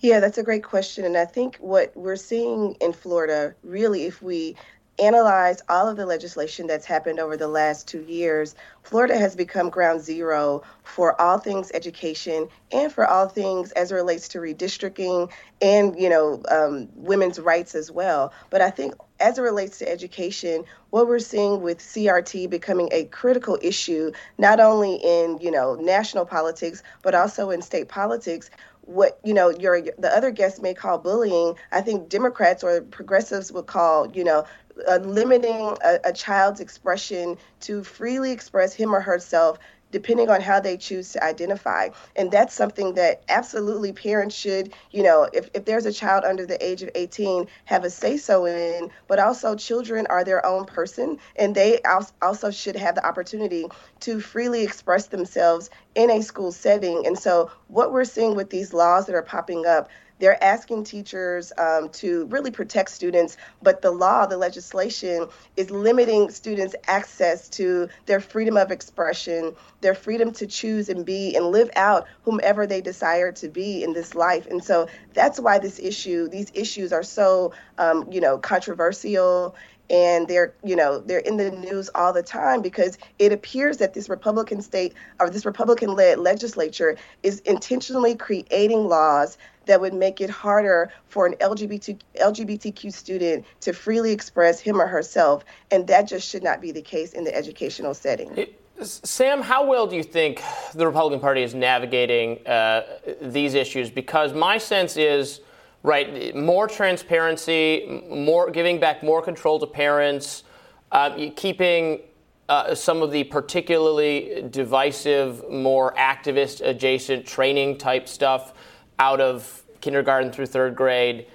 Yeah, 0.00 0.20
that's 0.20 0.36
a 0.36 0.42
great 0.42 0.64
question. 0.64 1.06
And 1.06 1.16
I 1.16 1.24
think 1.24 1.56
what 1.56 1.96
we're 1.96 2.16
seeing 2.16 2.76
in 2.82 2.92
Florida, 2.92 3.54
really, 3.64 4.04
if 4.04 4.20
we 4.20 4.54
analyze 4.98 5.62
all 5.68 5.88
of 5.88 5.96
the 5.96 6.06
legislation 6.06 6.66
that's 6.66 6.86
happened 6.86 7.18
over 7.18 7.36
the 7.36 7.48
last 7.48 7.86
two 7.88 8.02
years, 8.02 8.54
Florida 8.82 9.16
has 9.18 9.36
become 9.36 9.68
ground 9.68 10.00
zero 10.00 10.62
for 10.84 11.20
all 11.20 11.38
things 11.38 11.70
education 11.74 12.48
and 12.72 12.92
for 12.92 13.06
all 13.06 13.28
things 13.28 13.72
as 13.72 13.92
it 13.92 13.94
relates 13.94 14.28
to 14.28 14.38
redistricting 14.38 15.30
and, 15.60 15.98
you 15.98 16.08
know, 16.08 16.42
um, 16.50 16.88
women's 16.94 17.38
rights 17.38 17.74
as 17.74 17.90
well. 17.90 18.32
But 18.50 18.60
I 18.62 18.70
think 18.70 18.94
as 19.20 19.38
it 19.38 19.42
relates 19.42 19.78
to 19.78 19.90
education, 19.90 20.64
what 20.90 21.08
we're 21.08 21.18
seeing 21.18 21.62
with 21.62 21.78
CRT 21.78 22.48
becoming 22.48 22.88
a 22.92 23.04
critical 23.06 23.58
issue, 23.62 24.12
not 24.38 24.60
only 24.60 24.96
in, 24.96 25.38
you 25.40 25.50
know, 25.50 25.74
national 25.74 26.26
politics, 26.26 26.82
but 27.02 27.14
also 27.14 27.50
in 27.50 27.62
state 27.62 27.88
politics, 27.88 28.50
what 28.86 29.18
you 29.24 29.34
know 29.34 29.50
your 29.50 29.82
the 29.82 30.08
other 30.16 30.30
guests 30.30 30.60
may 30.60 30.72
call 30.72 30.96
bullying 30.96 31.54
i 31.72 31.80
think 31.80 32.08
democrats 32.08 32.62
or 32.62 32.80
progressives 32.82 33.50
would 33.50 33.66
call 33.66 34.08
you 34.12 34.22
know 34.22 34.44
uh, 34.88 34.96
limiting 34.96 35.76
a, 35.84 35.98
a 36.04 36.12
child's 36.12 36.60
expression 36.60 37.36
to 37.60 37.82
freely 37.82 38.32
express 38.32 38.74
him 38.74 38.94
or 38.94 39.00
herself 39.00 39.58
depending 39.92 40.28
on 40.28 40.40
how 40.40 40.60
they 40.60 40.76
choose 40.76 41.12
to 41.12 41.24
identify. 41.24 41.88
And 42.16 42.30
that's 42.30 42.54
something 42.54 42.94
that 42.94 43.22
absolutely 43.28 43.92
parents 43.92 44.34
should, 44.34 44.72
you 44.90 45.02
know, 45.02 45.28
if, 45.32 45.48
if 45.54 45.64
there's 45.64 45.86
a 45.86 45.92
child 45.92 46.24
under 46.24 46.44
the 46.44 46.62
age 46.64 46.82
of 46.82 46.90
18, 46.94 47.46
have 47.64 47.84
a 47.84 47.90
say 47.90 48.16
so 48.16 48.46
in, 48.46 48.90
but 49.06 49.18
also 49.18 49.54
children 49.54 50.06
are 50.10 50.24
their 50.24 50.44
own 50.44 50.66
person 50.66 51.18
and 51.36 51.54
they 51.54 51.80
also 52.20 52.50
should 52.50 52.76
have 52.76 52.94
the 52.94 53.06
opportunity 53.06 53.66
to 54.00 54.20
freely 54.20 54.62
express 54.62 55.06
themselves 55.06 55.70
in 55.94 56.10
a 56.10 56.22
school 56.22 56.52
setting. 56.52 57.06
And 57.06 57.18
so 57.18 57.50
what 57.68 57.92
we're 57.92 58.04
seeing 58.04 58.34
with 58.34 58.50
these 58.50 58.74
laws 58.74 59.06
that 59.06 59.14
are 59.14 59.22
popping 59.22 59.66
up, 59.66 59.88
they're 60.18 60.42
asking 60.42 60.84
teachers 60.84 61.52
um, 61.58 61.88
to 61.90 62.26
really 62.26 62.50
protect 62.50 62.90
students, 62.90 63.36
but 63.62 63.82
the 63.82 63.90
law, 63.90 64.26
the 64.26 64.36
legislation, 64.36 65.28
is 65.56 65.70
limiting 65.70 66.30
students' 66.30 66.74
access 66.86 67.48
to 67.50 67.88
their 68.06 68.20
freedom 68.20 68.56
of 68.56 68.70
expression, 68.70 69.54
their 69.80 69.94
freedom 69.94 70.32
to 70.32 70.46
choose 70.46 70.88
and 70.88 71.04
be 71.04 71.36
and 71.36 71.46
live 71.46 71.70
out 71.76 72.06
whomever 72.22 72.66
they 72.66 72.80
desire 72.80 73.32
to 73.32 73.48
be 73.48 73.84
in 73.84 73.92
this 73.92 74.14
life. 74.14 74.46
And 74.46 74.62
so 74.62 74.88
that's 75.14 75.38
why 75.38 75.58
this 75.58 75.78
issue, 75.78 76.28
these 76.28 76.50
issues 76.54 76.92
are 76.92 77.02
so, 77.02 77.52
um, 77.78 78.10
you 78.10 78.20
know, 78.20 78.38
controversial 78.38 79.54
and 79.90 80.28
they're 80.28 80.52
you 80.64 80.76
know 80.76 80.98
they're 80.98 81.18
in 81.20 81.36
the 81.36 81.50
news 81.50 81.88
all 81.94 82.12
the 82.12 82.22
time 82.22 82.62
because 82.62 82.98
it 83.18 83.32
appears 83.32 83.78
that 83.78 83.94
this 83.94 84.08
republican 84.08 84.60
state 84.60 84.94
or 85.20 85.30
this 85.30 85.44
republican 85.44 85.94
led 85.94 86.18
legislature 86.18 86.96
is 87.22 87.40
intentionally 87.40 88.14
creating 88.14 88.88
laws 88.88 89.38
that 89.66 89.80
would 89.80 89.94
make 89.94 90.20
it 90.20 90.30
harder 90.30 90.92
for 91.08 91.26
an 91.26 91.34
LGBT, 91.34 91.98
LGBTQ 92.20 92.92
student 92.92 93.44
to 93.60 93.72
freely 93.72 94.12
express 94.12 94.60
him 94.60 94.80
or 94.80 94.86
herself. 94.86 95.44
And 95.70 95.86
that 95.88 96.08
just 96.08 96.28
should 96.28 96.42
not 96.42 96.60
be 96.60 96.72
the 96.72 96.82
case 96.82 97.12
in 97.12 97.24
the 97.24 97.34
educational 97.34 97.92
setting. 97.92 98.36
It, 98.36 98.60
Sam, 98.82 99.42
how 99.42 99.66
well 99.66 99.86
do 99.86 99.96
you 99.96 100.02
think 100.02 100.42
the 100.74 100.86
Republican 100.86 101.20
Party 101.20 101.42
is 101.42 101.54
navigating 101.54 102.46
uh, 102.46 102.82
these 103.20 103.54
issues? 103.54 103.90
Because 103.90 104.32
my 104.32 104.58
sense 104.58 104.96
is, 104.96 105.40
right, 105.86 106.34
more 106.34 106.66
transparency, 106.66 108.02
more 108.10 108.50
giving 108.50 108.80
back 108.80 109.04
more 109.04 109.22
control 109.22 109.60
to 109.60 109.66
parents, 109.68 110.42
uh, 110.90 111.28
keeping 111.36 112.00
uh, 112.48 112.74
some 112.74 113.02
of 113.02 113.12
the 113.12 113.22
particularly 113.22 114.44
divisive, 114.50 115.48
more 115.48 115.94
activist 115.94 116.60
adjacent 116.66 117.24
training 117.24 117.78
type 117.78 118.08
stuff 118.08 118.52
out 118.98 119.20
of 119.20 119.62
kindergarten 119.80 120.32
through 120.32 120.46
third 120.46 120.74
grade 120.74 121.28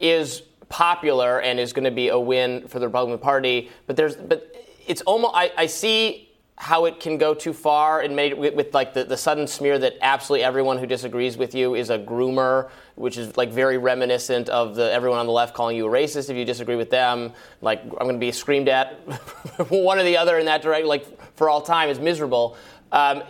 is 0.00 0.40
popular 0.70 1.40
and 1.42 1.60
is 1.60 1.74
going 1.74 1.84
to 1.84 1.90
be 1.90 2.08
a 2.08 2.18
win 2.18 2.66
for 2.66 2.78
the 2.78 2.86
Republican 2.86 3.18
Party. 3.18 3.70
But 3.86 3.96
there's, 3.96 4.16
but 4.16 4.54
it's 4.86 5.02
almost 5.02 5.34
I, 5.36 5.52
I 5.54 5.66
see 5.66 6.27
how 6.60 6.86
it 6.86 6.98
can 6.98 7.18
go 7.18 7.34
too 7.34 7.52
far 7.52 8.00
and 8.00 8.16
made 8.16 8.36
with, 8.36 8.52
with, 8.54 8.74
like 8.74 8.92
the, 8.92 9.04
the 9.04 9.16
sudden 9.16 9.46
smear 9.46 9.78
that 9.78 9.94
absolutely 10.00 10.44
everyone 10.44 10.76
who 10.76 10.86
disagrees 10.86 11.36
with 11.36 11.54
you 11.54 11.76
is 11.76 11.88
a 11.88 11.98
groomer, 11.98 12.68
which 12.96 13.16
is 13.16 13.36
like 13.36 13.50
very 13.50 13.78
reminiscent 13.78 14.48
of 14.48 14.74
the 14.74 14.92
everyone 14.92 15.20
on 15.20 15.26
the 15.26 15.32
left 15.32 15.54
calling 15.54 15.76
you 15.76 15.86
a 15.86 15.90
racist 15.90 16.30
if 16.30 16.36
you 16.36 16.44
disagree 16.44 16.74
with 16.74 16.90
them. 16.90 17.32
Like 17.60 17.80
I'm 17.82 18.06
going 18.06 18.14
to 18.14 18.18
be 18.18 18.32
screamed 18.32 18.68
at 18.68 18.94
one 19.68 20.00
or 20.00 20.02
the 20.02 20.16
other 20.16 20.36
in 20.38 20.46
that 20.46 20.60
direction, 20.60 20.88
like 20.88 21.36
for 21.36 21.48
all 21.48 21.60
time 21.60 21.90
is 21.90 22.00
miserable. 22.00 22.56
Um, 22.90 23.22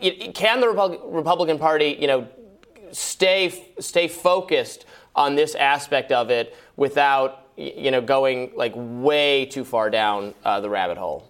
it, 0.00 0.34
can 0.34 0.60
the 0.60 0.68
Republican 0.68 1.58
Party, 1.58 1.96
you 1.98 2.06
know, 2.06 2.28
stay 2.92 3.72
stay 3.80 4.08
focused 4.08 4.84
on 5.16 5.34
this 5.34 5.54
aspect 5.54 6.12
of 6.12 6.30
it 6.30 6.56
without 6.76 7.46
you 7.56 7.90
know 7.90 8.00
going 8.00 8.52
like 8.54 8.72
way 8.76 9.46
too 9.46 9.64
far 9.64 9.90
down 9.90 10.34
uh, 10.44 10.60
the 10.60 10.70
rabbit 10.70 10.96
hole 10.96 11.27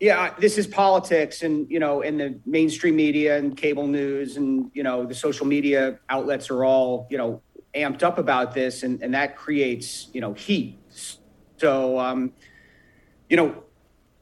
yeah 0.00 0.34
this 0.38 0.58
is 0.58 0.66
politics 0.66 1.42
and 1.42 1.70
you 1.70 1.78
know 1.78 2.00
in 2.00 2.16
the 2.16 2.38
mainstream 2.44 2.96
media 2.96 3.38
and 3.38 3.56
cable 3.56 3.86
news 3.86 4.36
and 4.36 4.70
you 4.74 4.82
know 4.82 5.04
the 5.04 5.14
social 5.14 5.46
media 5.46 5.98
outlets 6.08 6.50
are 6.50 6.64
all 6.64 7.06
you 7.10 7.18
know 7.18 7.40
amped 7.74 8.02
up 8.02 8.18
about 8.18 8.52
this 8.52 8.82
and, 8.82 9.00
and 9.02 9.14
that 9.14 9.36
creates 9.36 10.08
you 10.12 10.20
know 10.20 10.32
heat 10.32 10.78
so 11.56 11.98
um, 11.98 12.32
you 13.28 13.36
know 13.36 13.62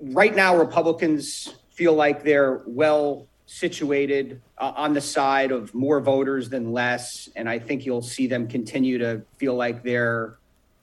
right 0.01 0.35
now 0.37 0.57
republicans 0.57 1.55
feel 1.71 1.95
like 1.95 2.23
they're 2.25 2.63
well 2.67 3.29
situated 3.49 4.43
uh, 4.59 4.73
on 4.77 4.93
the 4.93 5.01
side 5.01 5.51
of 5.51 5.75
more 5.75 6.01
voters 6.01 6.51
than 6.51 6.71
less. 6.71 7.31
And 7.35 7.49
I 7.49 7.59
think 7.59 7.87
you'll 7.87 8.03
see 8.03 8.27
them 8.27 8.47
continue 8.47 8.99
to 8.99 9.23
feel 9.39 9.55
like 9.55 9.83
they're 9.83 10.37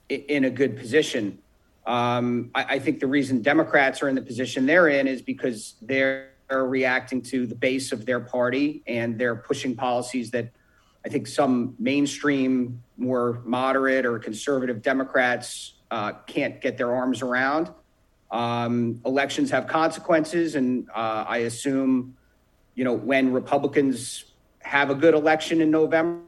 in 0.09 0.45
a 0.45 0.49
good 0.49 0.75
position. 0.75 1.37
Um, 1.85 2.49
I, 2.55 2.63
I, 2.75 2.79
think 2.79 2.99
the 2.99 3.07
reason 3.07 3.43
Democrats 3.43 4.01
are 4.01 4.09
in 4.09 4.15
the 4.15 4.21
position 4.21 4.65
they're 4.65 4.87
in 4.87 5.07
is 5.07 5.21
because 5.21 5.75
they're 5.83 6.31
reacting 6.49 7.21
to 7.21 7.45
the 7.45 7.53
base 7.53 7.91
of 7.91 8.07
their 8.07 8.19
party 8.19 8.81
and 8.87 9.19
they're 9.19 9.35
pushing 9.35 9.75
policies 9.75 10.31
that 10.31 10.51
I 11.05 11.09
think 11.09 11.27
some 11.27 11.75
mainstream, 11.77 12.81
more 12.97 13.41
moderate 13.45 14.05
or 14.05 14.17
conservative 14.17 14.81
Democrats 14.81 15.73
uh, 15.91 16.13
can't 16.25 16.59
get 16.59 16.75
their 16.77 16.95
arms 16.95 17.21
around. 17.21 17.69
Um, 18.31 18.99
elections 19.05 19.51
have 19.51 19.67
consequences, 19.67 20.55
and 20.55 20.89
uh, 20.89 21.25
I 21.27 21.37
assume 21.39 22.17
you 22.75 22.83
know, 22.83 22.93
when 22.93 23.31
Republicans 23.31 24.25
have 24.59 24.89
a 24.89 24.95
good 24.95 25.13
election 25.13 25.61
in 25.61 25.71
November, 25.71 26.21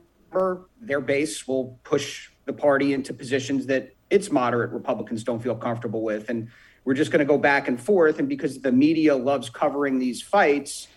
their 0.81 1.01
base 1.01 1.47
will 1.47 1.79
push 1.83 2.29
the 2.45 2.53
party 2.53 2.93
into 2.93 3.13
positions 3.13 3.65
that 3.67 3.93
its 4.09 4.31
moderate 4.31 4.71
Republicans 4.71 5.23
don't 5.23 5.41
feel 5.41 5.55
comfortable 5.55 6.01
with. 6.01 6.29
And 6.29 6.49
we're 6.85 6.93
just 6.93 7.11
going 7.11 7.19
to 7.19 7.25
go 7.25 7.37
back 7.37 7.67
and 7.67 7.79
forth. 7.79 8.19
And 8.19 8.29
because 8.29 8.61
the 8.61 8.71
media 8.71 9.15
loves 9.15 9.49
covering 9.49 9.99
these 9.99 10.21
fights, 10.21 10.87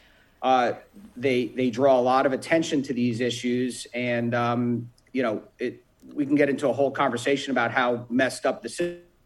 uh, 0.42 0.72
they 1.16 1.46
they 1.46 1.70
draw 1.70 1.98
a 1.98 2.00
lot 2.00 2.26
of 2.26 2.32
attention 2.32 2.82
to 2.82 2.94
these 2.94 3.20
issues, 3.20 3.86
and 3.92 4.34
um, 4.34 4.90
you 5.12 5.22
know, 5.22 5.42
it, 5.58 5.84
we 6.14 6.24
can 6.24 6.34
get 6.34 6.48
into 6.48 6.68
a 6.68 6.72
whole 6.72 6.90
conversation 6.90 7.50
about 7.50 7.70
how 7.70 8.06
messed 8.08 8.46
up 8.46 8.62
the 8.62 8.68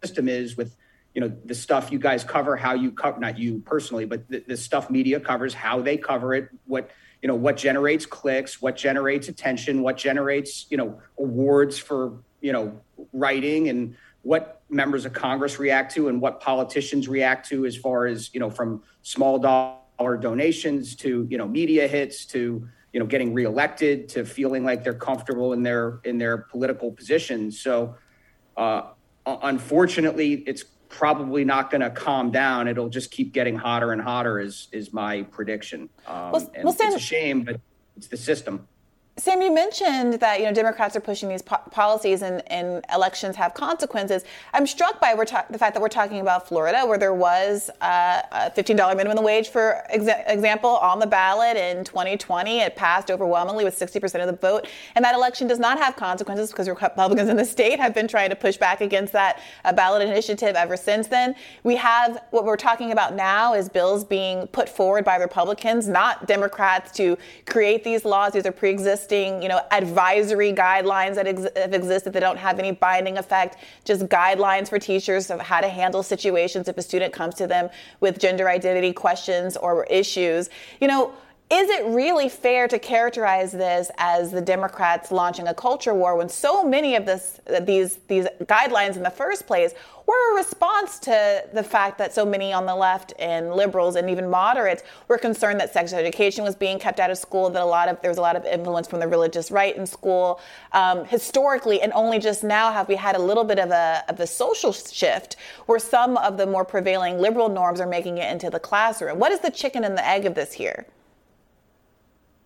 system 0.02 0.28
is 0.28 0.56
with 0.56 0.76
you 1.14 1.20
know 1.20 1.32
the 1.44 1.54
stuff 1.54 1.92
you 1.92 2.00
guys 2.00 2.24
cover, 2.24 2.56
how 2.56 2.74
you 2.74 2.90
cover 2.90 3.20
not 3.20 3.38
you 3.38 3.60
personally, 3.60 4.04
but 4.04 4.28
the, 4.28 4.42
the 4.48 4.56
stuff 4.56 4.90
media 4.90 5.20
covers, 5.20 5.54
how 5.54 5.80
they 5.80 5.96
cover 5.96 6.34
it, 6.34 6.48
what 6.66 6.90
you 7.22 7.28
know 7.28 7.36
what 7.36 7.56
generates 7.56 8.06
clicks, 8.06 8.60
what 8.60 8.76
generates 8.76 9.28
attention, 9.28 9.82
what 9.82 9.96
generates 9.96 10.66
you 10.68 10.76
know 10.76 11.00
awards 11.18 11.78
for 11.78 12.14
you 12.44 12.52
know 12.52 12.78
writing 13.14 13.70
and 13.70 13.96
what 14.20 14.60
members 14.68 15.06
of 15.06 15.14
Congress 15.14 15.58
react 15.58 15.94
to 15.94 16.08
and 16.08 16.20
what 16.20 16.40
politicians 16.40 17.08
react 17.08 17.48
to 17.48 17.64
as 17.64 17.74
far 17.74 18.06
as 18.06 18.30
you 18.34 18.38
know 18.38 18.50
from 18.50 18.82
small 19.02 19.38
dollar 19.38 20.16
donations 20.20 20.94
to 20.96 21.26
you 21.30 21.38
know 21.38 21.48
media 21.48 21.88
hits 21.88 22.26
to 22.26 22.68
you 22.92 23.00
know 23.00 23.06
getting 23.06 23.32
reelected 23.32 24.10
to 24.10 24.26
feeling 24.26 24.62
like 24.62 24.84
they're 24.84 24.92
comfortable 24.92 25.54
in 25.54 25.62
their 25.62 26.00
in 26.04 26.18
their 26.18 26.36
political 26.36 26.92
positions. 26.92 27.60
So 27.60 27.96
uh, 28.58 28.82
unfortunately, 29.26 30.44
it's 30.46 30.64
probably 30.90 31.44
not 31.44 31.70
going 31.70 31.80
to 31.80 31.90
calm 31.90 32.30
down. 32.30 32.68
It'll 32.68 32.90
just 32.90 33.10
keep 33.10 33.32
getting 33.32 33.56
hotter 33.56 33.92
and 33.92 34.02
hotter. 34.02 34.38
Is 34.38 34.68
is 34.70 34.92
my 34.92 35.22
prediction. 35.22 35.88
Um, 36.06 36.30
well, 36.30 36.50
and 36.54 36.64
well, 36.64 36.74
Sam, 36.74 36.88
it's 36.88 36.96
a 36.96 36.98
shame, 37.00 37.42
but 37.42 37.58
it's 37.96 38.08
the 38.08 38.18
system. 38.18 38.68
Sam, 39.16 39.40
you 39.40 39.54
mentioned 39.54 40.14
that 40.14 40.40
you 40.40 40.44
know 40.44 40.52
Democrats 40.52 40.96
are 40.96 41.00
pushing 41.00 41.28
these 41.28 41.40
po- 41.40 41.62
policies 41.70 42.22
and, 42.22 42.42
and, 42.50 42.84
elections 42.92 43.36
have 43.36 43.54
consequences. 43.54 44.24
I'm 44.52 44.66
struck 44.66 45.00
by 45.00 45.14
ta- 45.24 45.46
the 45.48 45.56
fact 45.56 45.74
that 45.74 45.80
we're 45.80 45.88
talking 45.88 46.18
about 46.18 46.48
Florida, 46.48 46.84
where 46.84 46.98
there 46.98 47.14
was 47.14 47.70
uh, 47.80 48.22
a 48.32 48.50
$15 48.50 48.96
minimum 48.96 49.22
wage, 49.22 49.50
for 49.50 49.84
exa- 49.94 50.24
example, 50.26 50.70
on 50.70 50.98
the 50.98 51.06
ballot 51.06 51.56
in 51.56 51.84
2020. 51.84 52.58
It 52.58 52.74
passed 52.74 53.08
overwhelmingly 53.08 53.64
with 53.64 53.78
60% 53.78 54.20
of 54.20 54.26
the 54.26 54.32
vote, 54.32 54.66
and 54.96 55.04
that 55.04 55.14
election 55.14 55.46
does 55.46 55.60
not 55.60 55.78
have 55.78 55.94
consequences 55.94 56.50
because 56.50 56.68
Republicans 56.68 57.28
in 57.28 57.36
the 57.36 57.44
state 57.44 57.78
have 57.78 57.94
been 57.94 58.08
trying 58.08 58.30
to 58.30 58.36
push 58.36 58.56
back 58.56 58.80
against 58.80 59.12
that 59.12 59.40
uh, 59.64 59.72
ballot 59.72 60.02
initiative 60.02 60.56
ever 60.56 60.76
since 60.76 61.06
then. 61.06 61.36
We 61.62 61.76
have 61.76 62.20
what 62.30 62.44
we're 62.44 62.56
talking 62.56 62.90
about 62.90 63.14
now 63.14 63.54
is 63.54 63.68
bills 63.68 64.02
being 64.02 64.48
put 64.48 64.68
forward 64.68 65.04
by 65.04 65.16
Republicans, 65.16 65.86
not 65.86 66.26
Democrats, 66.26 66.90
to 66.96 67.16
create 67.46 67.84
these 67.84 68.04
laws. 68.04 68.32
These 68.32 68.44
are 68.44 68.52
pre-existing 68.52 69.03
existing, 69.04 69.42
you 69.42 69.48
know, 69.48 69.60
advisory 69.70 70.52
guidelines 70.52 71.14
that 71.16 71.26
ex- 71.26 71.46
have 71.56 71.74
existed 71.74 72.12
that 72.12 72.20
don't 72.20 72.38
have 72.38 72.58
any 72.58 72.72
binding 72.72 73.18
effect, 73.18 73.56
just 73.84 74.06
guidelines 74.06 74.68
for 74.68 74.78
teachers 74.78 75.30
of 75.30 75.40
how 75.40 75.60
to 75.60 75.68
handle 75.68 76.02
situations 76.02 76.68
if 76.68 76.78
a 76.78 76.82
student 76.82 77.12
comes 77.12 77.34
to 77.34 77.46
them 77.46 77.68
with 78.00 78.18
gender 78.18 78.48
identity 78.48 78.92
questions 78.92 79.56
or 79.56 79.84
issues. 79.84 80.48
You 80.80 80.88
know, 80.88 81.12
is 81.50 81.70
it 81.70 81.84
really 81.86 82.28
fair 82.28 82.66
to 82.66 82.78
characterize 82.78 83.52
this 83.52 83.90
as 83.98 84.32
the 84.32 84.40
Democrats 84.40 85.12
launching 85.12 85.46
a 85.46 85.54
culture 85.54 85.94
war 85.94 86.16
when 86.16 86.28
so 86.28 86.64
many 86.64 86.96
of 86.96 87.06
this, 87.06 87.38
these, 87.60 87.98
these 88.08 88.26
guidelines 88.44 88.96
in 88.96 89.02
the 89.02 89.10
first 89.10 89.46
place 89.46 89.72
were 90.06 90.32
a 90.32 90.36
response 90.36 90.98
to 90.98 91.44
the 91.52 91.62
fact 91.62 91.98
that 91.98 92.12
so 92.12 92.24
many 92.24 92.52
on 92.52 92.66
the 92.66 92.74
left 92.74 93.12
and 93.18 93.54
liberals 93.54 93.94
and 93.94 94.10
even 94.10 94.28
moderates 94.28 94.82
were 95.06 95.16
concerned 95.16 95.60
that 95.60 95.72
sex 95.72 95.92
education 95.92 96.42
was 96.42 96.56
being 96.56 96.78
kept 96.78 96.98
out 96.98 97.10
of 97.10 97.18
school, 97.18 97.48
that 97.50 97.62
a 97.62 97.64
lot 97.64 97.88
of 97.88 98.00
there 98.02 98.10
was 98.10 98.18
a 98.18 98.22
lot 98.22 98.36
of 98.36 98.44
influence 98.46 98.88
from 98.88 98.98
the 98.98 99.08
religious 99.08 99.50
right 99.50 99.76
in 99.76 99.86
school 99.86 100.40
um, 100.72 101.04
historically, 101.04 101.80
and 101.80 101.92
only 101.92 102.18
just 102.18 102.42
now 102.42 102.72
have 102.72 102.88
we 102.88 102.96
had 102.96 103.16
a 103.16 103.18
little 103.18 103.44
bit 103.44 103.58
of 103.58 103.70
a 103.70 104.02
of 104.08 104.18
a 104.18 104.26
social 104.26 104.72
shift 104.72 105.36
where 105.66 105.78
some 105.78 106.16
of 106.18 106.36
the 106.36 106.46
more 106.46 106.64
prevailing 106.64 107.18
liberal 107.18 107.48
norms 107.48 107.80
are 107.80 107.86
making 107.86 108.18
it 108.18 108.30
into 108.30 108.50
the 108.50 108.60
classroom. 108.60 109.18
What 109.18 109.30
is 109.32 109.40
the 109.40 109.50
chicken 109.50 109.84
and 109.84 109.96
the 109.96 110.06
egg 110.06 110.26
of 110.26 110.34
this 110.34 110.52
here? 110.52 110.84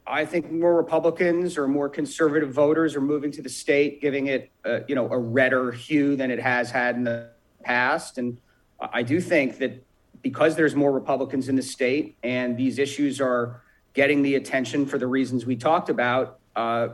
I 0.09 0.25
think 0.25 0.51
more 0.51 0.75
Republicans 0.75 1.59
or 1.59 1.69
more 1.69 1.89
conservative 1.89 2.53
voters 2.53 2.97
are 2.97 3.01
moving 3.01 3.31
to 3.33 3.43
the 3.43 3.49
state, 3.49 4.01
giving 4.01 4.29
it, 4.29 4.51
a, 4.65 4.83
you 4.89 4.95
know, 4.95 5.11
a 5.11 5.19
redder 5.19 5.71
hue 5.71 6.17
than 6.17 6.31
it 6.31 6.41
has 6.41 6.71
had 6.71 6.97
in 6.97 7.05
the 7.05 7.31
past. 7.63 8.19
And 8.19 8.39
I 8.81 9.03
do 9.03 9.21
think 9.21 9.59
that 9.59 9.85
because 10.23 10.57
there's 10.57 10.75
more 10.75 10.93
Republicans 10.93 11.49
in 11.49 11.57
the 11.57 11.63
state 11.63 12.17
and 12.23 12.57
these 12.57 12.79
issues 12.79 13.21
are 13.21 13.63
getting 13.93 14.23
the 14.23 14.37
attention 14.37 14.87
for 14.87 14.99
the 14.99 15.07
reasons 15.07 15.45
we 15.45 15.57
talked 15.57 15.91
about, 15.91 16.39
uh, 16.57 16.89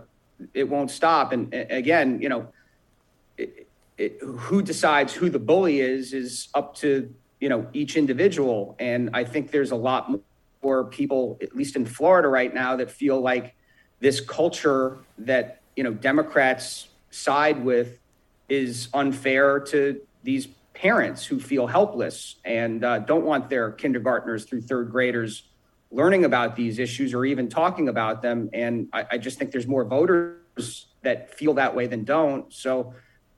it 0.53 0.69
won't 0.69 0.91
stop. 0.91 1.33
And 1.33 1.53
again, 1.53 2.21
you 2.21 2.29
know, 2.29 2.49
it, 3.39 3.69
it, 3.97 4.19
who 4.23 4.63
decides 4.63 5.13
who 5.13 5.31
the 5.31 5.39
bully 5.39 5.81
is 5.81 6.13
is 6.13 6.49
up 6.55 6.75
to 6.77 7.15
you 7.41 7.49
know 7.49 7.67
each 7.73 7.97
individual. 7.97 8.75
And 8.79 9.11
I 9.13 9.25
think 9.25 9.51
there's 9.51 9.71
a 9.71 9.77
lot 9.77 10.11
more 10.11 10.21
for 10.65 10.85
people, 10.85 11.37
at 11.43 11.55
least 11.55 11.77
in 11.77 11.85
Florida 11.85 12.27
right 12.27 12.55
now, 12.55 12.75
that 12.75 12.91
feel 12.91 13.21
like 13.21 13.55
this 14.01 14.19
culture 14.19 14.97
that 15.19 15.61
you 15.77 15.85
know 15.85 15.93
Democrats 15.93 16.89
side 17.11 17.63
with 17.63 17.99
is 18.49 18.89
unfair 18.95 19.61
to 19.61 20.01
these 20.23 20.49
parents 20.73 21.27
who 21.27 21.39
feel 21.39 21.67
helpless 21.67 22.37
and 22.47 22.83
uh, 22.83 22.99
don't 23.01 23.27
want 23.27 23.51
their 23.51 23.73
kindergartners 23.73 24.47
through 24.47 24.63
third 24.63 24.91
graders 24.91 25.43
learning 25.91 26.25
about 26.25 26.57
these 26.57 26.79
issues 26.79 27.13
or 27.13 27.27
even 27.27 27.51
talking 27.51 27.91
about 27.91 28.23
them. 28.23 28.49
And 28.55 28.89
I, 28.91 29.05
I 29.13 29.19
just 29.19 29.39
think 29.39 29.51
there's 29.51 29.67
more 29.67 29.85
voters 29.85 30.87
that 31.03 31.35
feel 31.35 31.53
that 31.55 31.77
way 31.77 31.87
than 31.89 32.05
don't. 32.05 32.51
So 32.51 32.95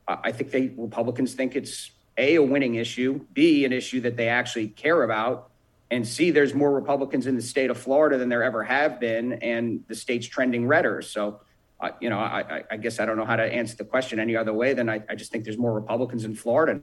I 0.07 0.31
think 0.31 0.53
they 0.53 0.73
Republicans 0.77 1.35
think 1.35 1.57
it's 1.57 1.91
a 2.17 2.37
a 2.37 2.43
winning 2.43 2.77
issue, 2.77 3.27
b 3.33 3.65
an 3.65 3.73
issue 3.73 4.01
that 4.03 4.17
they 4.17 4.29
actually 4.29 4.69
care 4.69 5.03
about, 5.03 5.51
and 5.91 6.07
see 6.07 6.31
there's 6.31 6.55
more 6.55 6.73
Republicans 6.73 7.27
in 7.27 7.37
the 7.37 7.43
state 7.43 7.71
of 7.71 7.79
Florida 7.79 8.19
than 8.19 8.29
there 8.29 8.43
ever 8.43 8.63
have 8.65 8.99
been, 8.99 9.35
and 9.35 9.85
the 9.89 9.95
state's 9.95 10.27
trending 10.27 10.67
redder. 10.67 11.01
So, 11.01 11.41
uh, 11.81 11.91
you 12.01 12.11
know, 12.11 12.19
I, 12.19 12.65
I, 12.71 12.77
guess 12.77 12.99
I 12.99 13.07
don't 13.07 13.17
know 13.17 13.25
how 13.25 13.37
to 13.37 13.45
answer 13.45 13.77
the 13.77 13.85
question 13.85 14.19
any 14.19 14.35
other 14.35 14.53
way 14.53 14.73
than 14.73 14.89
I, 14.89 15.03
I 15.09 15.15
just 15.15 15.31
think 15.31 15.45
there's 15.45 15.59
more 15.59 15.73
Republicans 15.73 16.25
in 16.25 16.35
Florida 16.35 16.81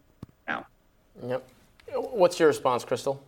now. 0.47 0.66
Yep. 1.22 1.43
What's 1.95 2.39
your 2.39 2.47
response, 2.47 2.86
Crystal? 2.86 3.22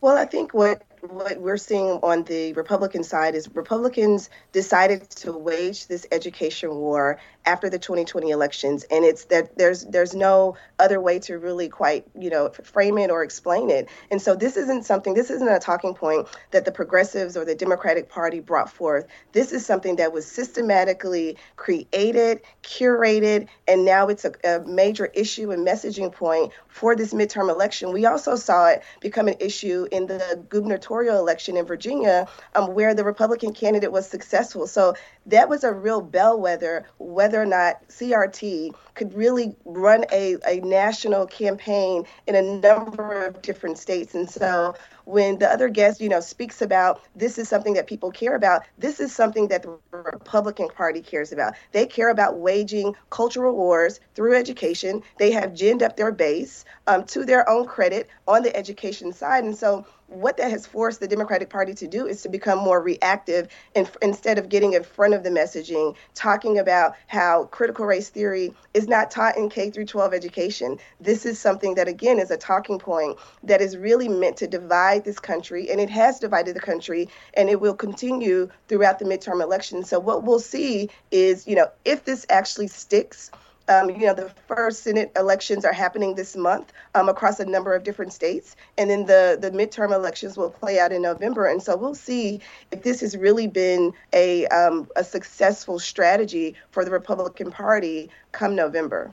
Well, 0.00 0.16
I 0.16 0.24
think 0.24 0.52
what 0.54 0.82
what 1.10 1.40
we're 1.40 1.56
seeing 1.56 1.98
on 2.02 2.24
the 2.24 2.52
Republican 2.54 3.04
side 3.04 3.34
is 3.34 3.48
Republicans 3.54 4.30
decided 4.52 5.08
to 5.10 5.32
wage 5.32 5.86
this 5.86 6.06
education 6.10 6.74
war 6.74 7.18
after 7.44 7.70
the 7.70 7.78
2020 7.78 8.30
elections, 8.30 8.84
and 8.90 9.04
it's 9.04 9.26
that 9.26 9.56
there's 9.56 9.84
there's 9.84 10.14
no 10.14 10.56
other 10.78 11.00
way 11.00 11.18
to 11.20 11.38
really 11.38 11.68
quite 11.68 12.04
you 12.18 12.30
know 12.30 12.50
frame 12.50 12.98
it 12.98 13.10
or 13.10 13.22
explain 13.22 13.70
it. 13.70 13.88
And 14.10 14.20
so 14.20 14.34
this 14.34 14.56
isn't 14.56 14.84
something. 14.84 15.14
This 15.14 15.30
isn't 15.30 15.48
a 15.48 15.60
talking 15.60 15.94
point 15.94 16.26
that 16.50 16.64
the 16.64 16.72
progressives 16.72 17.36
or 17.36 17.44
the 17.44 17.54
Democratic 17.54 18.08
Party 18.08 18.40
brought 18.40 18.70
forth. 18.70 19.06
This 19.32 19.52
is 19.52 19.64
something 19.64 19.96
that 19.96 20.12
was 20.12 20.26
systematically 20.26 21.36
created, 21.56 22.42
curated, 22.62 23.48
and 23.68 23.84
now 23.84 24.08
it's 24.08 24.24
a, 24.24 24.32
a 24.44 24.60
major 24.66 25.06
issue 25.06 25.52
and 25.52 25.66
messaging 25.66 26.12
point 26.12 26.52
for 26.68 26.96
this 26.96 27.14
midterm 27.14 27.48
election. 27.48 27.92
We 27.92 28.06
also 28.06 28.36
saw 28.36 28.68
it 28.68 28.82
become 29.00 29.28
an 29.28 29.36
issue 29.40 29.86
in 29.92 30.06
the 30.06 30.44
gubernatorial 30.48 30.95
gubernatorial 30.96 31.20
election 31.20 31.56
in 31.56 31.66
Virginia, 31.66 32.26
um, 32.54 32.74
where 32.74 32.94
the 32.94 33.04
Republican 33.04 33.52
candidate 33.52 33.92
was 33.92 34.08
successful. 34.08 34.66
So 34.66 34.94
that 35.26 35.48
was 35.48 35.64
a 35.64 35.72
real 35.72 36.00
bellwether 36.00 36.86
whether 36.98 37.40
or 37.40 37.46
not 37.46 37.86
CRT 37.88 38.74
could 38.94 39.12
really 39.14 39.54
run 39.64 40.04
a, 40.12 40.36
a 40.46 40.60
national 40.60 41.26
campaign 41.26 42.04
in 42.26 42.34
a 42.34 42.42
number 42.42 43.26
of 43.26 43.42
different 43.42 43.78
states. 43.78 44.14
And 44.14 44.28
so 44.30 44.74
when 45.04 45.38
the 45.38 45.48
other 45.48 45.68
guest, 45.68 46.00
you 46.00 46.08
know, 46.08 46.20
speaks 46.20 46.62
about 46.62 47.00
this 47.14 47.38
is 47.38 47.48
something 47.48 47.74
that 47.74 47.86
people 47.86 48.10
care 48.10 48.34
about, 48.34 48.62
this 48.78 48.98
is 48.98 49.12
something 49.12 49.48
that 49.48 49.62
the 49.62 49.78
Republican 49.92 50.68
Party 50.68 51.00
cares 51.00 51.32
about. 51.32 51.54
They 51.72 51.86
care 51.86 52.10
about 52.10 52.38
waging 52.38 52.94
cultural 53.10 53.54
wars 53.54 54.00
through 54.14 54.36
education. 54.36 55.02
They 55.18 55.30
have 55.32 55.54
ginned 55.54 55.82
up 55.82 55.96
their 55.96 56.12
base 56.12 56.64
um, 56.86 57.04
to 57.06 57.24
their 57.24 57.48
own 57.48 57.66
credit 57.66 58.08
on 58.26 58.42
the 58.42 58.56
education 58.56 59.12
side. 59.12 59.44
And 59.44 59.56
so 59.56 59.86
what 60.08 60.36
that 60.36 60.50
has 60.50 60.66
forced 60.66 61.00
the 61.00 61.08
Democratic 61.08 61.50
Party 61.50 61.74
to 61.74 61.86
do 61.86 62.06
is 62.06 62.22
to 62.22 62.28
become 62.28 62.58
more 62.58 62.80
reactive 62.80 63.48
and 63.74 63.90
instead 64.02 64.38
of 64.38 64.48
getting 64.48 64.74
in 64.74 64.82
front 64.82 65.14
of 65.14 65.22
the 65.22 65.30
messaging, 65.30 65.96
talking 66.14 66.58
about 66.58 66.94
how 67.06 67.44
critical 67.46 67.86
race 67.86 68.08
theory 68.08 68.54
is 68.74 68.86
not 68.86 69.10
taught 69.10 69.36
in 69.36 69.48
K 69.48 69.70
through 69.70 69.86
12 69.86 70.14
education. 70.14 70.78
This 71.00 71.26
is 71.26 71.38
something 71.38 71.74
that 71.74 71.88
again 71.88 72.18
is 72.18 72.30
a 72.30 72.36
talking 72.36 72.78
point 72.78 73.18
that 73.42 73.60
is 73.60 73.76
really 73.76 74.08
meant 74.08 74.36
to 74.38 74.46
divide 74.46 75.04
this 75.04 75.18
country 75.18 75.70
and 75.70 75.80
it 75.80 75.90
has 75.90 76.18
divided 76.18 76.54
the 76.54 76.60
country 76.60 77.08
and 77.34 77.48
it 77.48 77.60
will 77.60 77.74
continue 77.74 78.48
throughout 78.68 78.98
the 78.98 79.04
midterm 79.04 79.42
election. 79.42 79.84
So 79.84 79.98
what 79.98 80.24
we'll 80.24 80.38
see 80.38 80.88
is, 81.10 81.46
you 81.46 81.56
know, 81.56 81.68
if 81.84 82.04
this 82.04 82.26
actually 82.30 82.68
sticks, 82.68 83.30
um, 83.68 83.90
you 83.90 84.06
know, 84.06 84.14
the 84.14 84.30
first 84.46 84.84
Senate 84.84 85.10
elections 85.16 85.64
are 85.64 85.72
happening 85.72 86.14
this 86.14 86.36
month 86.36 86.72
um, 86.94 87.08
across 87.08 87.40
a 87.40 87.44
number 87.44 87.74
of 87.74 87.82
different 87.82 88.12
states, 88.12 88.56
and 88.78 88.88
then 88.88 89.06
the 89.06 89.36
the 89.40 89.50
midterm 89.50 89.92
elections 89.92 90.36
will 90.36 90.50
play 90.50 90.78
out 90.78 90.92
in 90.92 91.02
November. 91.02 91.46
And 91.46 91.62
so 91.62 91.76
we'll 91.76 91.94
see 91.94 92.40
if 92.70 92.82
this 92.82 93.00
has 93.00 93.16
really 93.16 93.46
been 93.46 93.92
a 94.12 94.46
um, 94.48 94.88
a 94.96 95.02
successful 95.02 95.78
strategy 95.78 96.54
for 96.70 96.84
the 96.84 96.90
Republican 96.90 97.50
Party 97.50 98.08
come 98.32 98.54
November. 98.54 99.12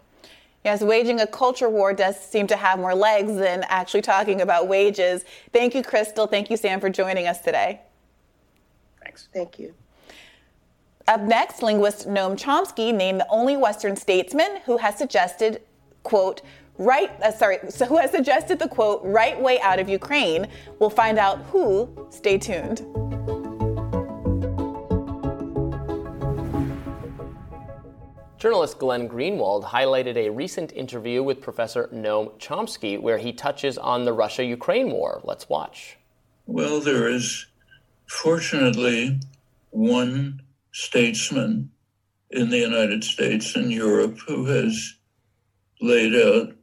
Yes, 0.64 0.82
waging 0.82 1.20
a 1.20 1.28
culture 1.28 1.70
war 1.70 1.94
does 1.94 2.18
seem 2.18 2.48
to 2.48 2.56
have 2.56 2.80
more 2.80 2.96
legs 2.96 3.36
than 3.36 3.66
actually 3.68 4.02
talking 4.02 4.40
about 4.40 4.68
wages. 4.70 5.26
Thank 5.52 5.76
you, 5.76 5.84
Crystal. 5.84 6.26
Thank 6.26 6.50
you, 6.50 6.56
Sam, 6.56 6.80
for 6.80 6.90
joining 6.90 7.28
us 7.28 7.42
today. 7.42 7.82
Thanks. 9.02 9.28
Thank 9.34 9.60
you. 9.60 9.74
Up 11.06 11.20
next, 11.20 11.62
linguist 11.62 12.08
Noam 12.08 12.38
Chomsky 12.38 12.96
named 12.96 13.20
the 13.20 13.28
only 13.30 13.58
Western 13.58 13.98
statesman 13.98 14.62
who 14.66 14.78
has 14.78 14.98
suggested, 14.98 15.62
quote, 16.04 16.42
right, 16.78 17.12
uh, 17.22 17.30
sorry, 17.30 17.58
so 17.68 17.86
who 17.86 17.98
has 17.98 18.10
suggested 18.10 18.58
the 18.58 18.70
quote, 18.70 19.02
right 19.04 19.40
way 19.40 19.60
out 19.60 19.80
of 19.80 19.90
Ukraine. 19.90 20.48
We'll 20.80 20.90
find 20.90 21.20
out 21.20 21.40
who. 21.52 22.08
Stay 22.10 22.38
tuned. 22.38 22.86
Journalist 28.38 28.80
Glenn 28.80 29.10
Greenwald 29.10 29.66
highlighted 29.66 30.16
a 30.16 30.30
recent 30.30 30.72
interview 30.72 31.22
with 31.22 31.42
Professor 31.42 31.90
Noam 31.94 32.32
Chomsky 32.40 32.98
where 32.98 33.18
he 33.18 33.34
touches 33.34 33.78
on 33.78 34.06
the 34.06 34.14
Russia 34.14 34.46
Ukraine 34.46 34.90
war. 34.90 35.20
Let's 35.26 35.50
watch. 35.50 35.98
Well, 36.46 36.80
there 36.80 37.10
is 37.10 37.46
fortunately 38.08 39.20
one 39.72 40.42
statesman 40.74 41.70
in 42.32 42.50
the 42.50 42.58
United 42.58 43.04
States 43.04 43.56
and 43.56 43.72
Europe 43.72 44.18
who 44.28 44.46
has 44.46 44.96
laid 45.82 46.16
out 46.16 46.54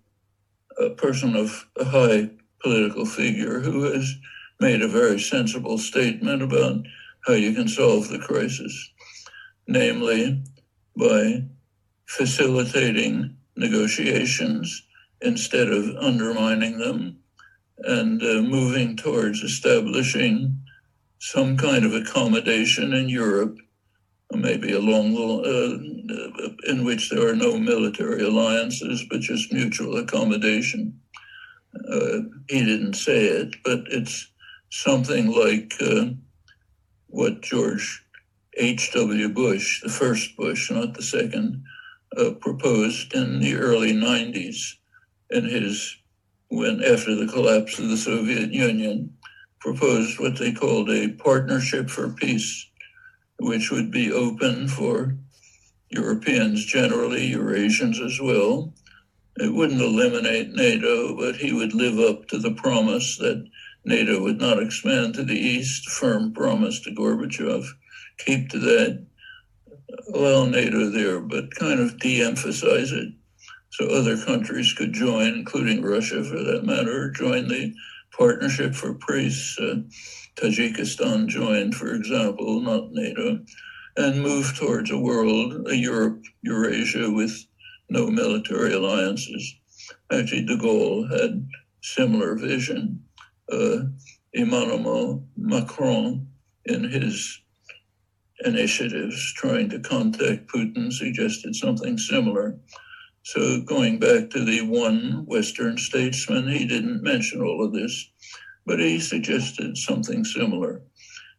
a 0.78 0.90
person 0.90 1.36
of 1.36 1.66
a 1.76 1.84
high 1.84 2.28
political 2.60 3.06
figure 3.06 3.60
who 3.60 3.82
has 3.84 4.14
made 4.60 4.82
a 4.82 4.88
very 4.88 5.18
sensible 5.18 5.78
statement 5.78 6.42
about 6.42 6.76
how 7.26 7.32
you 7.32 7.54
can 7.54 7.68
solve 7.68 8.08
the 8.08 8.18
crisis, 8.18 8.90
namely 9.66 10.42
by 10.96 11.42
facilitating 12.06 13.36
negotiations 13.56 14.82
instead 15.20 15.68
of 15.68 15.96
undermining 15.96 16.78
them 16.78 17.16
and 17.84 18.22
uh, 18.22 18.42
moving 18.42 18.96
towards 18.96 19.42
establishing 19.42 20.58
some 21.18 21.56
kind 21.56 21.84
of 21.84 21.94
accommodation 21.94 22.92
in 22.92 23.08
Europe, 23.08 23.58
maybe 24.32 24.72
along 24.72 25.14
the, 25.14 26.52
uh, 26.66 26.70
in 26.70 26.84
which 26.84 27.10
there 27.10 27.28
are 27.28 27.36
no 27.36 27.58
military 27.58 28.22
alliances, 28.22 29.04
but 29.10 29.20
just 29.20 29.52
mutual 29.52 29.96
accommodation. 29.96 30.98
Uh, 31.74 32.20
he 32.48 32.64
didn't 32.64 32.94
say 32.94 33.26
it, 33.26 33.56
but 33.64 33.80
it's 33.86 34.30
something 34.70 35.32
like 35.32 35.74
uh, 35.80 36.06
what 37.08 37.42
George 37.42 38.04
H.W. 38.56 39.28
Bush, 39.30 39.82
the 39.82 39.88
first 39.88 40.36
Bush, 40.36 40.70
not 40.70 40.94
the 40.94 41.02
second, 41.02 41.62
uh, 42.16 42.32
proposed 42.40 43.14
in 43.14 43.40
the 43.40 43.54
early 43.54 43.92
90s 43.92 44.74
in 45.30 45.44
his 45.44 45.96
when 46.48 46.82
after 46.82 47.14
the 47.14 47.30
collapse 47.30 47.78
of 47.78 47.88
the 47.88 47.96
Soviet 47.96 48.52
Union 48.52 49.16
proposed 49.60 50.18
what 50.18 50.36
they 50.36 50.52
called 50.52 50.90
a 50.90 51.10
partnership 51.10 51.88
for 51.88 52.10
peace 52.10 52.69
which 53.40 53.70
would 53.70 53.90
be 53.90 54.12
open 54.12 54.68
for 54.68 55.16
Europeans 55.88 56.64
generally 56.64 57.32
Eurasians 57.32 58.04
as 58.04 58.20
well 58.20 58.72
it 59.36 59.52
wouldn't 59.52 59.80
eliminate 59.80 60.50
NATO 60.50 61.16
but 61.16 61.36
he 61.36 61.52
would 61.52 61.74
live 61.74 61.98
up 61.98 62.28
to 62.28 62.38
the 62.38 62.52
promise 62.52 63.16
that 63.18 63.44
NATO 63.84 64.22
would 64.22 64.38
not 64.38 64.62
expand 64.62 65.14
to 65.14 65.24
the 65.24 65.38
east 65.38 65.88
firm 65.88 66.32
promise 66.32 66.80
to 66.80 66.90
Gorbachev 66.90 67.66
keep 68.18 68.50
to 68.50 68.58
that 68.58 69.06
allow 70.14 70.44
NATO 70.44 70.90
there, 70.90 71.20
but 71.20 71.54
kind 71.54 71.80
of 71.80 71.98
de 71.98 72.22
emphasize 72.22 72.92
it 72.92 73.12
so 73.70 73.88
other 73.88 74.16
countries 74.16 74.72
could 74.72 74.92
join, 74.92 75.28
including 75.28 75.82
Russia 75.82 76.24
for 76.24 76.42
that 76.42 76.64
matter, 76.64 77.10
join 77.10 77.48
the 77.48 77.72
Partnership 78.16 78.74
for 78.74 78.94
Peace. 78.94 79.56
Uh, 79.58 79.76
Tajikistan 80.40 81.28
joined, 81.28 81.74
for 81.74 81.94
example, 81.94 82.60
not 82.60 82.92
NATO, 82.92 83.40
and 83.96 84.22
move 84.22 84.56
towards 84.56 84.90
a 84.90 84.98
world, 84.98 85.68
a 85.68 85.76
Europe, 85.76 86.22
Eurasia 86.42 87.10
with 87.10 87.46
no 87.90 88.10
military 88.10 88.72
alliances. 88.72 89.54
Actually, 90.10 90.46
de 90.46 90.56
Gaulle 90.56 91.10
had 91.10 91.46
similar 91.82 92.36
vision. 92.36 93.02
Uh, 93.52 93.80
Emmanuel 94.32 95.26
Macron, 95.36 96.26
in 96.66 96.84
his 96.84 97.40
initiatives 98.44 99.32
trying 99.34 99.68
to 99.68 99.80
contact 99.80 100.46
Putin 100.46 100.92
suggested 100.92 101.54
something 101.54 101.98
similar. 101.98 102.58
So, 103.22 103.60
going 103.60 103.98
back 103.98 104.30
to 104.30 104.44
the 104.44 104.62
one 104.62 105.24
Western 105.26 105.76
statesman, 105.76 106.48
he 106.48 106.64
didn't 106.64 107.02
mention 107.02 107.42
all 107.42 107.64
of 107.64 107.72
this, 107.72 108.10
but 108.66 108.78
he 108.78 109.00
suggested 109.00 109.76
something 109.76 110.24
similar. 110.24 110.82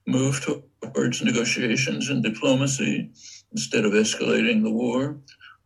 Move 0.08 0.42
towards 0.42 1.22
negotiations 1.22 2.10
and 2.10 2.24
diplomacy 2.24 3.12
instead 3.52 3.86
of 3.86 3.94
escalating 3.94 4.64
the 4.64 4.72
war. 4.72 5.18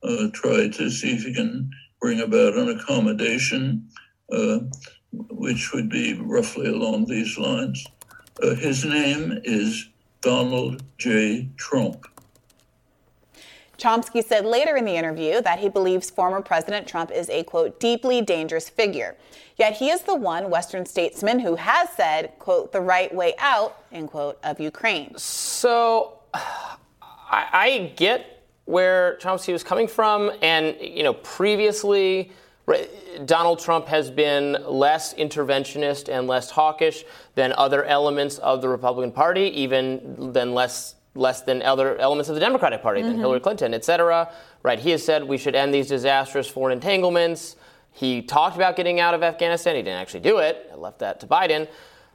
Uh, 0.04 0.28
try 0.34 0.68
to 0.68 0.90
see 0.90 1.14
if 1.14 1.26
you 1.26 1.34
can 1.34 1.70
bring 2.02 2.22
about 2.22 2.56
an 2.56 2.70
accommodation, 2.70 3.88
uh, 4.32 4.60
which 5.12 5.74
would 5.74 5.90
be 5.90 6.14
roughly 6.14 6.68
along 6.68 7.06
these 7.06 7.38
lines. 7.38 7.86
Uh, 8.44 8.54
his 8.56 8.84
name 8.84 9.40
is 9.44 9.90
Donald 10.22 10.84
J. 10.98 11.50
Trump. 11.58 12.06
Chomsky 13.78 14.24
said 14.24 14.46
later 14.46 14.78
in 14.78 14.86
the 14.86 14.96
interview 14.96 15.42
that 15.42 15.60
he 15.60 15.70
believes 15.70 16.10
former 16.10 16.42
President 16.42 16.88
Trump 16.88 17.12
is 17.12 17.30
a, 17.30 17.44
quote, 17.44 17.80
deeply 17.80 18.22
dangerous 18.22 18.70
figure. 18.70 19.16
Yet 19.58 19.74
he 19.78 19.90
is 19.90 20.02
the 20.02 20.16
one 20.16 20.50
Western 20.50 20.86
statesman 20.86 21.40
who 21.40 21.56
has 21.56 21.90
said, 21.90 22.34
quote, 22.40 22.72
the 22.72 22.82
right 22.82 23.14
way 23.14 23.36
out, 23.40 23.84
end 23.92 24.10
quote, 24.10 24.38
of 24.44 24.60
Ukraine. 24.60 25.14
So 25.18 26.20
I, 26.34 27.48
I 27.54 27.94
get 27.96 28.44
where 28.66 29.18
Chomsky 29.22 29.54
was 29.54 29.64
coming 29.64 29.88
from. 29.88 30.32
And, 30.42 30.76
you 30.82 31.04
know, 31.04 31.14
previously, 31.14 32.32
Donald 33.26 33.60
Trump 33.60 33.88
has 33.88 34.10
been 34.10 34.58
less 34.68 35.14
interventionist 35.14 36.10
and 36.10 36.28
less 36.28 36.50
hawkish 36.50 37.06
than 37.36 37.54
other 37.58 37.86
elements 37.86 38.40
of 38.40 38.62
the 38.62 38.68
Republican 38.68 39.12
Party, 39.12 39.44
even 39.62 40.34
than 40.34 40.54
less 40.54 40.96
less 41.16 41.42
than 41.42 41.62
other 41.62 41.98
elements 41.98 42.30
of 42.30 42.36
the 42.36 42.42
Democratic 42.42 42.82
Party, 42.82 43.02
mm-hmm. 43.02 43.10
than 43.10 43.20
Hillary 43.20 43.40
Clinton, 43.40 43.74
et 43.74 43.84
cetera. 43.84 44.32
Right? 44.64 44.80
He 44.80 44.92
has 44.92 45.04
said 45.04 45.24
we 45.24 45.38
should 45.38 45.56
end 45.56 45.74
these 45.74 45.88
disastrous 45.88 46.48
foreign 46.48 46.74
entanglements. 46.74 47.56
He 47.92 48.22
talked 48.22 48.56
about 48.56 48.76
getting 48.76 49.00
out 49.00 49.14
of 49.14 49.24
Afghanistan. 49.24 49.76
He 49.76 49.82
didn't 49.82 50.00
actually 50.00 50.20
do 50.20 50.40
it. 50.40 50.70
I 50.72 50.76
left 50.76 51.00
that 51.00 51.22
to 51.22 51.28
Biden. 51.28 51.68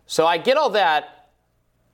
So 0.07 0.27
I 0.27 0.39
get 0.39 0.57
all 0.57 0.71
that. 0.71 1.29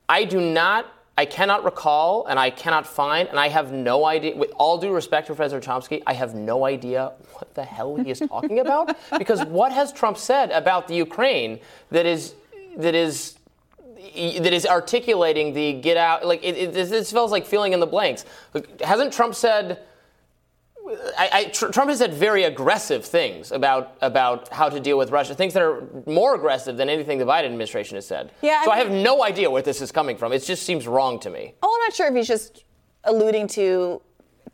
I 0.09 0.25
do 0.25 0.41
not 0.41 0.93
I 1.19 1.25
cannot 1.25 1.65
recall 1.65 2.27
and 2.27 2.39
I 2.39 2.51
cannot 2.51 2.87
find, 2.87 3.29
and 3.29 3.41
I 3.41 3.49
have 3.49 3.73
no 3.73 4.05
idea, 4.05 4.37
with 4.37 4.53
all 4.57 4.77
due 4.77 4.93
respect 4.93 5.29
to 5.29 5.35
Professor 5.35 5.61
Chomsky, 5.61 6.03
I 6.07 6.13
have 6.13 6.35
no 6.35 6.67
idea 6.67 7.13
what 7.33 7.55
the 7.55 7.65
hell 7.65 7.97
he 7.97 8.11
is 8.11 8.19
talking 8.21 8.59
about. 8.59 8.95
because 9.19 9.43
what 9.45 9.73
has 9.73 9.93
Trump 9.93 10.19
said 10.19 10.51
about 10.51 10.89
the 10.89 10.95
Ukraine 10.95 11.61
that 11.91 12.05
is, 12.05 12.35
that 12.77 12.95
is, 12.95 13.36
that 14.41 14.53
is 14.53 14.67
articulating 14.67 15.53
the 15.53 15.75
get 15.75 15.97
out, 15.97 16.27
like, 16.27 16.43
it, 16.45 16.57
it, 16.57 16.73
this 16.73 17.11
feels 17.11 17.31
like 17.31 17.47
filling 17.47 17.73
in 17.73 17.81
the 17.81 17.87
blanks. 17.87 18.25
Like, 18.55 18.81
hasn't 18.81 19.13
Trump 19.13 19.35
said, 19.35 19.81
I, 21.19 21.31
I, 21.33 21.45
tr- 21.47 21.69
Trump 21.69 21.89
has 21.91 21.99
said 21.99 22.15
very 22.15 22.45
aggressive 22.45 23.05
things 23.05 23.51
about 23.51 23.97
about 24.03 24.53
how 24.53 24.69
to 24.69 24.79
deal 24.79 24.97
with 24.97 25.11
Russia, 25.11 25.35
things 25.35 25.53
that 25.55 25.63
are 25.63 25.83
more 26.07 26.35
aggressive 26.35 26.77
than 26.77 26.89
anything 26.89 27.19
the 27.19 27.25
Biden 27.25 27.47
administration 27.47 27.97
has 27.97 28.07
said. 28.07 28.31
Yeah, 28.43 28.65
so 28.65 28.71
I, 28.71 28.77
mean, 28.77 28.87
I 28.87 28.89
have 28.89 29.03
no 29.03 29.25
idea 29.25 29.51
where 29.51 29.63
this 29.63 29.81
is 29.81 29.91
coming 29.91 30.17
from. 30.17 30.33
It 30.33 30.45
just 30.45 30.63
seems 30.65 30.87
wrong 30.87 31.19
to 31.21 31.31
me. 31.31 31.55
Oh, 31.63 31.77
I'm 31.77 31.87
not 31.89 31.95
sure 31.95 32.07
if 32.07 32.15
he's 32.15 32.29
just 32.29 32.65
alluding 33.05 33.49
to 33.49 34.01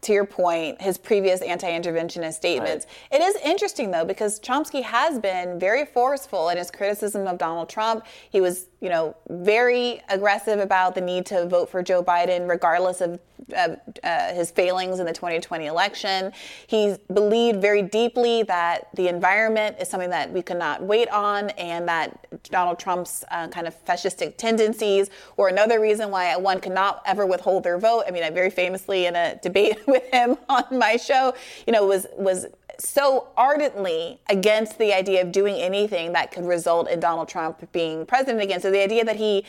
to 0.03 0.13
your 0.13 0.27
point, 0.27 0.83
his 0.83 0.99
previous 0.99 1.41
anti-interventionist 1.43 2.35
statements. 2.35 2.87
Right. 3.11 3.21
It 3.21 3.25
is 3.25 3.37
interesting 3.45 3.91
though 3.91 4.05
because 4.05 4.41
Chomsky 4.41 4.83
has 4.83 5.19
been 5.19 5.59
very 5.59 5.85
forceful 5.85 6.49
in 6.49 6.59
his 6.59 6.71
criticism 6.71 7.27
of 7.27 7.39
Donald 7.39 7.69
Trump. 7.69 8.05
He 8.31 8.41
was, 8.41 8.67
you 8.81 8.89
know, 8.89 9.17
very 9.31 10.03
aggressive 10.09 10.59
about 10.59 10.95
the 10.95 11.01
need 11.01 11.25
to 11.27 11.47
vote 11.47 11.71
for 11.71 11.83
Joe 11.83 12.03
Biden 12.03 12.49
regardless 12.49 13.01
of 13.01 13.21
uh, 13.57 13.77
uh, 14.03 14.35
his 14.35 14.51
failings 14.51 14.99
in 14.99 15.07
the 15.07 15.13
2020 15.13 15.67
election. 15.67 16.33
He 16.67 16.97
believed 17.13 17.61
very 17.61 17.83
deeply 17.83 18.43
that 18.45 18.89
the 18.95 19.09
environment 19.09 19.77
is 19.81 19.89
something 19.89 20.11
that 20.11 20.31
we 20.33 20.43
cannot 20.43 20.83
wait 20.83 21.09
on, 21.09 21.51
and 21.51 21.89
that 21.89 22.27
Donald 22.45 22.79
Trump's 22.79 23.25
uh, 23.31 23.49
kind 23.49 23.67
of 23.67 23.85
fascistic 23.85 24.37
tendencies 24.37 25.11
were 25.37 25.49
another 25.49 25.81
reason 25.81 26.11
why 26.11 26.35
one 26.37 26.61
cannot 26.61 27.03
ever 27.07 27.27
withhold 27.27 27.65
their 27.65 27.79
vote. 27.79 28.05
I 28.07 28.11
mean, 28.11 28.23
I 28.23 28.31
very 28.31 28.51
famously 28.51 29.07
in 29.07 29.17
a 29.17 29.39
debate 29.43 29.79
with 29.87 30.05
him 30.13 30.37
on 30.49 30.65
my 30.71 30.97
show, 30.97 31.35
you 31.67 31.73
know, 31.73 31.87
was 31.87 32.07
was 32.17 32.47
so 32.79 33.29
ardently 33.37 34.19
against 34.29 34.79
the 34.79 34.93
idea 34.93 35.23
of 35.23 35.31
doing 35.31 35.57
anything 35.57 36.13
that 36.13 36.33
could 36.33 36.45
result 36.45 36.89
in 36.91 37.01
Donald 37.01 37.29
Trump 37.29 37.71
being 37.73 38.05
president 38.07 38.43
again. 38.43 38.61
So 38.61 38.71
the 38.71 38.83
idea 38.83 39.05
that 39.05 39.17
he 39.17 39.45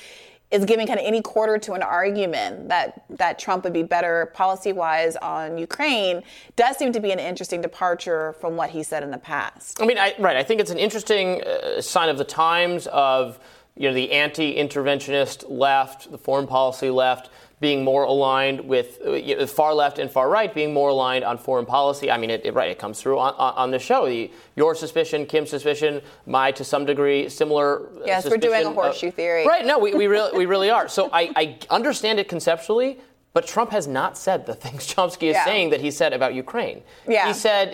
is 0.54 0.66
giving 0.66 0.86
kind 0.86 1.00
of 1.00 1.06
any 1.06 1.22
quarter 1.22 1.58
to 1.58 1.74
an 1.74 1.82
argument 1.82 2.70
that 2.70 3.04
that 3.10 3.40
Trump 3.40 3.64
would 3.64 3.74
be 3.74 3.82
better 3.82 4.32
policy 4.36 4.72
wise 4.72 5.16
on 5.18 5.58
Ukraine 5.58 6.22
does 6.56 6.78
seem 6.78 6.94
to 6.94 7.00
be 7.00 7.12
an 7.12 7.20
interesting 7.20 7.60
departure 7.60 8.34
from 8.34 8.56
what 8.56 8.70
he 8.70 8.84
said 8.84 9.02
in 9.02 9.10
the 9.10 9.18
past. 9.18 9.82
I 9.82 9.88
mean, 9.88 9.98
I, 9.98 10.14
right? 10.20 10.38
I 10.38 10.44
think 10.44 10.62
it's 10.62 10.70
an 10.70 10.78
interesting 10.78 11.42
uh, 11.42 11.82
sign 11.82 12.08
of 12.08 12.20
the 12.20 12.24
times 12.24 12.86
of 12.88 13.40
you 13.76 13.90
know 13.90 13.96
the 13.96 14.12
anti-interventionist 14.12 15.46
left, 15.50 16.12
the 16.12 16.20
foreign 16.20 16.46
policy 16.46 16.92
left, 16.92 17.32
being 17.64 17.82
more 17.82 18.04
aligned 18.04 18.60
with 18.60 19.00
uh, 19.06 19.48
far 19.48 19.74
left 19.74 19.98
and 19.98 20.12
far 20.12 20.30
right 20.30 20.54
being 20.54 20.74
more 20.74 20.90
aligned 20.90 21.24
on 21.24 21.38
foreign 21.38 21.66
policy. 21.66 22.12
I 22.12 22.18
mean, 22.18 22.30
it, 22.30 22.42
it 22.44 22.54
right, 22.54 22.70
it 22.70 22.78
comes 22.78 23.02
through 23.02 23.18
on, 23.18 23.34
on 23.36 23.72
the 23.72 23.80
show. 23.80 24.06
The, 24.06 24.30
your 24.58 24.76
suspicion, 24.76 25.26
Kim's 25.26 25.50
suspicion, 25.50 26.02
my 26.26 26.52
to 26.52 26.66
some 26.66 26.84
degree 26.86 27.30
similar. 27.30 27.88
Uh, 27.88 28.02
yes, 28.06 28.30
we're 28.30 28.36
doing 28.36 28.66
a 28.66 28.72
horseshoe 28.72 29.12
theory. 29.12 29.48
Right? 29.48 29.66
No, 29.66 29.80
we, 29.80 29.94
we 29.94 30.08
really 30.08 30.38
we 30.38 30.46
really 30.46 30.70
are. 30.70 30.90
So 30.90 31.10
I, 31.14 31.32
I 31.38 31.58
understand 31.70 32.20
it 32.20 32.28
conceptually. 32.28 33.00
But 33.32 33.48
Trump 33.48 33.72
has 33.72 33.88
not 33.88 34.16
said 34.18 34.46
the 34.46 34.54
things 34.54 34.86
Chomsky 34.94 35.30
is 35.30 35.36
yeah. 35.36 35.46
saying 35.46 35.70
that 35.70 35.80
he 35.80 35.90
said 35.90 36.12
about 36.12 36.34
Ukraine. 36.36 36.84
Yeah. 37.08 37.28
He 37.28 37.34
said, 37.34 37.70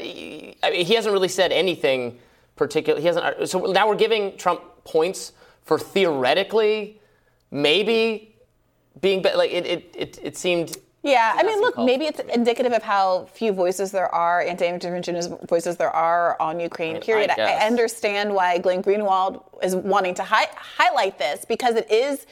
I 0.64 0.70
mean, 0.70 0.86
he 0.86 0.94
hasn't 0.94 1.12
really 1.12 1.28
said 1.28 1.52
anything 1.52 2.20
particular. 2.56 3.02
He 3.02 3.08
hasn't. 3.08 3.50
So 3.50 3.66
now 3.66 3.90
we're 3.90 3.96
giving 3.96 4.38
Trump 4.38 4.62
points 4.84 5.34
for 5.64 5.80
theoretically, 5.80 7.02
maybe 7.50 8.29
being 9.02 9.24
like 9.36 9.52
it. 9.52 9.66
It 9.66 9.96
it, 9.96 10.20
it 10.22 10.38
seemed. 10.38 10.78
Yeah, 11.02 11.34
I 11.38 11.44
mean, 11.44 11.62
look, 11.62 11.78
maybe 11.78 12.08
it's 12.08 12.20
indicative 12.20 12.74
of 12.74 12.84
how 12.84 13.30
few 13.32 13.54
voices 13.54 13.90
there 13.92 14.14
are, 14.14 14.42
anti-interventionist 14.42 15.48
voices 15.48 15.78
there 15.78 15.90
are 15.90 16.36
on 16.42 16.60
Ukraine. 16.60 16.98
I 16.98 17.00
period. 17.00 17.30
I, 17.30 17.54
I, 17.54 17.66
understand 17.68 18.36
why 18.36 18.58
Glenn 18.58 18.84
Greenwald 18.84 19.42
is 19.64 19.78
wanting 19.78 20.14
to 20.16 20.24
hi- 20.24 20.50
highlight 20.58 21.18
this 21.18 21.46
because 21.46 21.76
it 21.76 21.90
is 21.90 22.28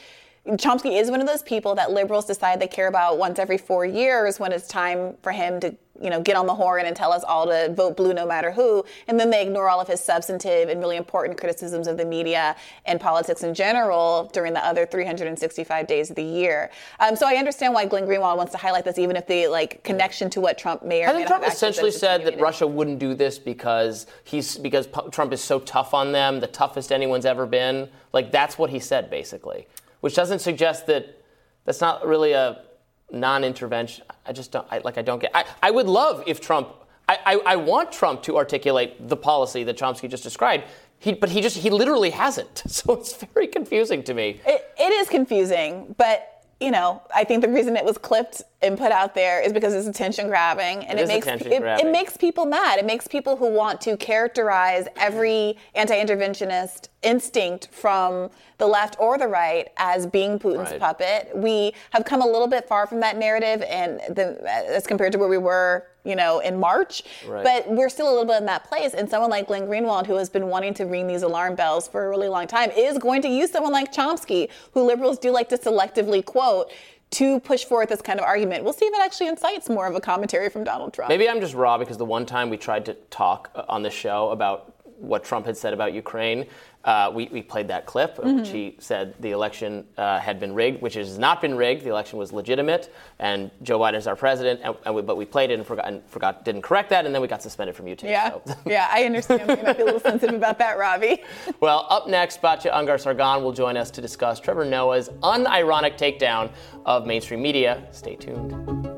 Chomsky 0.56 0.98
is 0.98 1.10
one 1.10 1.20
of 1.20 1.26
those 1.26 1.42
people 1.42 1.74
that 1.74 1.90
liberals 1.90 2.24
decide 2.24 2.58
they 2.58 2.68
care 2.68 2.88
about 2.88 3.18
once 3.18 3.38
every 3.38 3.58
four 3.58 3.84
years 3.84 4.40
when 4.40 4.50
it's 4.50 4.66
time 4.66 5.14
for 5.22 5.30
him 5.30 5.60
to, 5.60 5.76
you 6.00 6.08
know, 6.08 6.22
get 6.22 6.36
on 6.36 6.46
the 6.46 6.54
horn 6.54 6.86
and 6.86 6.96
tell 6.96 7.12
us 7.12 7.22
all 7.22 7.46
to 7.46 7.70
vote 7.74 7.98
blue 7.98 8.14
no 8.14 8.26
matter 8.26 8.50
who. 8.50 8.82
And 9.08 9.20
then 9.20 9.28
they 9.28 9.42
ignore 9.42 9.68
all 9.68 9.78
of 9.78 9.88
his 9.88 10.00
substantive 10.00 10.70
and 10.70 10.80
really 10.80 10.96
important 10.96 11.38
criticisms 11.38 11.86
of 11.86 11.98
the 11.98 12.06
media 12.06 12.56
and 12.86 12.98
politics 12.98 13.42
in 13.42 13.52
general 13.52 14.30
during 14.32 14.54
the 14.54 14.64
other 14.64 14.86
365 14.86 15.86
days 15.86 16.08
of 16.08 16.16
the 16.16 16.22
year. 16.22 16.70
Um, 16.98 17.14
so 17.14 17.28
I 17.28 17.34
understand 17.34 17.74
why 17.74 17.84
Glenn 17.84 18.06
Greenwald 18.06 18.38
wants 18.38 18.52
to 18.52 18.58
highlight 18.58 18.86
this, 18.86 18.98
even 18.98 19.16
if 19.16 19.26
the 19.26 19.48
like 19.48 19.84
connection 19.84 20.30
to 20.30 20.40
what 20.40 20.56
Trump 20.56 20.82
may 20.82 21.02
or 21.02 21.08
Hasn't 21.08 21.24
may 21.24 21.28
Trump 21.28 21.44
essentially 21.46 21.90
said 21.90 22.24
that 22.24 22.40
Russia 22.40 22.66
wouldn't 22.66 23.00
do 23.00 23.12
this 23.12 23.38
because 23.38 24.06
he's 24.24 24.56
because 24.56 24.86
P- 24.86 25.10
Trump 25.10 25.34
is 25.34 25.42
so 25.42 25.60
tough 25.60 25.92
on 25.92 26.12
them, 26.12 26.40
the 26.40 26.46
toughest 26.46 26.90
anyone's 26.90 27.26
ever 27.26 27.44
been. 27.44 27.90
Like 28.14 28.32
that's 28.32 28.56
what 28.56 28.70
he 28.70 28.78
said 28.78 29.10
basically 29.10 29.66
which 30.00 30.14
doesn't 30.14 30.40
suggest 30.40 30.86
that 30.86 31.22
that's 31.64 31.80
not 31.80 32.06
really 32.06 32.32
a 32.32 32.62
non-intervention. 33.10 34.04
I 34.26 34.32
just 34.32 34.52
don't 34.52 34.66
I, 34.70 34.78
like. 34.78 34.98
I 34.98 35.02
don't 35.02 35.18
get. 35.18 35.30
I, 35.34 35.44
I 35.62 35.70
would 35.70 35.86
love 35.86 36.24
if 36.26 36.40
Trump. 36.40 36.68
I, 37.08 37.18
I, 37.24 37.40
I 37.46 37.56
want 37.56 37.90
Trump 37.90 38.22
to 38.24 38.36
articulate 38.36 39.08
the 39.08 39.16
policy 39.16 39.64
that 39.64 39.78
Chomsky 39.78 40.10
just 40.10 40.22
described. 40.22 40.64
He, 40.98 41.14
but 41.14 41.30
he 41.30 41.40
just 41.40 41.56
he 41.56 41.70
literally 41.70 42.10
hasn't. 42.10 42.62
So 42.68 42.94
it's 42.94 43.14
very 43.14 43.46
confusing 43.46 44.02
to 44.04 44.14
me. 44.14 44.40
It, 44.46 44.74
it 44.78 44.92
is 44.92 45.08
confusing, 45.08 45.94
but 45.96 46.44
you 46.60 46.70
know, 46.70 47.02
I 47.14 47.24
think 47.24 47.42
the 47.42 47.48
reason 47.48 47.76
it 47.76 47.84
was 47.84 47.98
clipped 47.98 48.42
and 48.60 48.76
put 48.76 48.90
out 48.90 49.14
there 49.14 49.40
is 49.40 49.52
because 49.52 49.72
it's 49.72 49.86
attention 49.86 50.26
grabbing, 50.26 50.84
and 50.86 50.98
it, 50.98 51.02
it 51.02 51.08
makes 51.08 51.26
it, 51.26 51.46
it, 51.46 51.92
makes 51.92 52.16
people 52.16 52.44
mad. 52.44 52.80
It 52.80 52.84
makes 52.84 53.06
people 53.06 53.36
who 53.36 53.52
want 53.52 53.80
to 53.82 53.96
characterize 53.96 54.88
every 54.96 55.56
anti-interventionist 55.76 56.88
instinct 57.02 57.68
from 57.70 58.30
the 58.58 58.66
left 58.66 58.96
or 58.98 59.16
the 59.16 59.28
right 59.28 59.68
as 59.76 60.08
being 60.08 60.40
Putin's 60.40 60.72
right. 60.72 60.80
puppet. 60.80 61.30
We 61.36 61.72
have 61.90 62.04
come 62.04 62.20
a 62.20 62.26
little 62.26 62.48
bit 62.48 62.66
far 62.66 62.88
from 62.88 62.98
that 63.00 63.16
narrative, 63.16 63.62
and 63.68 64.00
the, 64.08 64.42
as 64.68 64.88
compared 64.88 65.12
to 65.12 65.18
where 65.18 65.28
we 65.28 65.38
were, 65.38 65.86
you 66.02 66.16
know, 66.16 66.40
in 66.40 66.58
March. 66.58 67.04
Right. 67.28 67.44
But 67.44 67.70
we're 67.70 67.88
still 67.88 68.08
a 68.08 68.10
little 68.10 68.26
bit 68.26 68.38
in 68.38 68.46
that 68.46 68.64
place. 68.64 68.92
And 68.94 69.08
someone 69.08 69.30
like 69.30 69.46
Glenn 69.46 69.68
Greenwald, 69.68 70.06
who 70.06 70.16
has 70.16 70.28
been 70.28 70.48
wanting 70.48 70.74
to 70.74 70.84
ring 70.84 71.06
these 71.06 71.22
alarm 71.22 71.54
bells 71.54 71.86
for 71.86 72.06
a 72.06 72.08
really 72.08 72.28
long 72.28 72.48
time, 72.48 72.72
is 72.72 72.98
going 72.98 73.22
to 73.22 73.28
use 73.28 73.52
someone 73.52 73.72
like 73.72 73.92
Chomsky, 73.92 74.48
who 74.72 74.82
liberals 74.82 75.18
do 75.20 75.30
like 75.30 75.48
to 75.50 75.56
selectively 75.56 76.24
quote 76.24 76.72
to 77.10 77.40
push 77.40 77.64
forth 77.64 77.88
this 77.88 78.02
kind 78.02 78.20
of 78.20 78.26
argument. 78.26 78.64
We'll 78.64 78.72
see 78.72 78.84
if 78.84 78.94
it 78.94 79.00
actually 79.02 79.28
incites 79.28 79.68
more 79.68 79.86
of 79.86 79.94
a 79.94 80.00
commentary 80.00 80.50
from 80.50 80.64
Donald 80.64 80.92
Trump. 80.92 81.08
Maybe 81.08 81.28
I'm 81.28 81.40
just 81.40 81.54
raw 81.54 81.78
because 81.78 81.96
the 81.96 82.04
one 82.04 82.26
time 82.26 82.50
we 82.50 82.56
tried 82.56 82.84
to 82.86 82.94
talk 83.10 83.50
uh, 83.54 83.64
on 83.68 83.82
the 83.82 83.90
show 83.90 84.30
about 84.30 84.74
what 84.98 85.24
Trump 85.24 85.46
had 85.46 85.56
said 85.56 85.72
about 85.72 85.92
Ukraine, 85.92 86.46
uh, 86.84 87.10
we, 87.12 87.28
we, 87.32 87.42
played 87.42 87.68
that 87.68 87.86
clip 87.86 88.18
in 88.18 88.24
mm-hmm. 88.24 88.36
which 88.38 88.48
he 88.48 88.76
said 88.78 89.14
the 89.20 89.32
election 89.32 89.84
uh, 89.98 90.18
had 90.18 90.38
been 90.40 90.54
rigged, 90.54 90.80
which 90.80 90.94
has 90.94 91.18
not 91.18 91.40
been 91.40 91.56
rigged. 91.56 91.84
The 91.84 91.90
election 91.90 92.18
was 92.18 92.32
legitimate, 92.32 92.94
and 93.18 93.50
Joe 93.62 93.78
Biden 93.78 93.96
is 93.96 94.06
our 94.06 94.16
president. 94.16 94.60
And, 94.62 94.76
and 94.86 94.94
we, 94.94 95.02
but 95.02 95.16
we 95.16 95.24
played 95.24 95.50
it 95.50 95.54
and 95.54 95.66
forgot, 95.66 95.88
and 95.88 96.02
forgot, 96.06 96.44
didn't 96.44 96.62
correct 96.62 96.88
that, 96.90 97.04
and 97.04 97.14
then 97.14 97.20
we 97.20 97.28
got 97.28 97.42
suspended 97.42 97.76
from 97.76 97.86
YouTube. 97.86 98.04
Yeah, 98.04 98.30
so. 98.30 98.54
yeah, 98.66 98.88
I 98.90 99.04
understand. 99.04 99.50
You 99.50 99.62
might 99.62 99.76
be 99.76 99.82
a 99.82 99.86
little 99.86 100.00
sensitive 100.00 100.36
about 100.36 100.58
that, 100.60 100.78
Robby. 100.78 101.24
well, 101.60 101.86
up 101.90 102.08
next, 102.08 102.40
Batya 102.40 102.72
Ungar-Sargon 102.72 103.42
will 103.42 103.52
join 103.52 103.76
us 103.76 103.90
to 103.90 104.00
discuss 104.00 104.40
Trevor 104.40 104.64
Noah's 104.64 105.10
unironic 105.22 105.98
takedown 105.98 106.50
of 106.86 107.06
mainstream 107.06 107.42
media. 107.42 107.86
Stay 107.90 108.16
tuned. 108.16 108.97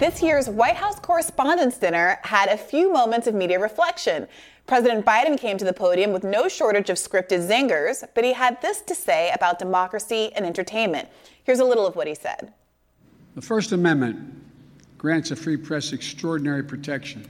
This 0.00 0.22
year's 0.22 0.48
White 0.48 0.76
House 0.76 0.98
Correspondents' 0.98 1.76
Dinner 1.76 2.18
had 2.22 2.48
a 2.48 2.56
few 2.56 2.90
moments 2.90 3.26
of 3.26 3.34
media 3.34 3.60
reflection. 3.60 4.26
President 4.66 5.04
Biden 5.04 5.38
came 5.38 5.58
to 5.58 5.64
the 5.66 5.74
podium 5.74 6.10
with 6.10 6.24
no 6.24 6.48
shortage 6.48 6.88
of 6.88 6.96
scripted 6.96 7.46
zingers, 7.46 8.02
but 8.14 8.24
he 8.24 8.32
had 8.32 8.62
this 8.62 8.80
to 8.80 8.94
say 8.94 9.30
about 9.34 9.58
democracy 9.58 10.32
and 10.34 10.46
entertainment. 10.46 11.06
Here's 11.44 11.58
a 11.58 11.66
little 11.66 11.86
of 11.86 11.96
what 11.96 12.06
he 12.06 12.14
said. 12.14 12.50
The 13.34 13.42
First 13.42 13.72
Amendment 13.72 14.42
grants 14.96 15.32
a 15.32 15.36
free 15.36 15.58
press 15.58 15.92
extraordinary 15.92 16.64
protection, 16.64 17.28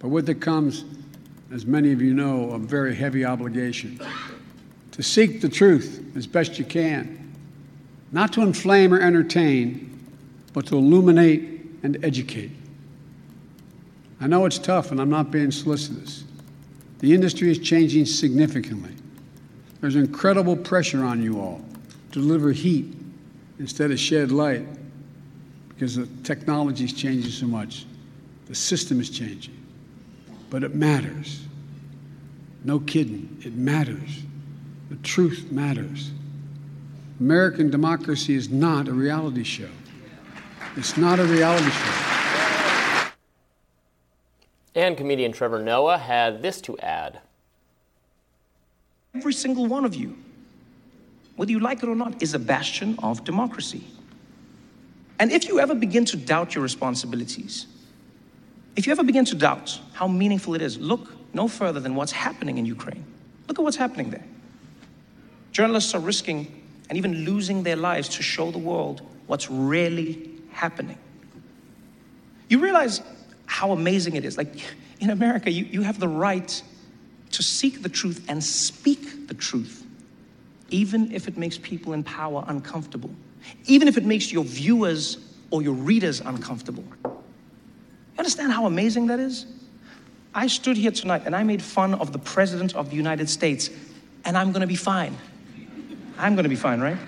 but 0.00 0.08
with 0.08 0.28
it 0.28 0.40
comes, 0.40 0.84
as 1.52 1.64
many 1.64 1.92
of 1.92 2.02
you 2.02 2.12
know, 2.12 2.50
a 2.50 2.58
very 2.58 2.96
heavy 2.96 3.24
obligation 3.24 4.00
to 4.90 5.00
seek 5.00 5.40
the 5.40 5.48
truth 5.48 6.04
as 6.16 6.26
best 6.26 6.58
you 6.58 6.64
can, 6.64 7.32
not 8.10 8.32
to 8.32 8.42
inflame 8.42 8.92
or 8.92 9.00
entertain, 9.00 9.84
but 10.52 10.66
to 10.66 10.76
illuminate 10.76 11.57
and 11.82 12.02
educate. 12.04 12.50
I 14.20 14.26
know 14.26 14.46
it's 14.46 14.58
tough, 14.58 14.90
and 14.90 15.00
I'm 15.00 15.10
not 15.10 15.30
being 15.30 15.50
solicitous. 15.50 16.24
The 16.98 17.14
industry 17.14 17.50
is 17.50 17.58
changing 17.58 18.06
significantly. 18.06 18.94
There's 19.80 19.96
incredible 19.96 20.56
pressure 20.56 21.04
on 21.04 21.22
you 21.22 21.40
all 21.40 21.64
to 22.12 22.20
deliver 22.20 22.50
heat 22.50 22.92
instead 23.58 23.90
of 23.90 24.00
shed 24.00 24.32
light 24.32 24.66
because 25.68 25.94
the 25.94 26.06
technology 26.24 26.84
is 26.84 26.92
changing 26.92 27.30
so 27.30 27.46
much. 27.46 27.86
The 28.46 28.54
system 28.54 29.00
is 29.00 29.10
changing. 29.10 29.54
But 30.50 30.64
it 30.64 30.74
matters. 30.74 31.44
No 32.64 32.80
kidding, 32.80 33.40
it 33.44 33.54
matters. 33.54 34.22
The 34.90 34.96
truth 34.96 35.52
matters. 35.52 36.10
American 37.20 37.70
democracy 37.70 38.34
is 38.34 38.48
not 38.48 38.88
a 38.88 38.92
reality 38.92 39.44
show. 39.44 39.68
It's 40.78 40.96
not 40.96 41.18
a 41.18 41.24
reality 41.24 41.70
show. 41.70 43.10
And 44.76 44.96
comedian 44.96 45.32
Trevor 45.32 45.60
Noah 45.60 45.98
had 45.98 46.40
this 46.40 46.60
to 46.60 46.78
add. 46.78 47.18
Every 49.12 49.32
single 49.32 49.66
one 49.66 49.84
of 49.84 49.96
you, 49.96 50.16
whether 51.34 51.50
you 51.50 51.58
like 51.58 51.82
it 51.82 51.88
or 51.88 51.96
not, 51.96 52.22
is 52.22 52.32
a 52.34 52.38
bastion 52.38 52.96
of 53.02 53.24
democracy. 53.24 53.82
And 55.18 55.32
if 55.32 55.48
you 55.48 55.58
ever 55.58 55.74
begin 55.74 56.04
to 56.04 56.16
doubt 56.16 56.54
your 56.54 56.62
responsibilities, 56.62 57.66
if 58.76 58.86
you 58.86 58.92
ever 58.92 59.02
begin 59.02 59.24
to 59.24 59.34
doubt 59.34 59.80
how 59.94 60.06
meaningful 60.06 60.54
it 60.54 60.62
is, 60.62 60.78
look 60.78 61.10
no 61.34 61.48
further 61.48 61.80
than 61.80 61.96
what's 61.96 62.12
happening 62.12 62.56
in 62.56 62.64
Ukraine. 62.64 63.04
Look 63.48 63.58
at 63.58 63.62
what's 63.64 63.76
happening 63.76 64.10
there. 64.10 64.24
Journalists 65.50 65.92
are 65.96 66.00
risking 66.00 66.62
and 66.88 66.96
even 66.96 67.24
losing 67.24 67.64
their 67.64 67.74
lives 67.74 68.08
to 68.10 68.22
show 68.22 68.52
the 68.52 68.58
world 68.58 69.02
what's 69.26 69.50
really 69.50 70.37
happening. 70.58 70.98
You 72.48 72.58
realize 72.58 73.00
how 73.46 73.70
amazing 73.72 74.16
it 74.16 74.24
is. 74.24 74.36
Like 74.36 74.54
in 75.00 75.10
America, 75.10 75.50
you, 75.50 75.64
you 75.64 75.82
have 75.82 76.00
the 76.00 76.08
right 76.08 76.62
to 77.30 77.42
seek 77.42 77.82
the 77.82 77.88
truth 77.88 78.24
and 78.28 78.42
speak 78.42 79.28
the 79.28 79.34
truth, 79.34 79.84
even 80.70 81.12
if 81.12 81.28
it 81.28 81.36
makes 81.36 81.58
people 81.58 81.92
in 81.92 82.02
power 82.02 82.44
uncomfortable, 82.48 83.10
even 83.66 83.86
if 83.86 83.96
it 83.96 84.04
makes 84.04 84.32
your 84.32 84.44
viewers 84.44 85.18
or 85.50 85.62
your 85.62 85.74
readers 85.74 86.20
uncomfortable. 86.20 86.84
You 87.04 88.18
understand 88.18 88.52
how 88.52 88.66
amazing 88.66 89.06
that 89.06 89.20
is? 89.20 89.46
I 90.34 90.48
stood 90.48 90.76
here 90.76 90.90
tonight 90.90 91.22
and 91.24 91.36
I 91.36 91.42
made 91.44 91.62
fun 91.62 91.94
of 91.94 92.12
the 92.12 92.18
President 92.18 92.74
of 92.74 92.90
the 92.90 92.96
United 92.96 93.30
States, 93.30 93.70
and 94.24 94.36
I'm 94.36 94.50
gonna 94.52 94.66
be 94.66 94.76
fine. 94.76 95.16
I'm 96.18 96.34
gonna 96.34 96.48
be 96.48 96.56
fine, 96.56 96.80
right? 96.80 96.98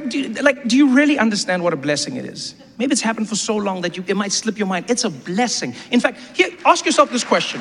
Like 0.00 0.10
do, 0.10 0.18
you, 0.18 0.28
like, 0.42 0.68
do 0.68 0.76
you 0.76 0.94
really 0.94 1.18
understand 1.18 1.62
what 1.62 1.74
a 1.74 1.76
blessing 1.76 2.16
it 2.16 2.24
is? 2.24 2.54
Maybe 2.78 2.92
it's 2.92 3.02
happened 3.02 3.28
for 3.28 3.36
so 3.36 3.56
long 3.56 3.82
that 3.82 3.98
you, 3.98 4.04
it 4.06 4.16
might 4.16 4.32
slip 4.32 4.56
your 4.56 4.66
mind. 4.66 4.88
It's 4.88 5.04
a 5.04 5.10
blessing. 5.10 5.74
In 5.90 6.00
fact, 6.00 6.18
here, 6.34 6.48
ask 6.64 6.86
yourself 6.86 7.10
this 7.10 7.22
question. 7.22 7.60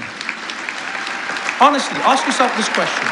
Honestly, 1.59 1.97
ask 1.99 2.25
yourself 2.25 2.55
this 2.55 2.69
question. 2.69 3.07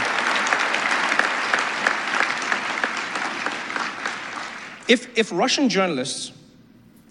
If, 4.87 5.17
if 5.17 5.31
Russian 5.33 5.67
journalists 5.67 6.31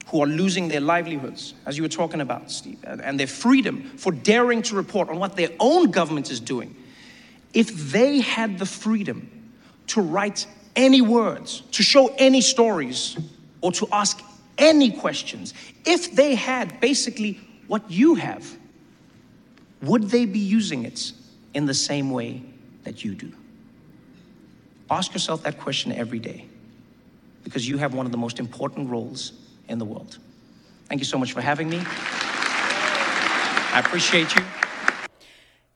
who 0.07 0.23
are 0.23 0.27
losing 0.27 0.69
their 0.69 0.81
livelihoods, 0.81 1.53
as 1.67 1.77
you 1.77 1.83
were 1.83 1.91
talking 1.91 2.23
about, 2.23 2.51
Steve, 2.51 2.79
and 2.85 3.21
their 3.21 3.27
freedom 3.27 3.83
for 3.99 4.13
daring 4.13 4.63
to 4.63 4.75
report 4.75 5.11
on 5.11 5.19
what 5.19 5.37
their 5.37 5.51
own 5.61 5.91
government 5.91 6.31
is 6.31 6.41
doing, 6.41 6.75
if 7.53 7.93
they 7.93 8.21
had 8.21 8.59
the 8.59 8.65
freedom 8.65 9.53
to 9.89 10.01
write 10.01 10.47
any 10.77 11.01
words, 11.01 11.63
to 11.73 11.83
show 11.83 12.15
any 12.19 12.41
stories, 12.41 13.17
or 13.61 13.73
to 13.73 13.89
ask 13.91 14.23
any 14.59 14.91
questions, 14.91 15.55
if 15.85 16.15
they 16.15 16.35
had 16.35 16.81
basically 16.81 17.41
what 17.67 17.91
you 17.91 18.15
have, 18.15 18.47
would 19.83 20.05
they 20.05 20.27
be 20.27 20.39
using 20.39 20.85
it 20.85 21.13
in 21.55 21.67
the 21.67 21.75
same 21.75 22.11
way 22.11 22.43
that 22.85 23.05
you 23.05 23.15
do? 23.15 23.33
Ask 24.91 25.13
yourself 25.13 25.43
that 25.43 25.59
question 25.59 25.93
every 25.93 26.19
day 26.19 26.47
because 27.45 27.69
you 27.69 27.79
have 27.79 27.95
one 27.95 28.07
of 28.07 28.13
the 28.13 28.19
most 28.19 28.39
important 28.39 28.91
roles 28.91 29.33
in 29.69 29.79
the 29.79 29.85
world. 29.85 30.19
Thank 30.89 31.01
you 31.01 31.05
so 31.05 31.19
much 31.19 31.33
for 31.33 31.41
having 31.41 31.69
me. 31.69 31.81
I 33.73 33.83
appreciate 33.85 34.35
you. 34.37 34.66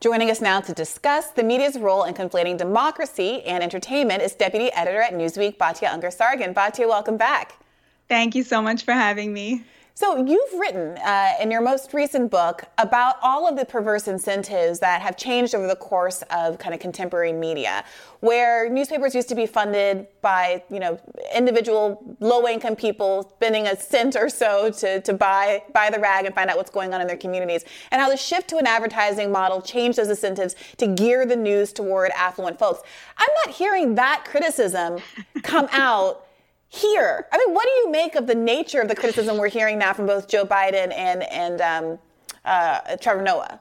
Joining 0.00 0.30
us 0.30 0.40
now 0.40 0.62
to 0.62 0.72
discuss 0.72 1.26
the 1.32 1.42
media's 1.42 1.78
role 1.78 2.04
in 2.04 2.14
conflating 2.14 2.56
democracy 2.56 3.42
and 3.42 3.62
entertainment 3.62 4.22
is 4.22 4.32
Deputy 4.32 4.72
Editor 4.72 5.02
at 5.02 5.12
Newsweek, 5.12 5.58
Batya 5.58 5.92
Ungar-Sargon. 5.92 6.54
Batya, 6.54 6.88
welcome 6.88 7.18
back. 7.18 7.62
Thank 8.08 8.34
you 8.34 8.42
so 8.42 8.62
much 8.62 8.84
for 8.84 8.92
having 8.92 9.30
me. 9.34 9.62
So, 10.00 10.16
you've 10.16 10.58
written 10.58 10.96
uh, 10.96 11.32
in 11.42 11.50
your 11.50 11.60
most 11.60 11.92
recent 11.92 12.30
book 12.30 12.64
about 12.78 13.16
all 13.20 13.46
of 13.46 13.54
the 13.58 13.66
perverse 13.66 14.08
incentives 14.08 14.78
that 14.78 15.02
have 15.02 15.18
changed 15.18 15.54
over 15.54 15.66
the 15.66 15.76
course 15.76 16.22
of 16.30 16.56
kind 16.56 16.72
of 16.72 16.80
contemporary 16.80 17.34
media, 17.34 17.84
where 18.20 18.70
newspapers 18.70 19.14
used 19.14 19.28
to 19.28 19.34
be 19.34 19.44
funded 19.44 20.06
by, 20.22 20.64
you 20.70 20.80
know, 20.80 20.98
individual 21.36 22.16
low-income 22.20 22.76
people 22.76 23.30
spending 23.34 23.66
a 23.66 23.76
cent 23.78 24.16
or 24.16 24.30
so 24.30 24.70
to, 24.70 25.02
to 25.02 25.12
buy, 25.12 25.62
buy 25.74 25.90
the 25.90 25.98
rag 25.98 26.24
and 26.24 26.34
find 26.34 26.48
out 26.48 26.56
what's 26.56 26.70
going 26.70 26.94
on 26.94 27.02
in 27.02 27.06
their 27.06 27.18
communities, 27.18 27.66
and 27.90 28.00
how 28.00 28.08
the 28.08 28.16
shift 28.16 28.48
to 28.48 28.56
an 28.56 28.66
advertising 28.66 29.30
model 29.30 29.60
changed 29.60 29.98
those 29.98 30.08
incentives 30.08 30.56
to 30.78 30.86
gear 30.86 31.26
the 31.26 31.36
news 31.36 31.74
toward 31.74 32.10
affluent 32.16 32.58
folks. 32.58 32.80
I'm 33.18 33.28
not 33.44 33.54
hearing 33.54 33.96
that 33.96 34.24
criticism 34.24 35.00
come 35.42 35.68
out 35.72 36.24
here. 36.70 37.26
I 37.32 37.38
mean, 37.38 37.52
what 37.54 37.64
do 37.64 37.70
you 37.80 37.90
make 37.90 38.14
of 38.14 38.26
the 38.26 38.34
nature 38.34 38.80
of 38.80 38.88
the 38.88 38.94
criticism 38.94 39.36
we're 39.36 39.48
hearing 39.48 39.78
now 39.78 39.92
from 39.92 40.06
both 40.06 40.28
Joe 40.28 40.46
Biden 40.46 40.92
and 40.96 41.24
and 41.24 41.60
um, 41.60 41.98
uh, 42.44 42.96
Trevor 42.96 43.22
Noah? 43.22 43.60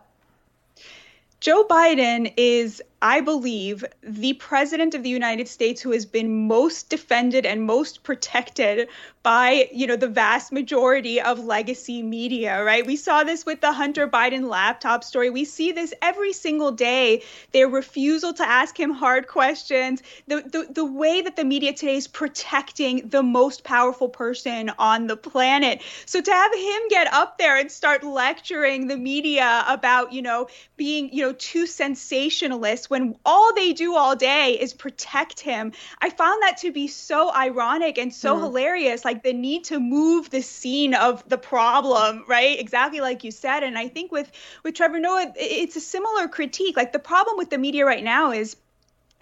Joe 1.39 1.65
Biden 1.67 2.31
is 2.37 2.81
I 3.01 3.21
believe, 3.21 3.85
the 4.03 4.33
president 4.33 4.93
of 4.93 5.03
the 5.03 5.09
United 5.09 5.47
States 5.47 5.81
who 5.81 5.91
has 5.91 6.05
been 6.05 6.47
most 6.47 6.89
defended 6.89 7.45
and 7.45 7.63
most 7.63 8.03
protected 8.03 8.89
by, 9.23 9.69
you 9.73 9.87
know, 9.87 9.95
the 9.95 10.07
vast 10.07 10.51
majority 10.51 11.21
of 11.21 11.43
legacy 11.43 12.01
media, 12.01 12.63
right? 12.63 12.85
We 12.85 12.95
saw 12.95 13.23
this 13.23 13.45
with 13.45 13.61
the 13.61 13.71
Hunter 13.71 14.07
Biden 14.07 14.49
laptop 14.49 15.03
story. 15.03 15.29
We 15.29 15.45
see 15.45 15.71
this 15.71 15.93
every 16.01 16.33
single 16.33 16.71
day. 16.71 17.23
Their 17.51 17.67
refusal 17.67 18.33
to 18.33 18.47
ask 18.47 18.77
him 18.77 18.91
hard 18.91 19.27
questions, 19.27 20.01
the, 20.27 20.41
the, 20.41 20.67
the 20.73 20.85
way 20.85 21.21
that 21.21 21.35
the 21.35 21.45
media 21.45 21.73
today 21.73 21.95
is 21.95 22.07
protecting 22.07 23.07
the 23.07 23.23
most 23.23 23.63
powerful 23.63 24.09
person 24.09 24.71
on 24.77 25.07
the 25.07 25.17
planet. 25.17 25.81
So 26.05 26.21
to 26.21 26.31
have 26.31 26.53
him 26.53 26.81
get 26.89 27.13
up 27.13 27.37
there 27.37 27.57
and 27.57 27.71
start 27.71 28.03
lecturing 28.03 28.87
the 28.87 28.97
media 28.97 29.63
about, 29.67 30.11
you 30.11 30.21
know, 30.21 30.47
being, 30.75 31.13
you 31.13 31.23
know, 31.23 31.33
too 31.33 31.65
sensationalist 31.65 32.88
when 32.89 33.15
all 33.25 33.53
they 33.55 33.73
do 33.73 33.95
all 33.95 34.15
day 34.15 34.59
is 34.59 34.73
protect 34.73 35.39
him. 35.39 35.71
I 36.01 36.09
found 36.09 36.43
that 36.43 36.57
to 36.57 36.71
be 36.71 36.87
so 36.87 37.33
ironic 37.33 37.97
and 37.97 38.13
so 38.13 38.35
mm. 38.35 38.41
hilarious. 38.41 39.05
Like 39.05 39.23
the 39.23 39.33
need 39.33 39.65
to 39.65 39.79
move 39.79 40.29
the 40.29 40.41
scene 40.41 40.93
of 40.93 41.27
the 41.29 41.37
problem, 41.37 42.25
right? 42.27 42.59
Exactly 42.59 42.99
like 42.99 43.23
you 43.23 43.31
said. 43.31 43.63
And 43.63 43.77
I 43.77 43.87
think 43.87 44.11
with 44.11 44.29
with 44.63 44.75
Trevor 44.75 44.99
Noah, 44.99 45.31
it's 45.35 45.75
a 45.75 45.81
similar 45.81 46.27
critique. 46.27 46.75
Like 46.75 46.91
the 46.91 46.99
problem 46.99 47.37
with 47.37 47.49
the 47.49 47.57
media 47.57 47.85
right 47.85 48.03
now 48.03 48.31
is 48.31 48.57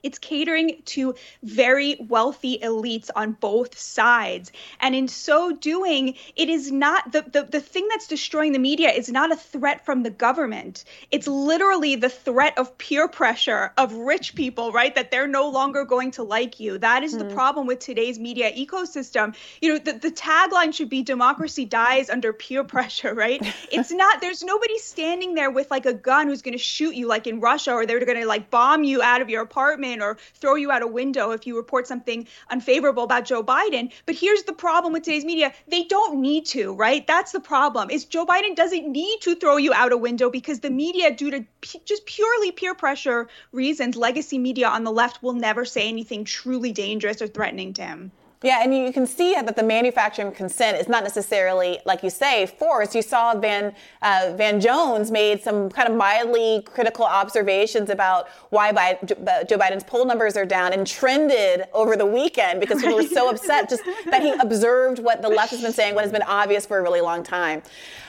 it's 0.03 0.19
catering 0.19 0.81
to 0.85 1.15
very 1.41 1.97
wealthy 2.07 2.59
elites 2.59 3.09
on 3.15 3.31
both 3.31 3.77
sides. 3.77 4.51
And 4.79 4.93
in 4.93 5.07
so 5.07 5.51
doing, 5.51 6.15
it 6.35 6.49
is 6.49 6.71
not 6.71 7.11
the, 7.11 7.23
the, 7.23 7.43
the 7.43 7.59
thing 7.59 7.87
that's 7.89 8.07
destroying 8.07 8.51
the 8.51 8.59
media 8.59 8.89
is 8.89 9.09
not 9.09 9.31
a 9.31 9.35
threat 9.35 9.85
from 9.85 10.03
the 10.03 10.11
government. 10.11 10.83
It's 11.09 11.27
literally 11.27 11.95
the 11.95 12.09
threat 12.09 12.57
of 12.59 12.77
peer 12.77 13.07
pressure 13.07 13.73
of 13.77 13.91
rich 13.93 14.35
people, 14.35 14.71
right? 14.71 14.93
That 14.93 15.09
they're 15.09 15.27
no 15.27 15.49
longer 15.49 15.83
going 15.83 16.11
to 16.11 16.23
like 16.23 16.59
you. 16.59 16.77
That 16.77 17.03
is 17.03 17.15
mm. 17.15 17.19
the 17.19 17.25
hmm. 17.25 17.33
problem 17.33 17.65
with 17.65 17.79
today's 17.79 18.19
media 18.19 18.51
ecosystem. 18.51 19.35
You 19.61 19.73
know, 19.73 19.79
the, 19.79 19.93
the 19.93 20.11
tagline 20.11 20.73
should 20.73 20.89
be 20.89 21.01
democracy 21.01 21.65
dies 21.65 22.09
under 22.09 22.33
peer 22.33 22.63
pressure, 22.63 23.15
right? 23.15 23.41
it's 23.71 23.91
not, 23.91 24.21
there's 24.21 24.43
nobody 24.43 24.77
standing 24.77 25.33
there 25.33 25.49
with 25.49 25.71
like 25.71 25.87
a 25.87 25.93
gun 25.93 26.27
who's 26.27 26.43
going 26.43 26.57
to 26.57 26.63
shoot 26.63 26.93
you 26.93 27.07
like 27.07 27.25
in 27.25 27.39
Russia 27.39 27.73
or 27.73 27.85
they're 27.87 28.05
going 28.05 28.21
to 28.21 28.27
like 28.27 28.51
bomb 28.51 28.83
you 28.83 29.01
out 29.01 29.21
of 29.21 29.29
your 29.29 29.41
apartment 29.41 29.86
or 29.95 30.17
throw 30.35 30.55
you 30.55 30.71
out 30.71 30.81
a 30.81 30.87
window 30.87 31.31
if 31.31 31.47
you 31.47 31.55
report 31.55 31.87
something 31.87 32.27
unfavorable 32.49 33.03
about 33.03 33.25
Joe 33.25 33.43
Biden. 33.43 33.91
But 34.05 34.15
here's 34.15 34.43
the 34.43 34.53
problem 34.53 34.93
with 34.93 35.03
today's 35.03 35.25
media. 35.25 35.53
They 35.67 35.83
don't 35.85 36.21
need 36.21 36.45
to, 36.47 36.73
right? 36.73 37.05
That's 37.07 37.31
the 37.31 37.39
problem. 37.39 37.89
Is 37.89 38.05
Joe 38.05 38.25
Biden 38.25 38.55
doesn't 38.55 38.87
need 38.87 39.19
to 39.21 39.35
throw 39.35 39.57
you 39.57 39.73
out 39.73 39.91
a 39.91 39.97
window 39.97 40.29
because 40.29 40.59
the 40.59 40.69
media 40.69 41.15
due 41.15 41.31
to 41.31 41.45
p- 41.61 41.81
just 41.85 42.05
purely 42.05 42.51
peer 42.51 42.75
pressure 42.75 43.27
reasons, 43.51 43.95
legacy 43.95 44.37
media 44.37 44.67
on 44.67 44.83
the 44.83 44.91
left 44.91 45.23
will 45.23 45.33
never 45.33 45.63
say 45.65 45.87
anything 45.87 46.25
truly 46.25 46.71
dangerous 46.71 47.21
or 47.21 47.27
threatening 47.27 47.73
to 47.73 47.83
him. 47.83 48.11
Yeah, 48.43 48.59
and 48.61 48.75
you 48.75 48.93
can 48.93 49.07
see 49.07 49.33
that 49.33 49.55
the 49.55 49.63
manufacturing 49.63 50.31
consent 50.31 50.77
is 50.77 50.87
not 50.87 51.03
necessarily, 51.03 51.79
like 51.85 52.03
you 52.03 52.11
say, 52.11 52.45
forced. 52.45 52.93
You 52.93 53.01
saw 53.01 53.35
Van 53.35 53.73
uh, 54.03 54.33
Van 54.35 54.61
Jones 54.61 55.09
made 55.09 55.41
some 55.41 55.71
kind 55.71 55.89
of 55.89 55.95
mildly 55.95 56.61
critical 56.67 57.03
observations 57.03 57.89
about 57.89 58.27
why 58.51 58.71
Biden, 58.71 59.07
Joe 59.49 59.57
Biden's 59.57 59.83
poll 59.83 60.05
numbers 60.05 60.37
are 60.37 60.45
down, 60.45 60.71
and 60.71 60.85
trended 60.85 61.63
over 61.73 61.95
the 61.95 62.05
weekend 62.05 62.59
because 62.59 62.79
people 62.79 62.97
were 62.97 63.03
so 63.07 63.27
upset 63.31 63.69
just 63.69 63.83
that 64.05 64.21
he 64.21 64.31
observed 64.33 64.99
what 64.99 65.23
the 65.23 65.29
left 65.29 65.49
has 65.49 65.61
been 65.61 65.73
saying, 65.73 65.95
what 65.95 66.03
has 66.03 66.13
been 66.13 66.21
obvious 66.21 66.63
for 66.63 66.77
a 66.77 66.83
really 66.83 67.01
long 67.01 67.23
time. 67.23 67.63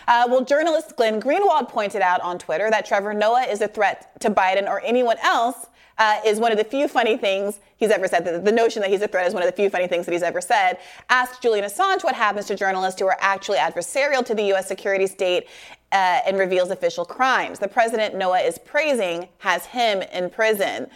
Uh, 0.09 0.27
well, 0.29 0.45
journalist 0.45 0.95
Glenn 0.97 1.23
Greenwald 1.23 1.71
pointed 1.71 2.03
out 2.03 2.21
on 2.21 2.39
Twitter 2.39 2.69
that 2.71 2.85
Trevor 2.85 3.15
Noah 3.15 3.45
is 3.45 3.63
a 3.63 3.69
threat 3.69 4.21
to 4.21 4.31
Biden 4.31 4.67
or 4.67 4.83
anyone 4.83 5.17
else 5.23 5.69
uh, 5.99 6.21
is 6.25 6.39
one 6.39 6.53
of 6.53 6.59
the 6.59 6.65
few 6.65 6.89
funny 6.89 7.17
things 7.17 7.61
he's 7.77 7.91
ever 7.91 8.07
said. 8.07 8.25
The, 8.25 8.39
the, 8.39 8.53
notion 8.53 8.83
that 8.83 8.91
he's 8.91 9.03
a 9.03 9.09
threat 9.09 9.27
is 9.27 9.35
one 9.35 9.43
of 9.43 9.49
the 9.49 9.57
few 9.57 9.69
funny 9.69 9.87
things 9.87 10.07
that 10.07 10.13
he's 10.13 10.23
ever 10.23 10.41
said. 10.41 10.79
Ask 11.11 11.43
Julian 11.43 11.65
Assange 11.65 12.05
what 12.05 12.15
happens 12.15 12.47
to 12.47 12.57
journalists 12.57 13.01
who 13.01 13.07
are 13.07 13.17
actually 13.21 13.59
adversarial 13.59 14.25
to 14.25 14.35
the 14.35 14.45
U.S. 14.45 14.69
security 14.69 15.07
state 15.07 15.47
uh, 15.93 16.21
and 16.27 16.39
reveals 16.39 16.71
official 16.71 17.05
crimes. 17.05 17.59
The 17.59 17.69
president 17.69 18.15
Noah 18.15 18.41
is 18.41 18.59
praising 18.59 19.29
has 19.39 19.67
him 19.67 20.03
in 20.03 20.31
prison. 20.31 20.89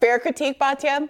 Fair 0.00 0.18
critique, 0.18 0.58
Batya? 0.58 1.08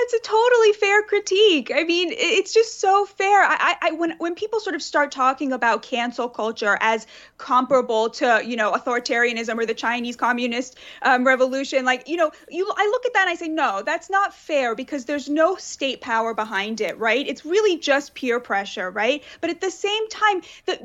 That's 0.00 0.14
a 0.14 0.20
totally 0.20 0.72
fair 0.72 1.02
critique. 1.02 1.70
I 1.74 1.84
mean, 1.84 2.08
it's 2.12 2.54
just 2.54 2.80
so 2.80 3.04
fair. 3.04 3.42
I, 3.42 3.76
I, 3.82 3.90
when 3.92 4.12
when 4.18 4.34
people 4.34 4.58
sort 4.58 4.74
of 4.74 4.82
start 4.82 5.12
talking 5.12 5.52
about 5.52 5.82
cancel 5.82 6.28
culture 6.28 6.78
as 6.80 7.06
comparable 7.36 8.08
to 8.10 8.42
you 8.44 8.56
know 8.56 8.72
authoritarianism 8.72 9.58
or 9.58 9.66
the 9.66 9.74
Chinese 9.74 10.16
Communist 10.16 10.78
um, 11.02 11.26
Revolution, 11.26 11.84
like 11.84 12.08
you 12.08 12.16
know, 12.16 12.30
you 12.48 12.72
I 12.74 12.86
look 12.86 13.04
at 13.04 13.12
that 13.14 13.22
and 13.22 13.30
I 13.30 13.34
say 13.34 13.48
no, 13.48 13.82
that's 13.84 14.08
not 14.08 14.32
fair 14.32 14.74
because 14.74 15.04
there's 15.04 15.28
no 15.28 15.56
state 15.56 16.00
power 16.00 16.32
behind 16.32 16.80
it, 16.80 16.98
right? 16.98 17.26
It's 17.26 17.44
really 17.44 17.76
just 17.78 18.14
peer 18.14 18.40
pressure, 18.40 18.90
right? 18.90 19.22
But 19.42 19.50
at 19.50 19.60
the 19.60 19.70
same 19.70 20.08
time, 20.08 20.42
that 20.66 20.80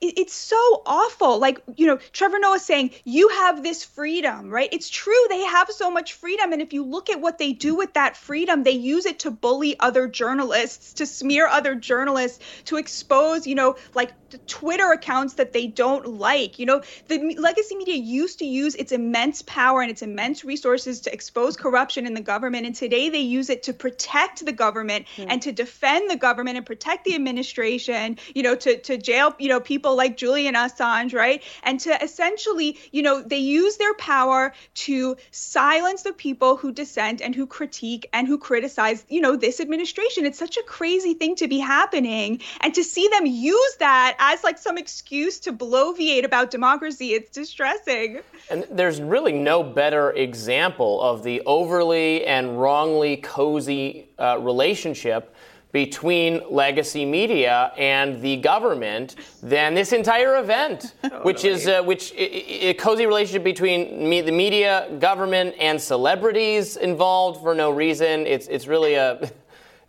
it's 0.00 0.34
so 0.34 0.82
awful. 0.86 1.38
Like 1.40 1.60
you 1.76 1.86
know, 1.86 1.96
Trevor 2.12 2.38
Noah 2.38 2.60
saying 2.60 2.92
you 3.04 3.28
have 3.28 3.64
this 3.64 3.82
freedom, 3.84 4.50
right? 4.50 4.68
It's 4.70 4.88
true 4.88 5.26
they 5.28 5.42
have 5.42 5.68
so 5.70 5.90
much 5.90 6.12
freedom, 6.12 6.52
and 6.52 6.62
if 6.62 6.72
you 6.72 6.84
look 6.84 7.10
at 7.10 7.20
what 7.20 7.38
they 7.38 7.52
do 7.52 7.74
with 7.74 7.94
that 7.94 8.16
freedom 8.16 8.51
freedom, 8.52 8.64
they 8.64 8.78
use 8.78 9.06
it 9.06 9.20
to 9.20 9.30
bully 9.30 9.78
other 9.80 10.06
journalists, 10.08 10.94
to 10.94 11.06
smear 11.06 11.46
other 11.46 11.74
journalists, 11.74 12.44
to 12.64 12.76
expose, 12.76 13.46
you 13.46 13.54
know, 13.54 13.76
like 13.94 14.12
Twitter 14.46 14.92
accounts 14.92 15.34
that 15.34 15.52
they 15.52 15.66
don't 15.66 16.06
like. 16.06 16.58
You 16.58 16.66
know, 16.66 16.82
the 17.08 17.36
legacy 17.38 17.76
media 17.76 17.96
used 17.96 18.38
to 18.38 18.46
use 18.46 18.74
its 18.74 18.92
immense 18.92 19.42
power 19.42 19.82
and 19.82 19.90
its 19.90 20.02
immense 20.02 20.44
resources 20.44 21.00
to 21.00 21.12
expose 21.12 21.56
corruption 21.56 22.06
in 22.06 22.14
the 22.14 22.20
government. 22.20 22.66
And 22.66 22.74
today 22.74 23.08
they 23.08 23.20
use 23.20 23.50
it 23.50 23.64
to 23.64 23.72
protect 23.72 24.44
the 24.44 24.52
government 24.52 25.06
mm. 25.16 25.26
and 25.28 25.42
to 25.42 25.52
defend 25.52 26.10
the 26.10 26.16
government 26.16 26.56
and 26.56 26.66
protect 26.66 27.04
the 27.04 27.14
administration, 27.14 28.18
you 28.34 28.42
know, 28.42 28.54
to, 28.56 28.78
to 28.78 28.96
jail, 28.96 29.34
you 29.38 29.48
know, 29.48 29.60
people 29.60 29.96
like 29.96 30.16
Julian 30.16 30.54
Assange, 30.54 31.14
right? 31.14 31.42
And 31.62 31.80
to 31.80 32.02
essentially, 32.02 32.78
you 32.90 33.02
know, 33.02 33.22
they 33.22 33.38
use 33.38 33.76
their 33.76 33.94
power 33.94 34.52
to 34.74 35.16
silence 35.30 36.02
the 36.02 36.12
people 36.12 36.56
who 36.56 36.72
dissent 36.72 37.20
and 37.20 37.34
who 37.34 37.46
critique 37.46 38.08
and 38.12 38.26
who 38.26 38.31
criticize, 38.38 39.04
you 39.08 39.20
know, 39.20 39.36
this 39.36 39.60
administration. 39.60 40.26
It's 40.26 40.38
such 40.38 40.56
a 40.56 40.62
crazy 40.64 41.14
thing 41.14 41.36
to 41.36 41.48
be 41.48 41.58
happening. 41.58 42.40
And 42.60 42.74
to 42.74 42.84
see 42.84 43.08
them 43.08 43.26
use 43.26 43.76
that 43.78 44.16
as 44.18 44.44
like 44.44 44.58
some 44.58 44.78
excuse 44.78 45.38
to 45.40 45.52
bloviate 45.52 46.24
about 46.24 46.50
democracy. 46.50 47.14
It's 47.14 47.30
distressing. 47.30 48.20
And 48.50 48.66
there's 48.70 49.00
really 49.00 49.32
no 49.32 49.62
better 49.62 50.10
example 50.12 51.00
of 51.02 51.22
the 51.22 51.42
overly 51.46 52.24
and 52.26 52.60
wrongly 52.60 53.16
cozy 53.18 54.08
uh, 54.18 54.38
relationship 54.40 55.34
between 55.72 56.42
legacy 56.50 57.04
media 57.04 57.72
and 57.78 58.20
the 58.20 58.36
government 58.36 59.16
than 59.42 59.74
this 59.74 59.92
entire 59.92 60.36
event, 60.38 60.94
totally. 61.02 61.22
which 61.22 61.44
is 61.44 61.66
uh, 61.66 61.82
which 61.82 62.12
a 62.16 62.74
cozy 62.74 63.06
relationship 63.06 63.42
between 63.42 64.08
me, 64.08 64.20
the 64.20 64.32
media, 64.32 64.88
government, 64.98 65.54
and 65.58 65.80
celebrities 65.80 66.76
involved 66.76 67.40
for 67.42 67.54
no 67.54 67.70
reason. 67.70 68.26
It's 68.26 68.46
it's 68.46 68.66
really 68.66 68.94
a. 68.94 69.30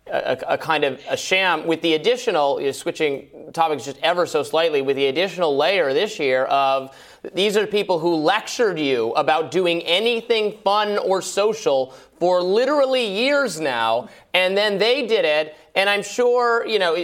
A, 0.06 0.36
a, 0.48 0.58
kind 0.58 0.84
of 0.84 1.00
a 1.08 1.16
sham 1.16 1.66
with 1.66 1.80
the 1.80 1.94
additional 1.94 2.60
you 2.60 2.66
know, 2.66 2.72
switching 2.72 3.26
topics 3.54 3.86
just 3.86 3.96
ever 4.02 4.26
so 4.26 4.42
slightly 4.42 4.82
with 4.82 4.96
the 4.96 5.06
additional 5.06 5.56
layer 5.56 5.94
this 5.94 6.18
year 6.18 6.44
of 6.44 6.94
these 7.32 7.56
are 7.56 7.66
people 7.66 7.98
who 7.98 8.16
lectured 8.16 8.78
you 8.78 9.12
about 9.12 9.50
doing 9.50 9.80
anything 9.82 10.58
fun 10.62 10.98
or 10.98 11.22
social 11.22 11.94
for 12.18 12.42
literally 12.42 13.06
years 13.06 13.60
now, 13.60 14.08
and 14.32 14.56
then 14.56 14.78
they 14.78 15.06
did 15.06 15.24
it. 15.24 15.56
And 15.76 15.90
I'm 15.90 16.04
sure, 16.04 16.64
you 16.64 16.78
know, 16.78 16.94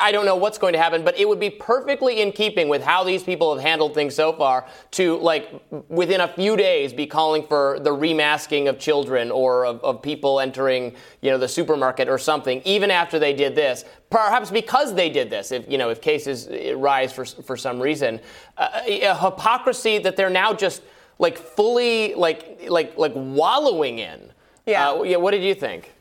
I 0.00 0.10
don't 0.10 0.24
know 0.24 0.36
what's 0.36 0.56
going 0.56 0.72
to 0.72 0.78
happen, 0.78 1.04
but 1.04 1.18
it 1.18 1.28
would 1.28 1.38
be 1.38 1.50
perfectly 1.50 2.22
in 2.22 2.32
keeping 2.32 2.70
with 2.70 2.82
how 2.82 3.04
these 3.04 3.22
people 3.22 3.54
have 3.54 3.62
handled 3.62 3.92
things 3.92 4.14
so 4.14 4.32
far 4.32 4.66
to, 4.92 5.18
like, 5.18 5.50
within 5.88 6.22
a 6.22 6.28
few 6.28 6.56
days 6.56 6.94
be 6.94 7.06
calling 7.06 7.46
for 7.46 7.78
the 7.80 7.90
remasking 7.90 8.68
of 8.68 8.78
children 8.78 9.30
or 9.30 9.66
of, 9.66 9.84
of 9.84 10.00
people 10.00 10.40
entering, 10.40 10.94
you 11.20 11.30
know, 11.30 11.36
the 11.36 11.48
supermarket 11.48 12.08
or 12.08 12.16
something, 12.16 12.62
even 12.64 12.90
after 12.90 13.18
they 13.18 13.34
did 13.34 13.54
this. 13.54 13.84
Perhaps 14.08 14.50
because 14.50 14.94
they 14.94 15.10
did 15.10 15.28
this, 15.28 15.52
if, 15.52 15.70
you 15.70 15.76
know, 15.76 15.90
if 15.90 16.00
cases 16.00 16.48
rise 16.76 17.12
for, 17.12 17.26
for 17.26 17.58
some 17.58 17.78
reason. 17.78 18.20
Uh, 18.56 18.70
a 18.86 19.14
hypocrisy 19.14 19.98
that 19.98 20.16
they're 20.16 20.30
now 20.30 20.54
just– 20.54 20.82
like 21.18 21.38
fully 21.38 22.14
like 22.14 22.62
like 22.68 22.96
like 22.96 23.12
wallowing 23.14 23.98
in. 23.98 24.30
Yeah. 24.66 24.90
Uh, 24.90 25.02
yeah. 25.02 25.16
What 25.16 25.32
did 25.32 25.42
you 25.42 25.54
think? 25.54 25.92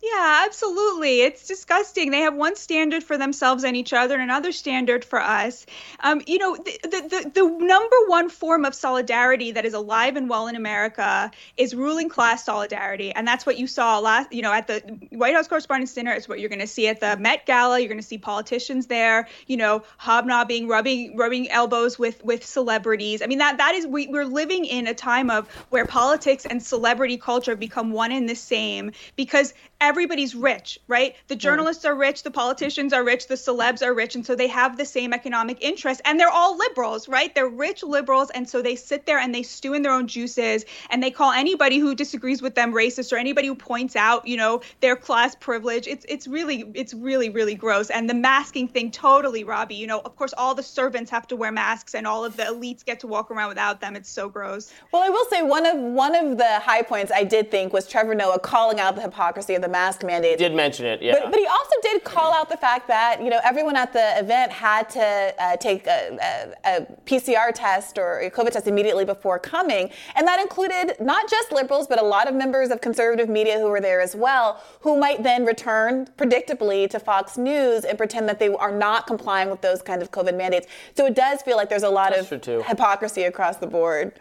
Yeah, 0.00 0.44
absolutely. 0.46 1.22
It's 1.22 1.48
disgusting. 1.48 2.12
They 2.12 2.20
have 2.20 2.36
one 2.36 2.54
standard 2.54 3.02
for 3.02 3.18
themselves 3.18 3.64
and 3.64 3.76
each 3.76 3.92
other 3.92 4.14
and 4.14 4.22
another 4.22 4.52
standard 4.52 5.04
for 5.04 5.20
us. 5.20 5.66
Um, 6.00 6.22
you 6.24 6.38
know, 6.38 6.54
the, 6.54 6.78
the, 6.84 6.88
the, 6.88 7.30
the, 7.34 7.58
number 7.58 7.96
one 8.06 8.28
form 8.28 8.64
of 8.64 8.76
solidarity 8.76 9.50
that 9.52 9.64
is 9.64 9.74
alive 9.74 10.14
and 10.14 10.28
well 10.28 10.46
in 10.46 10.54
America 10.54 11.32
is 11.56 11.74
ruling 11.74 12.08
class 12.08 12.44
solidarity. 12.44 13.10
And 13.12 13.26
that's 13.26 13.44
what 13.44 13.58
you 13.58 13.66
saw 13.66 13.98
last, 13.98 14.32
you 14.32 14.40
know, 14.40 14.52
at 14.52 14.68
the 14.68 14.78
White 15.10 15.34
House 15.34 15.48
Correspondents' 15.48 15.94
Dinner. 15.94 16.12
It's 16.12 16.28
what 16.28 16.38
you're 16.38 16.48
going 16.48 16.60
to 16.60 16.68
see 16.68 16.86
at 16.86 17.00
the 17.00 17.16
Met 17.16 17.44
Gala. 17.44 17.80
You're 17.80 17.88
going 17.88 18.00
to 18.00 18.06
see 18.06 18.18
politicians 18.18 18.86
there, 18.86 19.26
you 19.48 19.56
know, 19.56 19.82
hobnobbing, 19.96 20.68
rubbing, 20.68 21.16
rubbing 21.16 21.50
elbows 21.50 21.98
with, 21.98 22.24
with 22.24 22.46
celebrities. 22.46 23.20
I 23.20 23.26
mean, 23.26 23.38
that, 23.38 23.56
that 23.56 23.74
is, 23.74 23.84
we, 23.84 24.06
we're 24.06 24.24
living 24.24 24.64
in 24.64 24.86
a 24.86 24.94
time 24.94 25.28
of 25.28 25.52
where 25.70 25.86
politics 25.86 26.46
and 26.46 26.62
celebrity 26.62 27.16
culture 27.16 27.56
become 27.56 27.90
one 27.90 28.12
and 28.12 28.28
the 28.28 28.36
same 28.36 28.92
because 29.16 29.54
everybody's 29.88 30.34
rich, 30.34 30.78
right? 30.86 31.16
The 31.28 31.36
journalists 31.36 31.86
are 31.86 31.94
rich, 31.94 32.22
the 32.22 32.30
politicians 32.30 32.92
are 32.92 33.02
rich, 33.02 33.26
the 33.26 33.36
celebs 33.36 33.82
are 33.82 33.94
rich, 33.94 34.14
and 34.14 34.24
so 34.24 34.34
they 34.34 34.46
have 34.48 34.76
the 34.76 34.84
same 34.84 35.14
economic 35.14 35.56
interests. 35.62 36.02
And 36.04 36.20
they're 36.20 36.28
all 36.28 36.58
liberals, 36.58 37.08
right? 37.08 37.34
They're 37.34 37.48
rich 37.48 37.82
liberals, 37.82 38.28
and 38.30 38.46
so 38.46 38.60
they 38.60 38.76
sit 38.76 39.06
there 39.06 39.18
and 39.18 39.34
they 39.34 39.42
stew 39.42 39.72
in 39.72 39.80
their 39.80 39.92
own 39.92 40.06
juices, 40.06 40.66
and 40.90 41.02
they 41.02 41.10
call 41.10 41.32
anybody 41.32 41.78
who 41.78 41.94
disagrees 41.94 42.42
with 42.42 42.54
them 42.54 42.74
racist 42.74 43.12
or 43.12 43.16
anybody 43.16 43.48
who 43.48 43.54
points 43.54 43.96
out, 43.96 44.28
you 44.28 44.36
know, 44.36 44.60
their 44.80 44.94
class 44.94 45.34
privilege. 45.34 45.86
It's 45.86 46.04
it's 46.06 46.26
really 46.28 46.70
it's 46.74 46.92
really 46.92 47.30
really 47.30 47.54
gross. 47.54 47.88
And 47.88 48.10
the 48.10 48.14
masking 48.14 48.68
thing, 48.68 48.90
totally, 48.90 49.42
Robby. 49.42 49.76
You 49.76 49.86
know, 49.86 50.00
of 50.00 50.16
course, 50.16 50.34
all 50.36 50.54
the 50.54 50.62
servants 50.62 51.10
have 51.10 51.26
to 51.28 51.36
wear 51.36 51.50
masks, 51.50 51.94
and 51.94 52.06
all 52.06 52.26
of 52.26 52.36
the 52.36 52.44
elites 52.44 52.84
get 52.84 53.00
to 53.00 53.06
walk 53.06 53.30
around 53.30 53.48
without 53.48 53.80
them. 53.80 53.96
It's 53.96 54.10
so 54.10 54.28
gross. 54.28 54.70
Well, 54.92 55.02
I 55.02 55.08
will 55.08 55.24
say 55.30 55.42
one 55.42 55.64
of 55.64 55.78
one 55.78 56.14
of 56.14 56.36
the 56.36 56.60
high 56.60 56.82
points 56.82 57.10
I 57.10 57.24
did 57.24 57.50
think 57.50 57.72
was 57.72 57.88
Trevor 57.88 58.14
Noah 58.14 58.38
calling 58.38 58.80
out 58.80 58.96
the 58.96 59.02
hypocrisy 59.02 59.54
of 59.54 59.62
the 59.62 59.68
mask 59.78 60.02
mandate. 60.02 60.38
Did 60.38 60.54
mention 60.54 60.86
it, 60.86 61.00
yeah. 61.00 61.14
But, 61.14 61.30
but, 61.30 61.38
he 61.38 61.46
also 61.46 61.76
did 61.82 62.02
call 62.04 62.32
out 62.32 62.48
the 62.48 62.56
fact 62.56 62.88
that 62.88 63.22
you 63.22 63.30
know 63.30 63.40
everyone 63.44 63.76
at 63.76 63.92
the 63.92 64.18
event 64.18 64.50
had 64.50 64.88
to 64.90 65.34
uh, 65.38 65.56
take 65.56 65.86
a, 65.86 66.18
a, 66.30 66.72
a, 66.72 66.86
PCR 67.06 67.50
test 67.54 67.96
or 67.96 68.20
a 68.20 68.30
COVID 68.30 68.52
test 68.52 68.66
immediately 68.66 69.04
before 69.04 69.38
coming, 69.38 69.90
and 70.16 70.26
that 70.26 70.40
included 70.40 70.96
not 71.00 71.30
just 71.30 71.52
liberals 71.52 71.86
but 71.86 72.00
a 72.00 72.04
lot 72.04 72.26
of 72.28 72.34
members 72.34 72.70
of 72.70 72.80
conservative 72.80 73.28
media 73.28 73.58
who 73.58 73.68
were 73.68 73.80
there 73.80 74.00
as 74.00 74.16
well, 74.16 74.62
who 74.80 74.98
might 74.98 75.22
then 75.22 75.44
return 75.44 76.06
predictably 76.16 76.90
to 76.90 76.98
Fox 76.98 77.38
News 77.38 77.84
and 77.84 77.96
pretend 77.96 78.28
that 78.28 78.38
they 78.38 78.48
are 78.48 78.72
not 78.72 79.06
complying 79.06 79.48
with 79.50 79.60
those 79.60 79.80
kind 79.80 80.02
of 80.02 80.10
COVID 80.10 80.36
mandates. 80.36 80.66
So 80.96 81.06
it 81.06 81.14
does 81.14 81.42
feel 81.42 81.56
like 81.56 81.68
there's 81.68 81.90
a 81.92 81.96
lot 82.00 82.12
That's 82.12 82.32
of 82.32 82.66
hypocrisy 82.66 83.22
across 83.24 83.56
the 83.58 83.66
board 83.66 84.18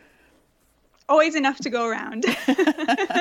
always 1.10 1.36
enough 1.36 1.58
to 1.60 1.70
go 1.70 1.86
around. 1.88 2.26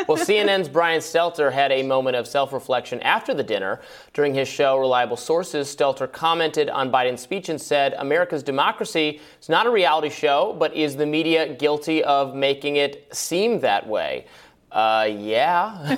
well, 0.07 0.19
CNN's 0.19 0.69
Brian 0.69 1.01
Stelter 1.01 1.53
had 1.53 1.73
a 1.73 1.83
moment 1.83 2.17
of 2.17 2.27
self 2.27 2.53
reflection 2.53 3.01
after 3.03 3.35
the 3.35 3.43
dinner. 3.43 3.81
During 4.13 4.35
his 4.35 4.49
show, 4.49 4.79
Reliable 4.79 5.17
Sources, 5.17 5.75
Stelter 5.75 6.11
commented 6.11 6.69
on 6.71 6.91
Biden's 6.91 7.21
speech 7.21 7.49
and 7.49 7.61
said, 7.61 7.95
America's 7.99 8.43
democracy 8.43 9.21
is 9.41 9.49
not 9.49 9.67
a 9.67 9.71
reality 9.71 10.11
show, 10.11 10.55
but 10.59 10.75
is 10.75 10.97
the 10.97 11.07
media 11.07 11.55
guilty 11.55 12.03
of 12.05 12.35
making 12.35 12.77
it 12.77 13.09
seem 13.13 13.61
that 13.61 13.87
way? 13.87 14.27
Uh, 14.73 15.09
yeah. 15.11 15.97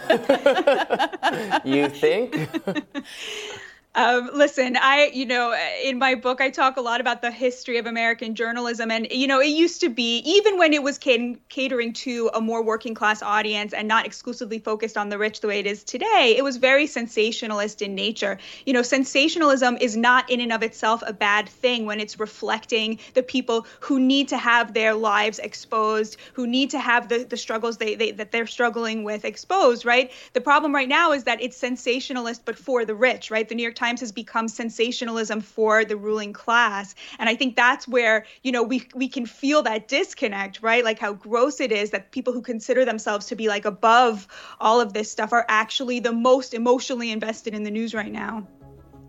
you 1.64 1.88
think? 1.88 2.48
Um, 3.94 4.30
listen, 4.32 4.76
I, 4.80 5.10
you 5.12 5.26
know, 5.26 5.56
in 5.82 5.98
my 5.98 6.14
book, 6.14 6.40
I 6.40 6.50
talk 6.50 6.76
a 6.76 6.80
lot 6.80 7.00
about 7.00 7.20
the 7.20 7.32
history 7.32 7.78
of 7.78 7.86
American 7.86 8.34
journalism. 8.34 8.90
And, 8.90 9.08
you 9.10 9.26
know, 9.26 9.40
it 9.40 9.48
used 9.48 9.80
to 9.80 9.88
be, 9.88 10.18
even 10.18 10.58
when 10.58 10.72
it 10.72 10.82
was 10.82 10.98
catering 10.98 11.92
to 11.94 12.30
a 12.34 12.40
more 12.40 12.62
working 12.62 12.94
class 12.94 13.22
audience 13.22 13.72
and 13.72 13.88
not 13.88 14.06
exclusively 14.06 14.58
focused 14.58 14.96
on 14.96 15.08
the 15.08 15.18
rich 15.18 15.40
the 15.40 15.48
way 15.48 15.58
it 15.58 15.66
is 15.66 15.82
today, 15.82 16.34
it 16.36 16.44
was 16.44 16.58
very 16.58 16.86
sensationalist 16.86 17.82
in 17.82 17.94
nature. 17.94 18.38
You 18.66 18.74
know, 18.74 18.82
sensationalism 18.82 19.78
is 19.80 19.96
not 19.96 20.30
in 20.30 20.40
and 20.40 20.52
of 20.52 20.62
itself 20.62 21.02
a 21.06 21.12
bad 21.12 21.48
thing 21.48 21.86
when 21.86 21.98
it's 21.98 22.20
reflecting 22.20 23.00
the 23.14 23.22
people 23.22 23.66
who 23.80 23.98
need 23.98 24.28
to 24.28 24.36
have 24.36 24.74
their 24.74 24.94
lives 24.94 25.40
exposed, 25.40 26.18
who 26.34 26.46
need 26.46 26.70
to 26.70 26.78
have 26.78 27.08
the, 27.08 27.24
the 27.24 27.38
struggles 27.38 27.78
they, 27.78 27.96
they, 27.96 28.12
that 28.12 28.32
they're 28.32 28.46
struggling 28.46 29.02
with 29.02 29.24
exposed, 29.24 29.84
right? 29.84 30.12
The 30.34 30.42
problem 30.42 30.74
right 30.74 30.88
now 30.88 31.12
is 31.12 31.24
that 31.24 31.42
it's 31.42 31.56
sensationalist, 31.56 32.44
but 32.44 32.56
for 32.56 32.84
the 32.84 32.94
rich, 32.94 33.30
right? 33.30 33.48
The 33.48 33.54
New 33.56 33.62
York 33.62 33.77
Times 33.78 33.88
times 33.88 34.00
has 34.00 34.12
become 34.12 34.48
sensationalism 34.48 35.40
for 35.40 35.84
the 35.84 35.96
ruling 35.96 36.32
class. 36.32 36.94
And 37.18 37.28
I 37.28 37.34
think 37.34 37.56
that's 37.56 37.88
where, 37.88 38.26
you 38.42 38.52
know, 38.52 38.62
we 38.62 38.86
we 38.94 39.08
can 39.08 39.26
feel 39.26 39.62
that 39.62 39.88
disconnect, 39.88 40.62
right? 40.62 40.84
Like 40.84 40.98
how 40.98 41.14
gross 41.14 41.60
it 41.60 41.72
is 41.72 41.90
that 41.90 42.12
people 42.12 42.32
who 42.32 42.42
consider 42.42 42.84
themselves 42.84 43.26
to 43.26 43.36
be 43.36 43.48
like 43.48 43.64
above 43.64 44.26
all 44.60 44.80
of 44.80 44.92
this 44.92 45.10
stuff 45.10 45.32
are 45.32 45.46
actually 45.48 46.00
the 46.00 46.12
most 46.12 46.54
emotionally 46.54 47.10
invested 47.10 47.54
in 47.54 47.62
the 47.62 47.70
news 47.70 47.94
right 47.94 48.12
now. 48.12 48.46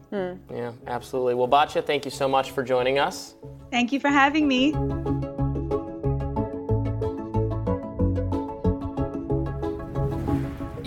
Hmm. 0.09 0.34
Yeah, 0.51 0.72
absolutely. 0.88 1.36
Well, 1.36 1.47
Batya, 1.47 1.86
thank 1.86 2.05
you 2.05 2.11
so 2.11 2.28
much 2.28 2.51
for 2.51 2.63
joining 2.63 2.97
us. 2.97 3.36
Thank 3.70 3.91
you 3.91 3.99
for 3.99 4.09
having 4.09 4.47
me. 4.47 4.74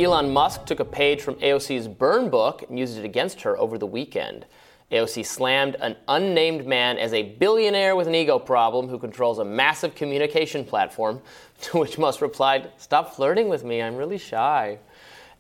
Elon 0.02 0.32
Musk 0.32 0.66
took 0.66 0.80
a 0.80 0.84
page 0.84 1.22
from 1.22 1.36
AOC's 1.36 1.86
burn 1.86 2.28
book 2.28 2.64
and 2.68 2.76
used 2.76 2.98
it 2.98 3.04
against 3.04 3.42
her 3.42 3.56
over 3.56 3.78
the 3.78 3.86
weekend. 3.86 4.46
AOC 4.90 5.24
slammed 5.24 5.76
an 5.76 5.96
unnamed 6.08 6.66
man 6.66 6.98
as 6.98 7.12
a 7.12 7.22
billionaire 7.22 7.94
with 7.94 8.08
an 8.08 8.14
ego 8.16 8.36
problem 8.36 8.88
who 8.88 8.98
controls 8.98 9.38
a 9.38 9.44
massive 9.44 9.94
communication 9.94 10.64
platform, 10.64 11.20
to 11.60 11.78
which 11.78 11.98
Musk 11.98 12.20
replied, 12.20 12.72
Stop 12.78 13.14
flirting 13.14 13.48
with 13.48 13.62
me, 13.62 13.80
I'm 13.80 13.94
really 13.94 14.18
shy. 14.18 14.78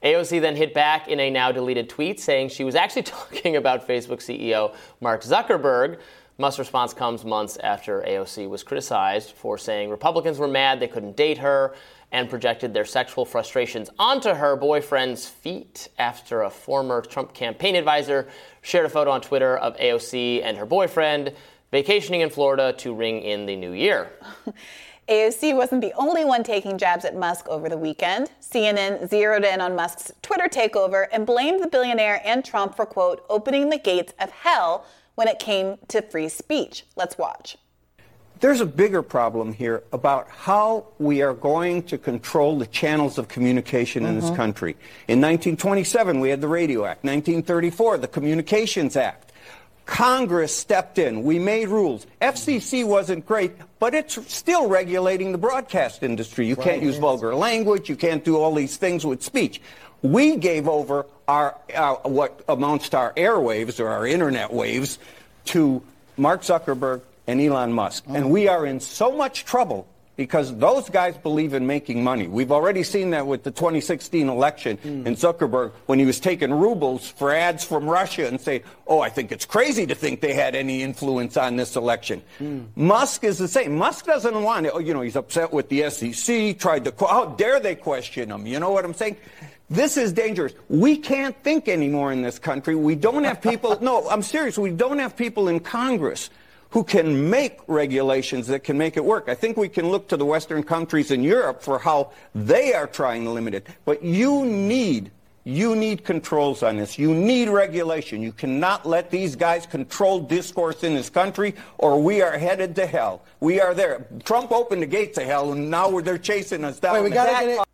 AOC 0.04 0.40
then 0.40 0.54
hit 0.54 0.72
back 0.72 1.08
in 1.08 1.18
a 1.18 1.28
now 1.28 1.50
deleted 1.50 1.88
tweet 1.88 2.20
saying 2.20 2.50
she 2.50 2.62
was 2.62 2.76
actually 2.76 3.02
talking 3.02 3.56
about 3.56 3.88
Facebook 3.88 4.18
CEO 4.18 4.74
Mark 5.00 5.22
Zuckerberg. 5.22 5.98
Musk's 6.38 6.60
response 6.60 6.94
comes 6.94 7.24
months 7.24 7.56
after 7.58 8.02
AOC 8.02 8.48
was 8.48 8.62
criticized 8.62 9.32
for 9.32 9.58
saying 9.58 9.90
Republicans 9.90 10.38
were 10.38 10.48
mad 10.48 10.78
they 10.78 10.88
couldn't 10.88 11.16
date 11.16 11.38
her 11.38 11.74
and 12.12 12.28
projected 12.28 12.74
their 12.74 12.84
sexual 12.84 13.24
frustrations 13.24 13.90
onto 13.98 14.28
her 14.28 14.54
boyfriend's 14.54 15.26
feet 15.26 15.88
after 15.98 16.42
a 16.42 16.50
former 16.50 17.00
Trump 17.00 17.34
campaign 17.34 17.74
advisor 17.74 18.28
shared 18.60 18.86
a 18.86 18.88
photo 18.88 19.10
on 19.10 19.20
Twitter 19.20 19.56
of 19.56 19.76
AOC 19.78 20.42
and 20.44 20.58
her 20.58 20.66
boyfriend 20.66 21.34
vacationing 21.72 22.20
in 22.20 22.30
Florida 22.30 22.74
to 22.74 22.94
ring 22.94 23.22
in 23.22 23.46
the 23.46 23.56
new 23.56 23.72
year. 23.72 24.12
AOC 25.08 25.56
wasn't 25.56 25.80
the 25.80 25.92
only 25.94 26.24
one 26.24 26.44
taking 26.44 26.78
jabs 26.78 27.04
at 27.04 27.16
Musk 27.16 27.48
over 27.48 27.68
the 27.68 27.76
weekend. 27.76 28.30
CNN 28.40 29.08
zeroed 29.08 29.44
in 29.44 29.60
on 29.60 29.74
Musk's 29.74 30.12
Twitter 30.22 30.48
takeover 30.48 31.06
and 31.10 31.26
blamed 31.26 31.62
the 31.62 31.66
billionaire 31.66 32.22
and 32.24 32.44
Trump 32.44 32.76
for, 32.76 32.86
quote, 32.86 33.24
opening 33.28 33.70
the 33.70 33.78
gates 33.78 34.12
of 34.20 34.30
hell 34.30 34.86
when 35.16 35.26
it 35.26 35.38
came 35.38 35.78
to 35.88 36.02
free 36.02 36.28
speech. 36.28 36.84
Let's 36.94 37.18
watch. 37.18 37.56
There's 38.42 38.60
a 38.60 38.66
bigger 38.66 39.02
problem 39.02 39.52
here 39.52 39.84
about 39.92 40.28
how 40.28 40.86
we 40.98 41.22
are 41.22 41.32
going 41.32 41.84
to 41.84 41.96
control 41.96 42.58
the 42.58 42.66
channels 42.66 43.16
of 43.16 43.28
communication 43.28 44.04
in 44.04 44.16
mm-hmm. 44.16 44.26
this 44.26 44.36
country. 44.36 44.72
In 45.06 45.20
1927, 45.20 46.18
we 46.18 46.28
had 46.30 46.40
the 46.40 46.48
Radio 46.48 46.84
Act. 46.84 47.04
1934, 47.04 47.98
the 47.98 48.08
Communications 48.08 48.96
Act. 48.96 49.30
Congress 49.86 50.56
stepped 50.56 50.98
in. 50.98 51.22
We 51.22 51.38
made 51.38 51.68
rules. 51.68 52.04
FCC 52.20 52.84
wasn't 52.84 53.26
great, 53.26 53.52
but 53.78 53.94
it's 53.94 54.18
still 54.32 54.66
regulating 54.66 55.30
the 55.30 55.38
broadcast 55.38 56.02
industry. 56.02 56.44
You 56.44 56.56
can't 56.56 56.82
use 56.82 56.98
vulgar 56.98 57.36
language. 57.36 57.88
You 57.88 57.94
can't 57.94 58.24
do 58.24 58.38
all 58.38 58.56
these 58.56 58.76
things 58.76 59.06
with 59.06 59.22
speech. 59.22 59.62
We 60.02 60.34
gave 60.34 60.66
over 60.66 61.06
our 61.28 61.56
uh, 61.72 61.94
what 62.02 62.42
amounts 62.48 62.88
to 62.88 62.96
our 62.96 63.12
airwaves 63.12 63.78
or 63.78 63.86
our 63.86 64.04
internet 64.04 64.52
waves 64.52 64.98
to 65.44 65.80
Mark 66.16 66.42
Zuckerberg 66.42 67.02
and 67.26 67.40
Elon 67.40 67.72
Musk, 67.72 68.04
and 68.08 68.30
we 68.30 68.48
are 68.48 68.66
in 68.66 68.80
so 68.80 69.12
much 69.12 69.44
trouble 69.44 69.86
because 70.16 70.56
those 70.58 70.90
guys 70.90 71.16
believe 71.16 71.54
in 71.54 71.66
making 71.66 72.04
money. 72.04 72.28
We've 72.28 72.52
already 72.52 72.82
seen 72.82 73.10
that 73.10 73.26
with 73.26 73.44
the 73.44 73.50
2016 73.50 74.28
election 74.28 74.76
hmm. 74.76 75.06
in 75.06 75.14
Zuckerberg 75.16 75.72
when 75.86 75.98
he 75.98 76.04
was 76.04 76.20
taking 76.20 76.52
rubles 76.52 77.08
for 77.08 77.32
ads 77.34 77.64
from 77.64 77.88
Russia 77.88 78.26
and 78.28 78.40
say, 78.40 78.62
"Oh, 78.86 79.00
I 79.00 79.08
think 79.08 79.32
it's 79.32 79.46
crazy 79.46 79.86
to 79.86 79.94
think 79.94 80.20
they 80.20 80.34
had 80.34 80.54
any 80.54 80.82
influence 80.82 81.36
on 81.36 81.56
this 81.56 81.76
election." 81.76 82.22
Hmm. 82.38 82.60
Musk 82.76 83.24
is 83.24 83.38
the 83.38 83.48
same. 83.48 83.76
Musk 83.76 84.04
doesn't 84.04 84.42
want 84.42 84.66
it. 84.66 84.72
Oh, 84.74 84.78
you 84.78 84.92
know, 84.92 85.00
he's 85.00 85.16
upset 85.16 85.52
with 85.52 85.68
the 85.68 85.88
SEC. 85.90 86.58
Tried 86.58 86.84
to. 86.84 86.94
How 87.00 87.26
dare 87.26 87.58
they 87.60 87.74
question 87.74 88.30
him? 88.30 88.46
You 88.46 88.60
know 88.60 88.70
what 88.70 88.84
I'm 88.84 88.94
saying? 88.94 89.16
This 89.70 89.96
is 89.96 90.12
dangerous. 90.12 90.52
We 90.68 90.98
can't 90.98 91.34
think 91.42 91.66
anymore 91.66 92.12
in 92.12 92.20
this 92.20 92.38
country. 92.38 92.74
We 92.74 92.94
don't 92.94 93.24
have 93.24 93.40
people. 93.40 93.78
no, 93.80 94.06
I'm 94.10 94.22
serious. 94.22 94.58
We 94.58 94.70
don't 94.70 94.98
have 94.98 95.16
people 95.16 95.48
in 95.48 95.60
Congress 95.60 96.28
who 96.72 96.82
can 96.82 97.30
make 97.30 97.60
regulations 97.66 98.46
that 98.48 98.64
can 98.64 98.76
make 98.76 98.96
it 98.96 99.04
work. 99.04 99.28
I 99.28 99.34
think 99.34 99.56
we 99.56 99.68
can 99.68 99.90
look 99.90 100.08
to 100.08 100.16
the 100.16 100.24
Western 100.24 100.62
countries 100.62 101.10
in 101.10 101.22
Europe 101.22 101.62
for 101.62 101.78
how 101.78 102.12
they 102.34 102.72
are 102.72 102.86
trying 102.86 103.24
to 103.24 103.30
limit 103.30 103.54
it. 103.54 103.66
But 103.84 104.02
you 104.02 104.44
need 104.44 105.10
you 105.44 105.74
need 105.74 106.04
controls 106.04 106.62
on 106.62 106.76
this. 106.76 106.98
You 106.98 107.12
need 107.12 107.48
regulation. 107.48 108.22
You 108.22 108.30
cannot 108.30 108.86
let 108.86 109.10
these 109.10 109.34
guys 109.34 109.66
control 109.66 110.20
discourse 110.20 110.84
in 110.84 110.94
this 110.94 111.10
country, 111.10 111.56
or 111.78 112.00
we 112.00 112.22
are 112.22 112.38
headed 112.38 112.76
to 112.76 112.86
hell. 112.86 113.22
We 113.40 113.60
are 113.60 113.74
there. 113.74 114.06
Trump 114.24 114.52
opened 114.52 114.82
the 114.82 114.86
gates 114.86 115.18
of 115.18 115.24
hell, 115.24 115.50
and 115.52 115.68
now 115.68 115.98
they're 116.00 116.16
chasing 116.16 116.64
us 116.64 116.78
down. 116.78 116.94
Wait, 116.94 117.02
we 117.02 117.10
gotta 117.10 117.32
get 117.44 117.58
it- 117.58 117.71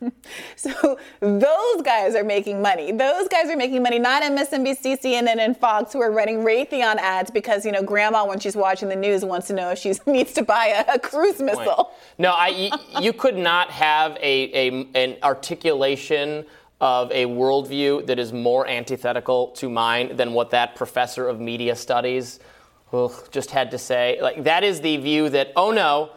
So 0.56 0.98
those 1.20 1.82
guys 1.82 2.14
are 2.14 2.24
making 2.24 2.60
money. 2.60 2.92
Those 2.92 3.28
guys 3.28 3.48
are 3.48 3.56
making 3.56 3.82
money, 3.82 3.98
not 3.98 4.22
MSNBC, 4.22 5.00
CNN, 5.00 5.38
and 5.38 5.56
Fox, 5.56 5.92
who 5.92 6.02
are 6.02 6.10
running 6.10 6.38
Raytheon 6.38 6.96
ads 6.96 7.30
because 7.30 7.64
you 7.64 7.72
know 7.72 7.82
Grandma, 7.82 8.26
when 8.26 8.38
she's 8.38 8.56
watching 8.56 8.88
the 8.88 8.96
news, 8.96 9.24
wants 9.24 9.46
to 9.46 9.54
know 9.54 9.70
if 9.70 9.78
she 9.78 9.94
needs 10.06 10.32
to 10.34 10.42
buy 10.42 10.84
a, 10.86 10.94
a 10.94 10.98
cruise 10.98 11.36
point. 11.36 11.46
missile. 11.46 11.92
No, 12.18 12.32
I, 12.32 12.48
you, 12.48 12.70
you 13.00 13.12
could 13.12 13.36
not 13.36 13.70
have 13.70 14.16
a, 14.20 14.68
a 14.68 14.86
an 14.94 15.16
articulation 15.22 16.44
of 16.80 17.10
a 17.12 17.26
worldview 17.26 18.06
that 18.06 18.18
is 18.18 18.32
more 18.32 18.66
antithetical 18.66 19.48
to 19.48 19.68
mine 19.68 20.16
than 20.16 20.32
what 20.32 20.50
that 20.50 20.74
professor 20.76 21.28
of 21.28 21.40
media 21.40 21.76
studies 21.76 22.40
ugh, 22.92 23.12
just 23.30 23.50
had 23.50 23.70
to 23.70 23.78
say. 23.78 24.18
Like 24.20 24.44
that 24.44 24.64
is 24.64 24.80
the 24.80 24.96
view 24.96 25.28
that 25.30 25.52
oh 25.56 25.70
no, 25.70 26.10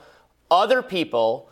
other 0.49 0.81
people 0.81 1.49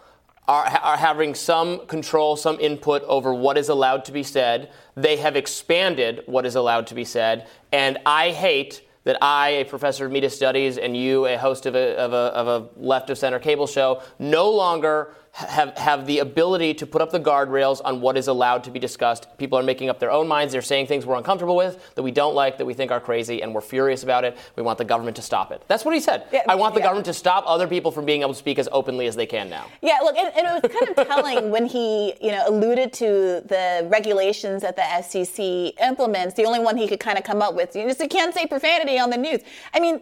are, 0.52 0.66
are 0.66 0.98
having 0.98 1.34
some 1.34 1.88
control, 1.88 2.36
some 2.36 2.60
input 2.60 3.04
over 3.04 3.34
what 3.34 3.58
is 3.58 3.70
allowed 3.70 4.04
to 4.04 4.12
be 4.12 4.22
said. 4.22 4.70
They 4.96 5.16
have 5.16 5.38
expanded 5.38 6.24
what 6.26 6.46
is 6.46 6.56
allowed 6.56 6.88
to 6.88 6.96
be 6.96 7.06
said, 7.06 7.48
and 7.72 7.98
I 8.06 8.32
hate 8.32 8.86
that 9.06 9.18
I, 9.22 9.50
a 9.50 9.66
professor 9.66 10.06
of 10.06 10.12
media 10.12 10.30
studies, 10.30 10.78
and 10.78 10.96
you, 10.96 11.26
a 11.26 11.38
host 11.38 11.66
of 11.66 11.74
a, 11.76 11.98
of 11.98 12.12
a, 12.12 12.16
of 12.16 12.48
a 12.48 12.70
left 12.80 13.10
of 13.10 13.18
center 13.18 13.40
cable 13.40 13.66
show, 13.66 14.04
no 14.20 14.52
longer 14.52 15.16
have, 15.34 15.78
have 15.78 16.06
the 16.06 16.20
ability 16.20 16.74
to 16.76 16.86
put 16.86 17.02
up 17.02 17.12
the 17.12 17.20
guardrails 17.20 17.82
on 17.84 18.02
what 18.02 18.18
is 18.18 18.28
allowed 18.28 18.64
to 18.66 18.72
be 18.72 18.80
discussed. 18.80 19.28
People 19.38 19.58
are 19.58 19.64
making 19.64 19.90
up 19.90 20.00
their 20.00 20.12
own 20.12 20.28
minds. 20.28 20.52
They're 20.52 20.62
saying 20.62 20.88
things 20.88 21.06
we're 21.06 21.16
uncomfortable 21.16 21.56
with, 21.56 21.96
that 21.96 22.04
we 22.04 22.12
don't 22.12 22.36
like, 22.36 22.58
that 22.58 22.66
we 22.66 22.74
think 22.74 22.92
are 22.92 23.00
crazy, 23.00 23.42
and 23.42 23.54
we're 23.54 23.62
furious 23.62 24.04
about 24.04 24.24
it. 24.24 24.38
We 24.56 24.64
want 24.64 24.78
the 24.78 24.86
government 24.86 25.16
to 25.18 25.22
stop 25.22 25.52
it. 25.52 25.64
That's 25.68 25.86
what 25.86 25.94
he 25.94 26.00
said. 26.00 26.26
I 26.48 26.56
want 26.56 26.74
the 26.74 26.82
yeah. 26.82 26.88
government 26.88 27.06
to 27.06 27.14
stop 27.14 27.44
other 27.48 27.68
people 27.68 27.92
from 27.92 28.06
being 28.06 28.22
able 28.22 28.34
to 28.34 28.40
speak 28.40 28.60
as 28.60 28.68
openly 28.72 29.08
as 29.08 29.16
they 29.16 29.26
can 29.26 29.50
now. 29.50 29.68
Yeah, 29.82 30.00
look, 30.04 30.18
and, 30.18 30.34
and 30.36 30.48
it 30.48 30.64
was 30.64 30.72
kind 30.72 30.98
of 30.98 31.08
telling 31.08 31.50
when 31.50 31.66
he, 31.66 32.14
you 32.22 32.32
know, 32.32 32.44
alluded 32.48 32.92
to 32.94 33.06
the 33.48 33.88
regulations 33.90 34.62
that 34.62 34.76
the 34.76 34.82
FCC 34.82 35.80
implements. 35.82 36.36
The 36.36 36.46
only 36.46 36.60
one 36.60 36.76
he 36.78 36.88
could 36.88 37.00
kind 37.00 37.18
of 37.18 37.24
come 37.24 37.42
up 37.42 37.56
with, 37.56 37.76
you 37.76 37.84
just 37.84 38.00
you 38.00 38.08
can't 38.08 38.34
say 38.34 38.46
profanity 38.46 39.00
on 39.00 39.10
the 39.10 39.18
news. 39.18 39.42
I 39.74 39.80
mean, 39.80 40.02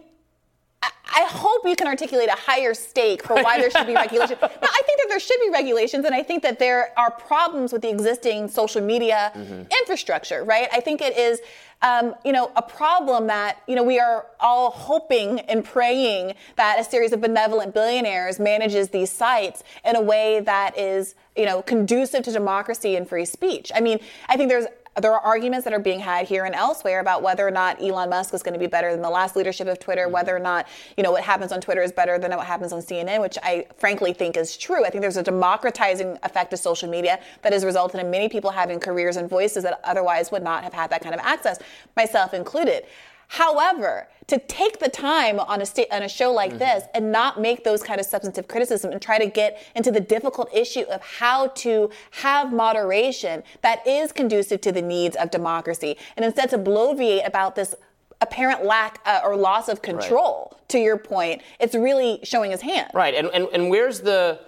I, 0.82 1.24
hope 1.24 1.66
you 1.66 1.76
can 1.76 1.86
articulate 1.86 2.28
a 2.28 2.36
higher 2.36 2.74
stake 2.74 3.22
for 3.22 3.34
why 3.34 3.58
there 3.58 3.70
should 3.70 3.86
be 3.86 3.94
regulation. 4.06 4.36
No, 4.40 4.48
I 4.48 4.82
think 4.86 4.98
that 5.00 5.06
there 5.08 5.20
should 5.20 5.40
be 5.40 5.50
regulations, 5.50 6.04
and 6.04 6.14
I 6.14 6.22
think 6.22 6.42
that 6.42 6.58
there 6.58 6.92
are 6.98 7.10
problems 7.10 7.72
with 7.72 7.82
the 7.82 7.90
existing 7.90 8.48
social 8.48 8.80
media 8.80 9.32
infrastructure. 9.80 10.44
Right? 10.44 10.68
I 10.72 10.80
think 10.80 11.00
it 11.00 11.16
is. 11.16 11.40
Um, 11.82 12.14
you 12.26 12.32
know, 12.32 12.52
a 12.56 12.62
problem 12.62 13.28
that, 13.28 13.62
you 13.66 13.74
know, 13.74 13.82
we 13.82 13.98
are 13.98 14.26
all 14.38 14.70
hoping 14.70 15.40
and 15.40 15.64
praying 15.64 16.34
that 16.56 16.78
a 16.78 16.84
series 16.84 17.12
of 17.14 17.22
benevolent 17.22 17.72
billionaires 17.72 18.38
manages 18.38 18.90
these 18.90 19.10
sites 19.10 19.64
in 19.82 19.96
a 19.96 20.00
way 20.02 20.40
that 20.40 20.76
is, 20.76 21.14
you 21.36 21.46
know, 21.46 21.62
conducive 21.62 22.22
to 22.24 22.32
democracy 22.32 22.96
and 22.96 23.08
free 23.08 23.24
speech. 23.24 23.72
I 23.74 23.80
mean, 23.80 23.98
I 24.28 24.36
think 24.36 24.50
there's 24.50 24.66
there 24.96 25.12
are 25.12 25.20
arguments 25.20 25.64
that 25.64 25.72
are 25.72 25.78
being 25.78 26.00
had 26.00 26.26
here 26.26 26.44
and 26.44 26.54
elsewhere 26.54 27.00
about 27.00 27.22
whether 27.22 27.46
or 27.46 27.50
not 27.50 27.80
Elon 27.80 28.10
Musk 28.10 28.34
is 28.34 28.42
going 28.42 28.54
to 28.54 28.58
be 28.58 28.66
better 28.66 28.90
than 28.90 29.02
the 29.02 29.10
last 29.10 29.36
leadership 29.36 29.68
of 29.68 29.78
Twitter, 29.78 30.04
mm-hmm. 30.04 30.14
whether 30.14 30.34
or 30.34 30.40
not, 30.40 30.66
you 30.96 31.04
know, 31.04 31.12
what 31.12 31.22
happens 31.22 31.52
on 31.52 31.60
Twitter 31.60 31.82
is 31.82 31.92
better 31.92 32.18
than 32.18 32.32
what 32.36 32.46
happens 32.46 32.72
on 32.72 32.80
CNN, 32.80 33.20
which 33.20 33.38
I 33.42 33.66
frankly 33.76 34.12
think 34.12 34.36
is 34.36 34.56
true. 34.56 34.84
I 34.84 34.90
think 34.90 35.02
there's 35.02 35.16
a 35.16 35.22
democratizing 35.22 36.18
effect 36.24 36.52
of 36.52 36.58
social 36.58 36.88
media 36.88 37.20
that 37.42 37.52
has 37.52 37.64
resulted 37.64 38.00
in 38.00 38.10
many 38.10 38.28
people 38.28 38.50
having 38.50 38.80
careers 38.80 39.16
and 39.16 39.28
voices 39.28 39.62
that 39.62 39.80
otherwise 39.84 40.32
would 40.32 40.42
not 40.42 40.64
have 40.64 40.74
had 40.74 40.90
that 40.90 41.02
kind 41.02 41.14
of 41.14 41.20
access, 41.20 41.58
myself 41.96 42.34
included. 42.34 42.84
However, 43.30 44.08
to 44.26 44.38
take 44.38 44.80
the 44.80 44.88
time 44.88 45.38
on 45.38 45.60
a 45.62 45.66
sta- 45.66 45.86
on 45.92 46.02
a 46.02 46.08
show 46.08 46.32
like 46.32 46.58
this 46.58 46.82
and 46.94 47.12
not 47.12 47.40
make 47.40 47.62
those 47.62 47.80
kind 47.80 48.00
of 48.00 48.06
substantive 48.06 48.48
criticism 48.48 48.90
and 48.90 49.00
try 49.00 49.18
to 49.18 49.26
get 49.26 49.62
into 49.76 49.92
the 49.92 50.00
difficult 50.00 50.52
issue 50.52 50.82
of 50.90 51.00
how 51.00 51.46
to 51.48 51.90
have 52.10 52.52
moderation 52.52 53.44
that 53.62 53.86
is 53.86 54.10
conducive 54.10 54.60
to 54.62 54.72
the 54.72 54.82
needs 54.82 55.14
of 55.14 55.30
democracy, 55.30 55.96
and 56.16 56.24
instead 56.24 56.50
to 56.50 56.58
bloviate 56.58 57.24
about 57.24 57.54
this 57.54 57.72
apparent 58.20 58.64
lack 58.64 59.00
uh, 59.06 59.20
or 59.22 59.36
loss 59.36 59.68
of 59.68 59.80
control. 59.80 60.58
To 60.68 60.78
your 60.78 60.98
point, 60.98 61.40
it's 61.60 61.76
really 61.76 62.18
showing 62.24 62.50
his 62.50 62.62
hand. 62.62 62.90
Right, 62.94 63.14
and, 63.14 63.28
and, 63.28 63.46
and 63.52 63.70
where's 63.70 64.00
the. 64.00 64.40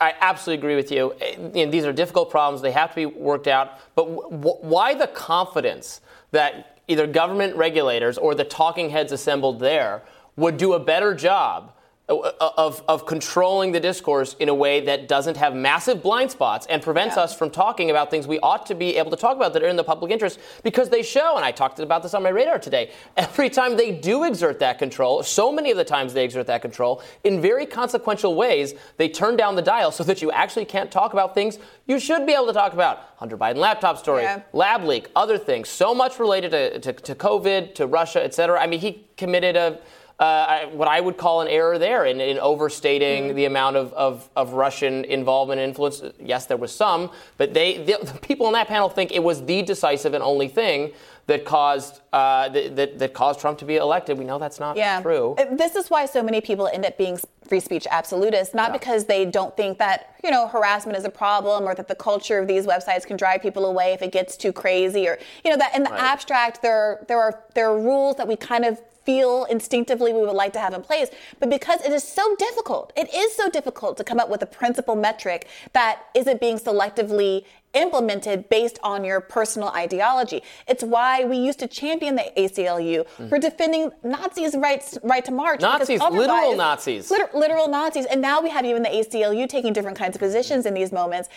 I 0.00 0.14
absolutely 0.20 0.60
agree 0.60 0.76
with 0.76 0.90
you. 0.90 1.14
Eh, 1.20 1.36
you 1.54 1.66
know, 1.66 1.70
these 1.70 1.84
are 1.84 1.92
difficult 1.92 2.30
problems. 2.30 2.62
They 2.62 2.72
have 2.72 2.90
to 2.90 2.96
be 2.96 3.06
worked 3.06 3.46
out. 3.46 3.78
But 3.94 4.04
w- 4.06 4.30
w- 4.30 4.56
why 4.60 4.94
the 4.94 5.06
confidence 5.08 6.00
that 6.32 6.77
either 6.88 7.06
government 7.06 7.54
regulators 7.56 8.18
or 8.18 8.34
the 8.34 8.44
talking 8.44 8.90
heads 8.90 9.12
assembled 9.12 9.60
there 9.60 10.02
would 10.36 10.56
do 10.56 10.72
a 10.72 10.80
better 10.80 11.14
job 11.14 11.72
Uh, 12.10 12.32
of, 12.56 12.82
of 12.88 13.04
controlling 13.04 13.70
the 13.70 13.78
discourse 13.78 14.34
in 14.38 14.48
a 14.48 14.54
way 14.54 14.80
that 14.80 15.08
doesn't 15.08 15.36
have 15.36 15.54
massive 15.54 16.02
blind 16.02 16.30
spots 16.30 16.66
and 16.70 16.80
prevents 16.80 17.18
us 17.18 17.36
from 17.36 17.50
talking 17.50 17.90
about 17.90 18.10
things 18.10 18.26
we 18.26 18.38
ought 18.38 18.64
to 18.64 18.74
be 18.74 18.96
able 18.96 19.10
to 19.10 19.16
talk 19.16 19.36
about 19.36 19.52
that 19.52 19.62
are 19.62 19.68
in 19.68 19.76
the 19.76 19.84
public 19.84 20.10
interest 20.10 20.40
because 20.62 20.88
they 20.88 21.02
show, 21.02 21.36
and 21.36 21.44
I 21.44 21.52
talked 21.52 21.80
about 21.80 22.02
this 22.02 22.14
on 22.14 22.22
my 22.22 22.30
radar 22.30 22.58
today, 22.58 22.92
every 23.18 23.50
time 23.50 23.76
they 23.76 23.92
do 23.92 24.24
exert 24.24 24.58
that 24.60 24.78
control, 24.78 25.22
so 25.22 25.52
many 25.52 25.70
of 25.70 25.76
the 25.76 25.84
times 25.84 26.14
they 26.14 26.24
exert 26.24 26.46
that 26.46 26.62
control, 26.62 27.02
in 27.24 27.42
very 27.42 27.66
consequential 27.66 28.34
ways, 28.34 28.72
they 28.96 29.10
turn 29.10 29.36
down 29.36 29.54
the 29.54 29.60
dial 29.60 29.92
so 29.92 30.02
that 30.04 30.22
you 30.22 30.30
actually 30.30 30.64
can't 30.64 30.90
talk 30.90 31.12
about 31.12 31.34
things 31.34 31.58
you 31.86 32.00
should 32.00 32.24
be 32.24 32.32
able 32.32 32.46
to 32.46 32.54
talk 32.54 32.72
about. 32.72 33.00
Hunter 33.16 33.36
Biden 33.36 33.56
laptop 33.56 33.98
story, 33.98 34.22
Yeah. 34.22 34.40
lab 34.54 34.82
leak, 34.82 35.08
other 35.14 35.36
things, 35.36 35.68
so 35.68 35.94
much 35.94 36.18
related 36.18 36.52
to, 36.52 36.78
to, 36.80 36.92
to 36.94 37.14
COVID, 37.14 37.74
to 37.74 37.86
Russia, 37.86 38.24
et 38.24 38.32
cetera. 38.32 38.58
I 38.58 38.66
mean, 38.66 38.80
he 38.80 39.04
committed 39.18 39.56
a 39.56 39.78
uh, 40.20 40.24
I- 40.24 40.64
what 40.72 40.88
I 40.88 41.00
would 41.00 41.16
call 41.16 41.40
an 41.42 41.48
error 41.48 41.78
there 41.78 42.04
in, 42.04 42.20
in 42.20 42.38
overstating 42.38 43.34
the 43.34 43.44
amount 43.44 43.76
of, 43.76 43.92
of, 43.92 44.28
of 44.34 44.52
Russian 44.54 45.04
involvement 45.04 45.60
and 45.60 45.68
influence. 45.68 46.02
Yes, 46.20 46.46
there 46.46 46.56
was 46.56 46.74
some, 46.74 47.10
but 47.36 47.54
they 47.54 47.78
the, 47.78 47.98
the 48.02 48.18
people 48.20 48.46
on 48.46 48.52
that 48.54 48.68
panel 48.68 48.88
think 48.88 49.12
it 49.12 49.22
was 49.22 49.44
the 49.44 49.62
decisive 49.62 50.14
and 50.14 50.22
only 50.22 50.48
thing 50.48 50.92
that 51.26 51.44
caused 51.44 52.00
uh, 52.14 52.48
that, 52.48 52.74
that, 52.74 52.98
that 52.98 53.12
caused 53.12 53.38
Trump 53.38 53.58
to 53.58 53.66
be 53.66 53.76
elected. 53.76 54.18
We 54.18 54.24
know 54.24 54.38
that's 54.38 54.58
not 54.58 54.76
yeah. 54.78 55.02
true. 55.02 55.34
Uh, 55.38 55.54
This 55.54 55.76
is 55.76 55.90
why 55.90 56.06
so 56.06 56.22
many 56.22 56.40
people 56.40 56.66
end 56.68 56.86
up 56.86 56.96
being 56.96 57.18
free 57.46 57.60
speech 57.60 57.86
absolutists, 57.90 58.54
not 58.54 58.72
because 58.72 59.04
they 59.04 59.24
don't 59.26 59.54
think 59.56 59.78
that, 59.78 60.14
you 60.24 60.30
know, 60.30 60.48
harassment 60.48 60.96
is 60.96 61.04
a 61.04 61.10
problem 61.10 61.64
or 61.64 61.74
that 61.74 61.86
the 61.86 61.94
culture 61.94 62.38
of 62.38 62.48
these 62.48 62.66
websites 62.66 63.06
can 63.06 63.16
drive 63.18 63.42
people 63.42 63.66
away 63.66 63.92
if 63.92 64.00
it 64.00 64.10
gets 64.10 64.36
too 64.38 64.52
crazy 64.52 65.06
or, 65.06 65.18
you 65.44 65.50
know, 65.50 65.56
that 65.58 65.76
in 65.76 65.82
the 65.82 65.90
Right. 65.90 66.00
abstract 66.00 66.62
there 66.62 67.04
there 67.08 67.20
are 67.20 67.42
there 67.54 67.68
are 67.70 67.78
rules 67.78 68.16
that 68.16 68.26
we 68.26 68.34
kind 68.36 68.64
of 68.64 68.80
feel 69.08 69.46
instinctively 69.46 70.12
we 70.12 70.20
would 70.20 70.32
like 70.44 70.52
to 70.52 70.58
have 70.58 70.74
in 70.74 70.82
place, 70.82 71.08
but 71.40 71.48
because 71.48 71.80
it 71.80 71.92
is 71.92 72.04
so 72.18 72.36
difficult, 72.36 72.92
it 72.94 73.08
is 73.14 73.34
so 73.34 73.48
difficult 73.48 73.96
to 73.96 74.04
come 74.04 74.20
up 74.20 74.28
with 74.28 74.42
a 74.42 74.46
principal 74.60 74.94
metric 74.96 75.48
that 75.72 75.94
isn't 76.14 76.38
being 76.42 76.58
selectively 76.58 77.44
implemented 77.74 78.48
based 78.50 78.78
on 78.82 79.04
your 79.04 79.20
personal 79.20 79.68
ideology. 79.70 80.42
It's 80.66 80.82
why 80.82 81.24
we 81.24 81.36
used 81.38 81.58
to 81.60 81.66
champion 81.68 82.16
the 82.16 82.26
ACLU 82.36 82.98
Mm-hmm. 82.98 83.28
for 83.28 83.38
defending 83.38 83.90
Nazis' 84.02 84.54
rights 84.56 84.98
right 85.02 85.24
to 85.24 85.32
march. 85.32 85.60
Nazis, 85.60 86.00
literal 86.00 86.54
Nazis. 86.56 87.10
liter- 87.10 87.30
literal 87.34 87.68
Nazis. 87.68 88.06
And 88.06 88.20
now 88.20 88.40
we 88.40 88.50
have 88.50 88.64
even 88.64 88.82
the 88.82 88.88
ACLU 88.90 89.48
taking 89.48 89.72
different 89.72 89.96
kinds 89.98 90.16
of 90.16 90.20
positions 90.20 90.66
in 90.66 90.74
these 90.74 90.92
moments. 90.92 91.28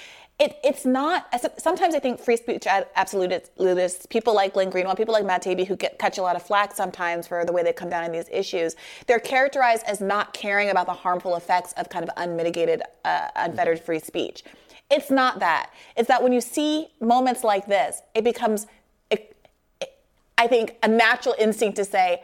It, 0.44 0.58
it's 0.64 0.86
not, 0.86 1.28
sometimes 1.60 1.94
I 1.94 2.00
think 2.00 2.20
free 2.20 2.36
speech 2.36 2.66
absolutists, 2.66 4.08
people 4.08 4.34
like 4.34 4.54
Glenn 4.54 4.72
Greenwald, 4.72 4.98
people 4.98 5.14
like 5.14 5.24
Matt 5.24 5.44
Taibbi, 5.44 5.68
who 5.68 5.76
get, 5.76 6.00
catch 6.00 6.18
a 6.18 6.24
lot 6.24 6.36
of 6.36 6.42
flack 6.42 6.74
sometimes 6.74 7.28
for 7.28 7.46
the 7.46 7.52
way 7.52 7.62
they 7.62 7.72
come 7.72 7.92
down 7.92 8.04
on 8.06 8.12
these 8.12 8.28
issues, 8.32 8.76
they're 9.06 9.20
characterized 9.20 9.84
as 9.86 10.02
not 10.02 10.34
caring 10.34 10.72
about 10.72 10.88
the 10.88 10.94
harmful 10.94 11.36
effects 11.36 11.74
of 11.74 11.90
kind 11.90 12.04
of 12.04 12.10
unmitigated, 12.18 12.82
uh, 13.06 13.28
unfettered 13.36 13.80
free 13.80 14.00
speech. 14.00 14.44
It's 14.90 15.12
not 15.12 15.38
that. 15.42 15.70
It's 15.96 16.08
that 16.08 16.24
when 16.24 16.34
you 16.34 16.42
see 16.42 16.88
moments 17.00 17.44
like 17.44 17.68
this, 17.68 18.02
it 18.16 18.24
becomes, 18.24 18.66
it, 19.12 19.38
it- 19.80 19.94
I 20.40 20.48
think, 20.48 20.76
a 20.82 20.88
natural 20.88 21.36
instinct 21.38 21.76
to 21.76 21.86
say, 21.86 22.24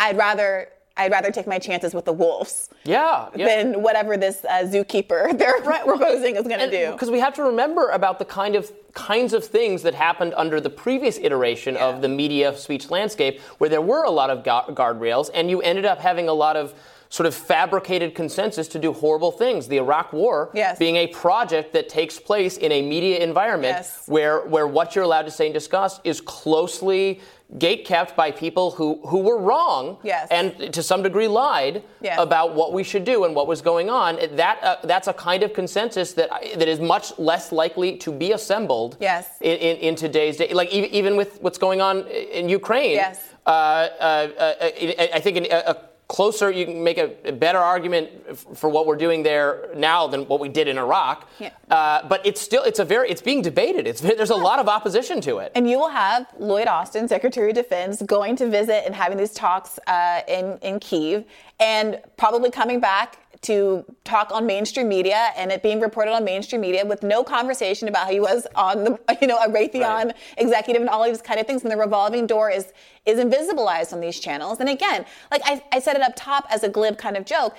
I'd 0.00 0.16
rather. 0.16 0.68
I'd 0.96 1.10
rather 1.10 1.30
take 1.30 1.46
my 1.46 1.58
chances 1.58 1.94
with 1.94 2.04
the 2.04 2.12
wolves 2.12 2.68
Yeah, 2.84 3.28
yeah. 3.34 3.46
than 3.46 3.82
whatever 3.82 4.16
this 4.16 4.44
uh, 4.44 4.64
zookeeper 4.64 5.36
they're 5.38 5.60
proposing 5.62 6.36
is 6.36 6.46
going 6.46 6.60
to 6.60 6.70
do. 6.70 6.92
Because 6.92 7.10
we 7.10 7.18
have 7.20 7.34
to 7.34 7.42
remember 7.44 7.88
about 7.88 8.18
the 8.18 8.24
kind 8.24 8.54
of 8.54 8.70
kinds 8.94 9.32
of 9.32 9.42
things 9.44 9.82
that 9.82 9.94
happened 9.94 10.34
under 10.36 10.60
the 10.60 10.68
previous 10.68 11.16
iteration 11.18 11.76
of 11.78 12.02
the 12.02 12.08
media 12.08 12.54
speech 12.56 12.90
landscape, 12.90 13.40
where 13.58 13.70
there 13.70 13.80
were 13.80 14.04
a 14.04 14.10
lot 14.10 14.28
of 14.28 14.44
guardrails, 14.74 15.30
and 15.32 15.48
you 15.48 15.62
ended 15.62 15.86
up 15.86 15.98
having 15.98 16.28
a 16.28 16.32
lot 16.34 16.56
of 16.56 16.74
sort 17.08 17.26
of 17.26 17.34
fabricated 17.34 18.14
consensus 18.14 18.66
to 18.68 18.78
do 18.78 18.90
horrible 18.92 19.30
things. 19.30 19.68
The 19.68 19.76
Iraq 19.76 20.12
War 20.14 20.50
Yes. 20.54 20.78
being 20.78 20.96
a 20.96 21.06
project 21.08 21.72
that 21.74 21.88
takes 21.90 22.18
place 22.18 22.56
in 22.56 22.72
a 22.72 22.80
media 22.82 23.18
environment 23.18 23.76
Yes. 23.78 24.04
where 24.06 24.40
where 24.46 24.66
what 24.66 24.94
you're 24.94 25.04
allowed 25.04 25.26
to 25.26 25.30
say 25.30 25.46
and 25.46 25.52
discuss 25.54 26.00
is 26.04 26.20
closely 26.22 27.20
gatekept 27.58 28.16
by 28.16 28.30
people 28.30 28.70
who, 28.72 28.98
who 29.06 29.18
were 29.18 29.38
wrong 29.38 29.98
Yes. 30.02 30.28
and 30.30 30.72
to 30.72 30.82
some 30.82 31.02
degree 31.02 31.28
lied 31.28 31.82
Yes. 32.00 32.18
about 32.18 32.54
what 32.54 32.72
we 32.72 32.82
should 32.82 33.04
do 33.04 33.24
and 33.24 33.34
what 33.34 33.46
was 33.46 33.60
going 33.60 33.90
on. 33.90 34.18
That 34.36 34.58
uh, 34.62 34.76
that's 34.84 35.08
a 35.08 35.12
kind 35.12 35.42
of 35.42 35.52
consensus 35.52 36.12
that 36.14 36.30
that 36.56 36.68
is 36.68 36.80
much 36.80 37.18
less 37.18 37.52
likely 37.52 37.96
to 37.98 38.10
be 38.12 38.32
assembled. 38.32 38.96
Yes. 39.00 39.28
In, 39.40 39.56
in, 39.58 39.76
in 39.78 39.94
today's 39.94 40.36
day, 40.36 40.52
like 40.52 40.70
even, 40.72 40.90
even 40.90 41.16
with 41.16 41.40
what's 41.42 41.58
going 41.58 41.80
on 41.80 42.06
in 42.08 42.48
Ukraine. 42.48 42.92
Yes. 42.92 43.20
Uh, 43.46 43.50
uh, 43.50 43.52
uh, 44.38 44.54
I 44.60 45.10
I 45.14 45.20
think 45.20 45.36
in 45.36 45.46
a 45.50 45.76
closer, 46.12 46.50
you 46.50 46.66
can 46.66 46.84
make 46.84 46.98
a, 46.98 47.10
a 47.24 47.32
better 47.32 47.58
argument 47.58 48.10
f- 48.28 48.44
for 48.54 48.68
what 48.68 48.86
we're 48.86 48.98
doing 48.98 49.22
there 49.22 49.70
now 49.74 50.06
than 50.06 50.28
what 50.28 50.40
we 50.40 50.48
did 50.50 50.68
in 50.68 50.76
Iraq. 50.76 51.26
Yeah. 51.38 51.50
Uh, 51.70 52.06
but 52.06 52.24
it's 52.26 52.38
still 52.38 52.62
it's 52.64 52.78
a 52.78 52.84
very 52.84 53.08
it's 53.08 53.22
being 53.22 53.40
debated. 53.40 53.86
It's 53.86 54.00
there's 54.20 54.28
a 54.28 54.36
lot 54.36 54.58
of 54.58 54.68
opposition 54.68 55.22
to 55.22 55.38
it. 55.38 55.52
And 55.54 55.68
you 55.68 55.78
will 55.78 55.88
have 55.88 56.26
Lloyd 56.38 56.68
Austin, 56.68 57.08
Secretary 57.08 57.48
of 57.48 57.56
Defense, 57.56 58.02
going 58.02 58.36
to 58.36 58.50
visit 58.50 58.84
and 58.84 58.94
having 58.94 59.16
these 59.16 59.32
talks 59.32 59.78
uh, 59.86 60.20
in 60.28 60.58
in 60.60 60.80
Kiev, 60.80 61.24
and 61.58 61.98
probably 62.18 62.50
coming 62.50 62.78
back 62.78 63.18
to 63.42 63.84
talk 64.04 64.30
on 64.32 64.46
mainstream 64.46 64.88
media 64.88 65.30
and 65.36 65.50
it 65.50 65.62
being 65.62 65.80
reported 65.80 66.12
on 66.12 66.24
mainstream 66.24 66.60
media 66.60 66.86
with 66.86 67.02
no 67.02 67.24
conversation 67.24 67.88
about 67.88 68.06
how 68.06 68.12
he 68.12 68.20
was 68.20 68.46
on 68.54 68.84
the 68.84 68.98
you 69.20 69.26
know 69.26 69.36
a 69.38 69.48
Raytheon 69.48 70.06
Right. 70.06 70.16
executive 70.38 70.80
and 70.80 70.88
all 70.88 71.04
these 71.04 71.20
kind 71.22 71.40
of 71.40 71.46
things. 71.46 71.62
And 71.62 71.70
the 71.70 71.76
revolving 71.76 72.26
door 72.26 72.50
is 72.50 72.72
is 73.04 73.18
invisibilized 73.18 73.92
on 73.92 74.00
these 74.00 74.18
channels. 74.20 74.60
And 74.60 74.68
again, 74.68 75.04
like 75.30 75.42
I, 75.44 75.62
I 75.72 75.80
said 75.80 75.96
it 75.96 76.02
up 76.02 76.12
top 76.16 76.46
as 76.50 76.62
a 76.62 76.68
glib 76.68 76.98
kind 76.98 77.16
of 77.16 77.24
joke. 77.24 77.56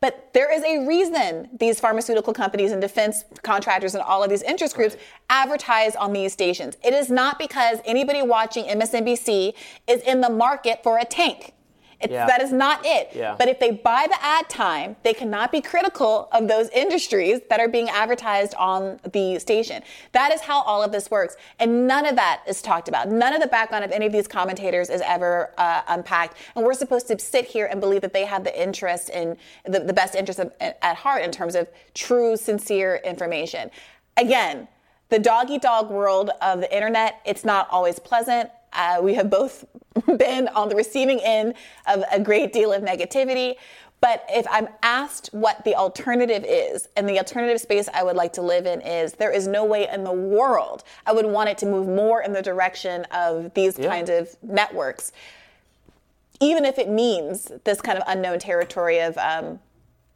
But 0.00 0.30
there 0.32 0.50
is 0.50 0.62
a 0.64 0.86
reason 0.86 1.50
these 1.52 1.78
pharmaceutical 1.78 2.32
companies 2.32 2.72
and 2.72 2.80
defense 2.80 3.26
contractors 3.42 3.94
and 3.94 4.02
all 4.02 4.24
of 4.24 4.30
these 4.30 4.40
interest 4.40 4.74
groups 4.74 4.96
advertise 5.28 5.94
on 5.94 6.14
these 6.14 6.32
stations. 6.32 6.78
It 6.82 6.94
is 6.94 7.10
not 7.10 7.38
because 7.38 7.80
anybody 7.84 8.22
watching 8.22 8.64
MSNBC 8.64 9.52
is 9.86 10.00
in 10.00 10.22
the 10.22 10.30
market 10.30 10.82
for 10.82 10.96
a 10.98 11.04
tank. 11.04 11.52
It's, 12.00 12.12
Yeah. 12.12 12.26
That 12.26 12.40
is 12.40 12.52
not 12.52 12.80
it. 12.84 13.10
Yeah. 13.14 13.36
But 13.38 13.48
if 13.48 13.58
they 13.60 13.70
buy 13.70 14.06
the 14.08 14.22
ad 14.24 14.48
time, 14.48 14.96
they 15.02 15.12
cannot 15.12 15.52
be 15.52 15.60
critical 15.60 16.28
of 16.32 16.48
those 16.48 16.68
industries 16.70 17.40
that 17.50 17.60
are 17.60 17.68
being 17.68 17.88
advertised 17.90 18.54
on 18.54 18.98
the 19.12 19.38
station. 19.38 19.82
That 20.12 20.32
is 20.32 20.40
how 20.40 20.62
all 20.62 20.82
of 20.82 20.92
this 20.92 21.10
works. 21.10 21.36
And 21.58 21.86
none 21.86 22.06
of 22.06 22.16
that 22.16 22.42
is 22.46 22.62
talked 22.62 22.88
about. 22.88 23.08
None 23.08 23.34
of 23.34 23.40
the 23.40 23.48
background 23.48 23.84
of 23.84 23.92
any 23.92 24.06
of 24.06 24.12
these 24.12 24.26
commentators 24.26 24.88
is 24.88 25.02
ever 25.02 25.52
uh, 25.58 25.82
unpacked. 25.88 26.36
And 26.56 26.64
we're 26.64 26.74
supposed 26.74 27.06
to 27.08 27.18
sit 27.18 27.44
here 27.44 27.66
and 27.66 27.80
believe 27.80 28.00
that 28.00 28.12
they 28.12 28.24
have 28.24 28.44
the 28.44 28.60
interest 28.60 29.10
in 29.10 29.36
the, 29.66 29.80
the 29.80 29.92
best 29.92 30.14
interest 30.14 30.38
of, 30.40 30.52
at 30.60 30.96
heart 30.96 31.22
in 31.22 31.30
terms 31.30 31.54
of 31.54 31.68
true, 31.94 32.36
sincere 32.36 33.00
information. 33.04 33.70
Again, 34.16 34.68
the 35.10 35.18
doggy 35.18 35.58
dog 35.58 35.90
world 35.90 36.30
of 36.40 36.60
the 36.60 36.74
internet, 36.74 37.20
it's 37.24 37.44
not 37.44 37.68
always 37.70 37.98
pleasant. 37.98 38.50
Uh, 38.72 38.98
we 39.02 39.14
have 39.14 39.28
both 39.30 39.64
been 40.18 40.48
on 40.48 40.68
the 40.68 40.76
receiving 40.76 41.20
end 41.22 41.54
of 41.86 42.04
a 42.12 42.20
great 42.20 42.52
deal 42.52 42.72
of 42.72 42.82
negativity. 42.82 43.54
But 44.00 44.24
if 44.30 44.46
I'm 44.50 44.68
asked 44.82 45.28
what 45.32 45.62
the 45.66 45.74
alternative 45.74 46.42
is, 46.48 46.88
and 46.96 47.06
the 47.06 47.18
alternative 47.18 47.60
space 47.60 47.86
I 47.92 48.02
would 48.02 48.16
like 48.16 48.32
to 48.34 48.42
live 48.42 48.64
in 48.64 48.80
is 48.80 49.12
there 49.12 49.30
is 49.30 49.46
no 49.46 49.62
way 49.64 49.88
in 49.92 50.04
the 50.04 50.12
world 50.12 50.84
I 51.04 51.12
would 51.12 51.26
want 51.26 51.50
it 51.50 51.58
to 51.58 51.66
move 51.66 51.86
more 51.86 52.22
in 52.22 52.32
the 52.32 52.40
direction 52.40 53.04
of 53.10 53.52
these 53.52 53.76
kinds 53.76 54.08
of 54.08 54.34
networks, 54.42 55.12
even 56.40 56.64
if 56.64 56.78
it 56.78 56.88
means 56.88 57.52
this 57.64 57.82
kind 57.82 57.98
of 57.98 58.04
unknown 58.06 58.38
territory 58.38 59.00
of 59.00 59.18
um, 59.18 59.60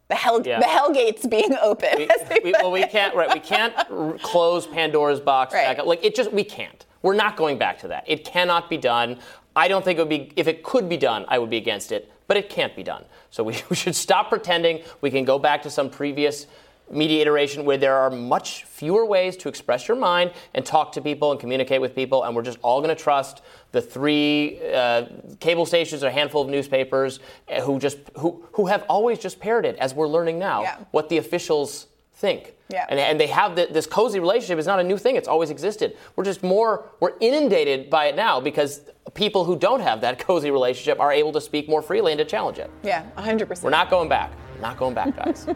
the 0.07 0.15
hell 0.15 0.41
Yeah. 0.43 0.59
the 0.59 0.65
hell 0.65 0.91
gates 0.91 1.27
being 1.27 1.55
open. 1.61 1.89
we, 1.97 2.07
we- 2.43 2.51
well, 2.53 2.71
we 2.71 2.87
can't. 2.87 3.15
Right, 3.15 3.31
we 3.31 3.39
can't 3.39 3.73
r- 3.91 4.17
close 4.23 4.65
Pandora's 4.65 5.19
box. 5.19 5.53
Right. 5.53 5.77
Back. 5.77 5.85
Like 5.85 6.03
it 6.03 6.15
just, 6.15 6.31
we 6.33 6.43
can't. 6.43 6.85
We're 7.05 7.13
not 7.13 7.37
going 7.37 7.59
back 7.59 7.77
to 7.81 7.89
that. 7.89 8.03
It 8.07 8.25
cannot 8.25 8.67
be 8.67 8.77
done. 8.77 9.19
I 9.55 9.67
don't 9.67 9.85
think 9.85 9.99
it 9.99 10.01
would 10.01 10.09
be. 10.09 10.31
If 10.35 10.47
it 10.47 10.63
could 10.63 10.89
be 10.89 10.97
done, 10.97 11.23
I 11.27 11.37
would 11.37 11.51
be 11.51 11.57
against 11.57 11.91
it. 11.91 12.11
But 12.27 12.35
it 12.35 12.49
can't 12.49 12.75
be 12.75 12.81
done. 12.81 13.05
So 13.29 13.43
we, 13.43 13.61
we 13.69 13.75
should 13.75 13.93
stop 13.93 14.29
pretending 14.29 14.81
we 15.01 15.11
can 15.11 15.23
go 15.23 15.37
back 15.37 15.61
to 15.61 15.69
some 15.69 15.91
previous 15.91 16.47
media 16.89 17.21
iteration 17.21 17.63
where 17.63 17.77
there 17.77 17.95
are 17.95 18.09
much 18.09 18.63
fewer 18.63 19.05
ways 19.05 19.37
to 19.37 19.49
express 19.49 19.87
your 19.87 19.97
mind 19.97 20.31
and 20.55 20.65
talk 20.65 20.91
to 20.93 21.01
people 21.01 21.29
and 21.29 21.39
communicate 21.39 21.79
with 21.79 21.93
people, 21.93 22.23
and 22.23 22.35
we're 22.35 22.41
just 22.41 22.57
all 22.63 22.81
going 22.81 22.95
to 22.95 22.99
trust 23.03 23.43
the 23.71 23.81
three 23.83 24.59
uh, 24.73 25.05
cable 25.39 25.67
stations 25.67 26.03
or 26.03 26.07
a 26.07 26.11
handful 26.11 26.41
of 26.41 26.49
newspapers 26.49 27.19
uh, 27.49 27.61
who 27.61 27.77
just 27.77 27.99
who 28.17 28.43
who 28.53 28.65
have 28.65 28.83
always 28.89 29.19
just 29.19 29.39
parroted, 29.39 29.75
as 29.75 29.93
we're 29.93 30.07
learning 30.07 30.39
now, 30.39 30.63
Yeah. 30.63 30.77
what 30.89 31.09
the 31.09 31.19
officials 31.19 31.85
think. 32.13 32.54
Yeah. 32.69 32.85
And, 32.89 32.99
and 32.99 33.19
they 33.19 33.27
have 33.27 33.55
the, 33.55 33.67
this 33.69 33.85
cozy 33.85 34.19
relationship 34.19 34.57
is 34.57 34.65
not 34.65 34.79
a 34.79 34.83
new 34.83 34.97
thing. 34.97 35.15
It's 35.15 35.27
always 35.27 35.49
existed. 35.49 35.97
We're 36.15 36.23
just 36.23 36.43
more, 36.43 36.89
we're 36.99 37.13
inundated 37.19 37.89
by 37.89 38.05
it 38.05 38.15
now 38.15 38.39
because 38.41 38.81
people 39.13 39.45
who 39.45 39.55
don't 39.57 39.81
have 39.81 40.01
that 40.01 40.19
cozy 40.27 40.51
relationship 40.51 40.99
are 40.99 41.11
able 41.11 41.31
to 41.33 41.41
speak 41.41 41.69
more 41.69 41.81
freely 41.81 42.11
and 42.11 42.19
to 42.19 42.25
challenge 42.25 42.57
it. 42.57 42.71
Yeah, 42.83 43.05
100%. 43.17 43.63
We're 43.63 43.69
not 43.69 43.89
going 43.89 44.09
back. 44.09 44.31
Not 44.61 44.77
going 44.77 44.93
back, 44.93 45.15
guys. 45.15 45.47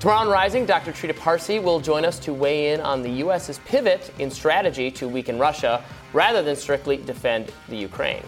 Tomorrow 0.00 0.20
on 0.20 0.28
Rising, 0.28 0.64
Dr. 0.64 0.92
Trita 0.92 1.16
Parsi 1.16 1.58
will 1.58 1.80
join 1.80 2.04
us 2.04 2.20
to 2.20 2.32
weigh 2.32 2.72
in 2.72 2.80
on 2.80 3.02
the 3.02 3.10
U.S.'s 3.10 3.58
pivot 3.64 4.12
in 4.20 4.30
strategy 4.30 4.92
to 4.92 5.08
weaken 5.08 5.40
Russia 5.40 5.82
rather 6.12 6.40
than 6.40 6.54
strictly 6.54 6.98
defend 6.98 7.50
the 7.68 7.76
Ukraine. 7.76 8.22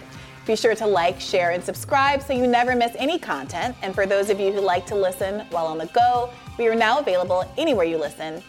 Be 0.47 0.57
sure 0.57 0.75
to 0.75 0.85
like, 0.85 1.21
share, 1.21 1.53
and 1.53 1.63
subscribe 1.63 2.23
so 2.23 2.33
you 2.33 2.49
never 2.49 2.75
miss 2.75 2.91
any 2.99 3.21
content. 3.21 3.77
And 3.83 3.95
for 3.95 4.05
those 4.05 4.31
of 4.31 4.41
you 4.41 4.51
who 4.51 4.61
like 4.61 4.85
to 4.87 4.97
listen 4.97 5.47
while 5.51 5.67
on 5.67 5.79
the 5.79 5.87
go, 5.87 6.31
we 6.61 6.69
are 6.69 6.75
now 6.75 6.99
available 6.99 7.43
anywhere 7.57 7.87
you 7.87 7.97
listen 7.97 8.43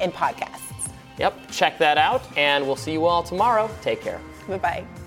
in 0.00 0.10
podcasts. 0.10 0.90
Yep, 1.18 1.50
check 1.50 1.76
that 1.78 1.98
out, 1.98 2.22
and 2.38 2.64
we'll 2.64 2.76
see 2.76 2.92
you 2.92 3.04
all 3.04 3.22
tomorrow. 3.22 3.70
Take 3.82 4.00
care. 4.00 4.20
Bye 4.48 4.58
bye. 4.58 5.01